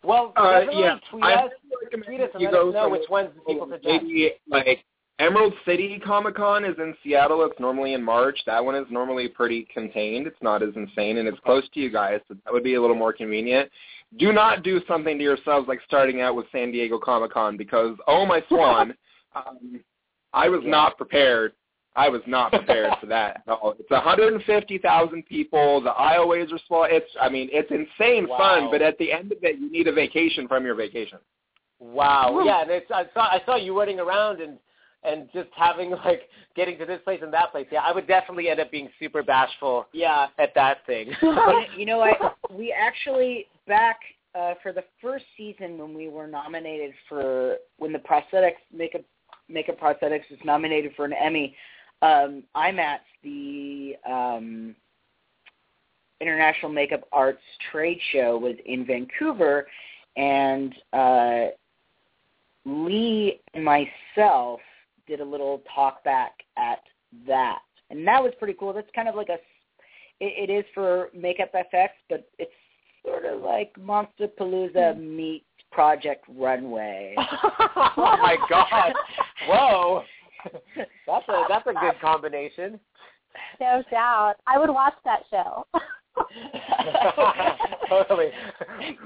[0.03, 1.51] Well, Uh, definitely yeah, tweet I us,
[1.83, 4.05] recommend tweet us and you let us know which ones people suggest.
[4.05, 4.85] Maybe like
[5.19, 7.45] Emerald City Comic Con is in Seattle.
[7.45, 8.39] It's normally in March.
[8.47, 10.27] That one is normally pretty contained.
[10.27, 12.81] It's not as insane, and it's close to you guys, so that would be a
[12.81, 13.69] little more convenient.
[14.17, 17.97] Do not do something to yourselves like starting out with San Diego Comic Con because
[18.07, 18.95] oh my swan,
[19.35, 19.81] um,
[20.33, 20.71] I was Yeah.
[20.71, 21.53] not prepared.
[21.97, 23.75] I was not prepared for that at all.
[23.79, 25.81] It's 150,000 people.
[25.81, 26.85] The aisleways are small.
[26.85, 28.39] It's I mean it's insane Wow.
[28.39, 31.19] fun, but at the end of it, you need a vacation from your vacation.
[31.81, 32.43] Wow.
[32.45, 34.59] Yeah, and it's, I saw I saw you running around and
[35.05, 36.23] and just having like
[36.57, 37.67] getting to this place and that place.
[37.71, 40.27] Yeah, I would definitely end up being super bashful Yeah.
[40.39, 41.13] at that thing.
[41.77, 42.13] you know, I
[42.51, 43.99] we actually back
[44.35, 49.03] uh, for the first season when we were nominated for when the prosthetics makeup
[49.49, 51.55] makeup prosthetics was nominated for an Emmy.
[52.01, 54.77] Um, IMATS, the um,
[56.21, 57.43] International Makeup Arts
[57.73, 59.67] Trade Show, was in Vancouver,
[60.17, 61.47] and uh,
[62.65, 64.61] Lee and myself
[65.09, 66.81] did a little talk back at
[67.27, 67.59] that,
[67.91, 68.73] and that was pretty cool.
[68.73, 69.39] That's kind of like a
[70.21, 72.51] it, it is for makeup effects, but it's
[73.05, 75.17] sort of like Monster Palooza hmm.
[75.17, 77.15] meets Project Runway.
[77.77, 78.93] oh my god!
[79.49, 80.03] Whoa,
[81.07, 82.79] that's a that's a good combination.
[83.61, 84.35] No doubt.
[84.47, 85.67] I would watch that show.
[87.89, 88.29] totally.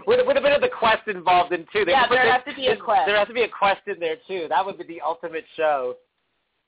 [0.07, 1.85] With, with a bit of the quest involved in too.
[1.85, 3.03] They Yeah, there has to be a quest.
[3.07, 4.47] There has to be a quest in there too.
[4.49, 5.97] That would be the ultimate show.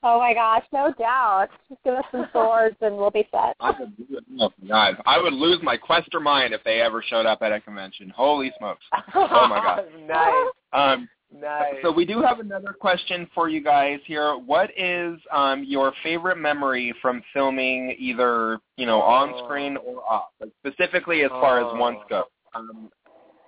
[0.03, 1.49] oh my gosh, no doubt.
[1.69, 3.55] Just give us some swords and we'll be set.
[3.59, 3.93] I would,
[4.39, 7.51] oh my God, I would lose my quester mind if they ever showed up at
[7.51, 8.11] a convention.
[8.15, 8.85] Holy smokes!
[9.13, 9.85] Oh my god.
[10.07, 11.09] nice, Um,
[11.41, 11.75] nice.
[11.81, 14.35] so we do have another question for you guys here.
[14.35, 19.45] What is um, your favorite memory from filming, either you know on Oh.
[19.45, 21.73] screen or off, like specifically as far Oh.
[21.73, 22.25] as once go?
[22.53, 22.89] Um,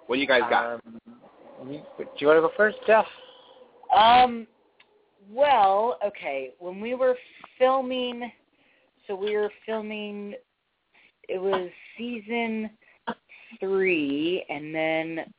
[0.07, 0.81] what do you guys got?
[0.85, 1.01] Um,
[1.67, 1.73] do
[2.17, 3.05] you want to go first, Jeff?
[3.95, 4.47] Um,
[5.29, 7.17] well, okay, when we were
[7.57, 8.31] filming,
[9.07, 10.35] so we were filming,
[11.27, 12.69] it was season
[13.59, 15.36] three, and then I,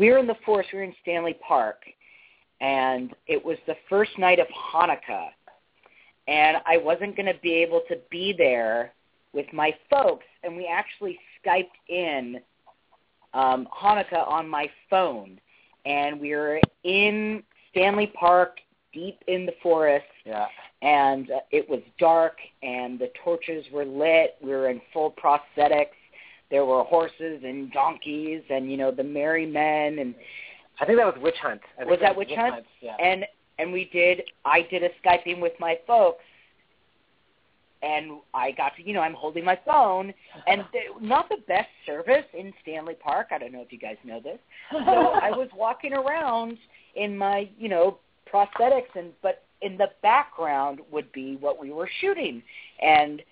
[0.00, 1.82] we were in the forest, we were in Stanley Park,
[2.62, 5.28] and it was the first night of Hanukkah,
[6.26, 8.92] and I wasn't going to be able to be there
[9.34, 12.40] with my folks, and we actually Skyped in
[13.34, 15.38] um, Hanukkah on my phone,
[15.84, 18.58] and we were in Stanley Park,
[18.92, 20.46] deep in the forest, Yeah.
[20.82, 24.36] and uh, it was dark, and the torches were lit.
[24.42, 25.99] We were in full prosthetics.
[26.50, 30.14] There were horses and donkeys, and you know the merry men, and
[30.80, 31.60] I think that was Witch Hunt.
[31.80, 32.64] I Was that Witch Hunt?
[32.80, 32.96] Yeah.
[33.00, 33.24] and
[33.58, 34.22] and we did.
[34.44, 36.24] I did a Skyping with my folks,
[37.82, 40.12] and I got to you know I'm holding my phone,
[40.46, 43.28] and they, not the best service in Stanley Park.
[43.30, 44.38] I don't know if you guys know this.
[44.72, 46.58] So I was walking around
[46.96, 47.98] in my you know
[48.32, 52.42] prosthetics, and but in the background would be what we were shooting,
[52.82, 53.22] and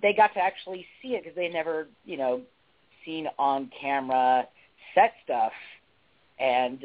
[0.00, 2.40] they got to actually see it because they never you know
[3.04, 4.46] seen on camera
[4.94, 5.52] set stuff,
[6.38, 6.84] and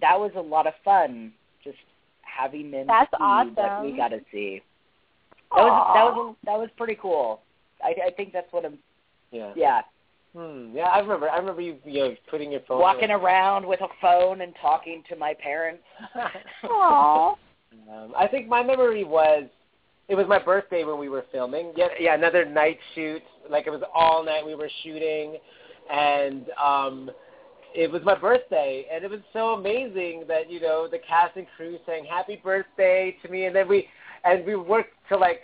[0.00, 1.32] that was a lot of fun.
[1.62, 1.78] Just
[2.22, 3.90] having them That's see what awesome.
[3.90, 4.60] we got to see.
[5.54, 7.40] That was that was that was pretty cool.
[7.82, 8.78] I, I think that's what I'm.
[9.30, 9.52] yeah.
[9.56, 9.82] Yeah,
[10.34, 10.74] Hmm.
[10.74, 11.30] Yeah, I remember.
[11.30, 12.80] I remember you, you know, putting your phone.
[12.80, 15.84] walking around with a phone and talking to my parents.
[16.64, 17.34] Aw.
[17.92, 19.44] Um, I think my memory was
[20.08, 21.72] it was my birthday when we were filming.
[21.76, 23.22] Yeah, yeah, another night shoot.
[23.48, 25.36] Like it was all night we were shooting,
[25.90, 27.10] and um,
[27.74, 31.46] it was my birthday, and it was so amazing that you know the cast and
[31.56, 33.88] crew sang "Happy Birthday" to me, and then we
[34.24, 35.40] and we worked till like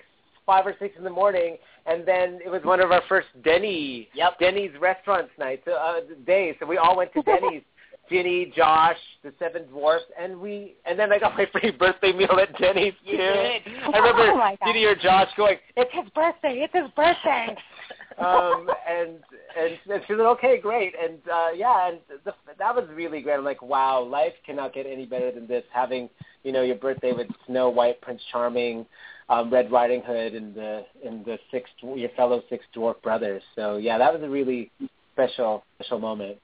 [0.47, 1.57] five or six in the morning,
[1.87, 4.39] and then it was one of our first Denny Yep.
[4.41, 7.63] Denny's restaurants nights uh, day, so we all went to Denny's.
[8.11, 12.39] Ginny, Josh, the Seven Dwarfs, and we, and then I got my free birthday meal
[12.41, 13.13] at Denny's too.
[13.13, 13.63] You did.
[13.95, 14.57] I remember Oh.
[14.67, 16.63] Ginny or Josh going, "It's his birthday!
[16.65, 17.57] It's his birthday!"
[18.19, 19.19] um, and
[19.59, 23.35] and and she said, "Okay, great." And uh, yeah, and the, that was really great.
[23.35, 25.65] I'm like, wow, life cannot get any better than this.
[25.73, 26.11] Having
[26.43, 28.87] you know your birthday with Snow White, Prince Charming,
[29.29, 33.43] um, Red Riding Hood, and the and the six your fellow six dwarf brothers.
[33.55, 34.71] So yeah, that was a really
[35.15, 36.39] special special moment.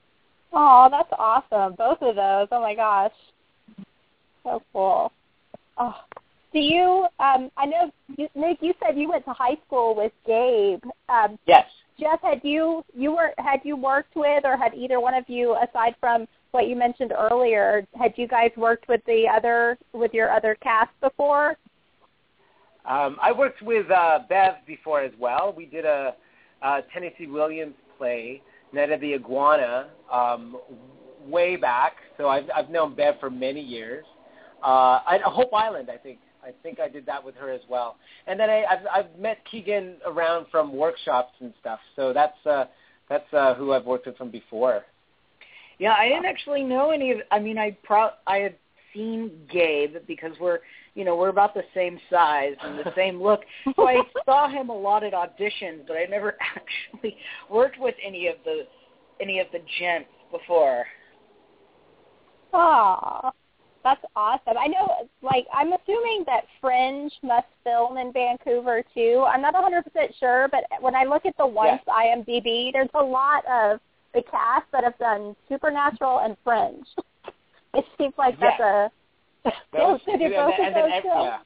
[0.59, 1.75] Oh, that's awesome.
[1.75, 2.49] Both of those.
[2.51, 3.13] Oh my gosh.
[4.43, 5.13] So cool.
[5.77, 5.95] Oh.
[6.55, 10.13] Do you um I know you, Mig you said you went to high school with
[10.27, 10.83] Gabe.
[11.11, 11.67] Um Yes.
[12.01, 15.57] Jeff, had you you were had you worked with or had either one of you
[15.57, 20.31] aside from what you mentioned earlier, had you guys worked with the other with your
[20.31, 21.57] other cast before?
[22.87, 25.53] Um, I worked with uh, Bev before as well.
[25.55, 26.15] We did a,
[26.63, 28.41] uh Tennessee Williams play,
[28.79, 30.59] Of the Iguana, um,
[31.27, 31.97] way back.
[32.17, 34.05] So I've, I've known Bev for many years.
[34.63, 36.19] Uh, I, Hope Island, I think.
[36.43, 37.97] I think I did that with her as well.
[38.29, 41.81] And then I, I've, I've met Keegan around from workshops and stuff.
[41.97, 42.67] So that's uh,
[43.09, 44.85] that's uh, who I've worked with from before.
[45.79, 47.19] Yeah, I didn't actually know any of.
[47.33, 48.55] I mean, I pro I had
[48.95, 50.61] seen Gabe because we're
[50.97, 53.41] you know we're about the same size and the same look,
[53.77, 57.17] so I saw him a lot at auditions, but I never actually
[57.49, 58.63] worked with any of the
[59.21, 60.85] any of the gents before.
[62.53, 63.31] Aw,
[63.85, 64.59] that's awesome.
[64.59, 69.25] I know, like, I'm assuming that Fringe must film in Vancouver too.
[69.29, 69.83] I'm not 100%
[70.19, 73.79] sure, but when I look at the once IMDb, there's a lot of
[74.13, 76.87] the cast that have done Supernatural and Fringe.
[77.75, 78.91] It seems like that's a
[79.73, 81.03] Those they did and then those shows.
[81.05, 81.39] yeah.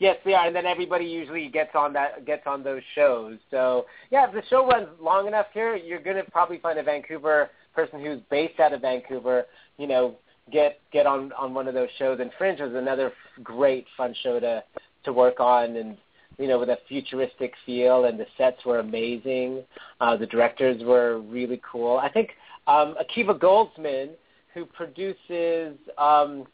[0.00, 3.38] Yes, they are, and then everybody usually gets on that gets on those shows.
[3.50, 7.50] So yeah, if the show runs long enough here, you're gonna probably find a Vancouver
[7.74, 9.44] person who's based out of Vancouver,
[9.78, 10.16] you know,
[10.52, 12.18] get get on on one of those shows.
[12.20, 13.12] And Fringe was another
[13.42, 14.64] great fun show to
[15.04, 15.96] to work on, and
[16.38, 19.62] you know, with a futuristic feel, and the sets were amazing.
[20.00, 21.98] Uh, the directors were really cool.
[21.98, 22.30] I think
[22.66, 24.10] um, Akiva Goldsman,
[24.52, 26.46] who produces um,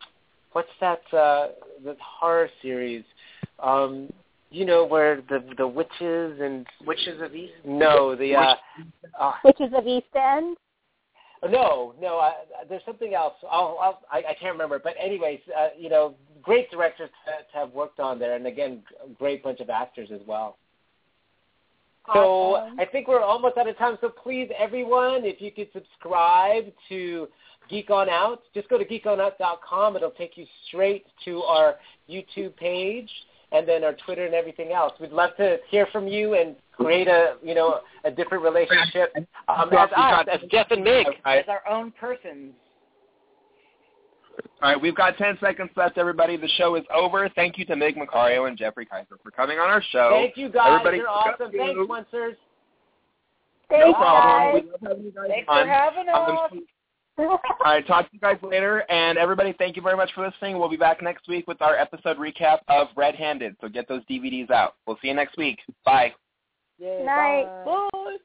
[0.53, 1.49] what's that uh,
[1.85, 3.05] the horror series?
[3.59, 4.11] Um,
[4.51, 7.53] you know where the the witches and Witches of East.
[7.65, 8.55] no the uh,
[9.19, 10.57] uh which is of East End.
[11.49, 12.33] no no uh,
[12.69, 16.71] there's something else I'll, I'll I, I can't remember but anyways uh, you know great
[16.71, 18.83] directors to, to have worked on there and again
[19.19, 20.57] great bunch of actors as well.
[22.13, 22.81] So Awesome.
[22.81, 23.99] I think we're almost out of time.
[24.01, 27.29] So please, everyone, if you could subscribe to
[27.71, 29.97] Geek On Out, just go to geekonout.com.
[29.97, 31.77] It'll take you straight to our
[32.11, 33.09] YouTube page
[33.53, 34.93] and then our Twitter and everything else.
[35.01, 39.15] We'd love to hear from you and create a you know a different relationship
[39.49, 41.07] um, as us, as Jeff and Mig.
[41.07, 41.39] All right.
[41.39, 42.53] As our own persons.
[44.63, 46.37] All right, we've got 10 seconds left, everybody.
[46.37, 47.29] The show is over.
[47.35, 50.11] Thank you to Mig Macario and Jeffrey Kaiser for coming on our show.
[50.13, 50.79] Thank you guys.
[50.81, 51.51] Everybody, You're awesome.
[51.51, 51.59] go.
[51.59, 51.79] Thanks,
[52.15, 52.37] Onceers.
[53.69, 54.55] Thanks, no problem.
[54.55, 54.63] guys.
[54.65, 55.63] We love having you guys Thanks on.
[55.65, 56.53] for having Um, us.
[57.21, 58.85] All right, talk to you guys later.
[58.91, 60.59] And everybody, thank you very much for listening.
[60.59, 63.57] We'll be back next week with our episode recap of Red Handed.
[63.61, 64.75] So get those DVDs out.
[64.87, 65.59] We'll see you next week.
[65.85, 66.15] Bye.
[66.79, 67.65] Yay, Night.
[67.65, 67.89] bye.
[67.93, 68.17] Bye.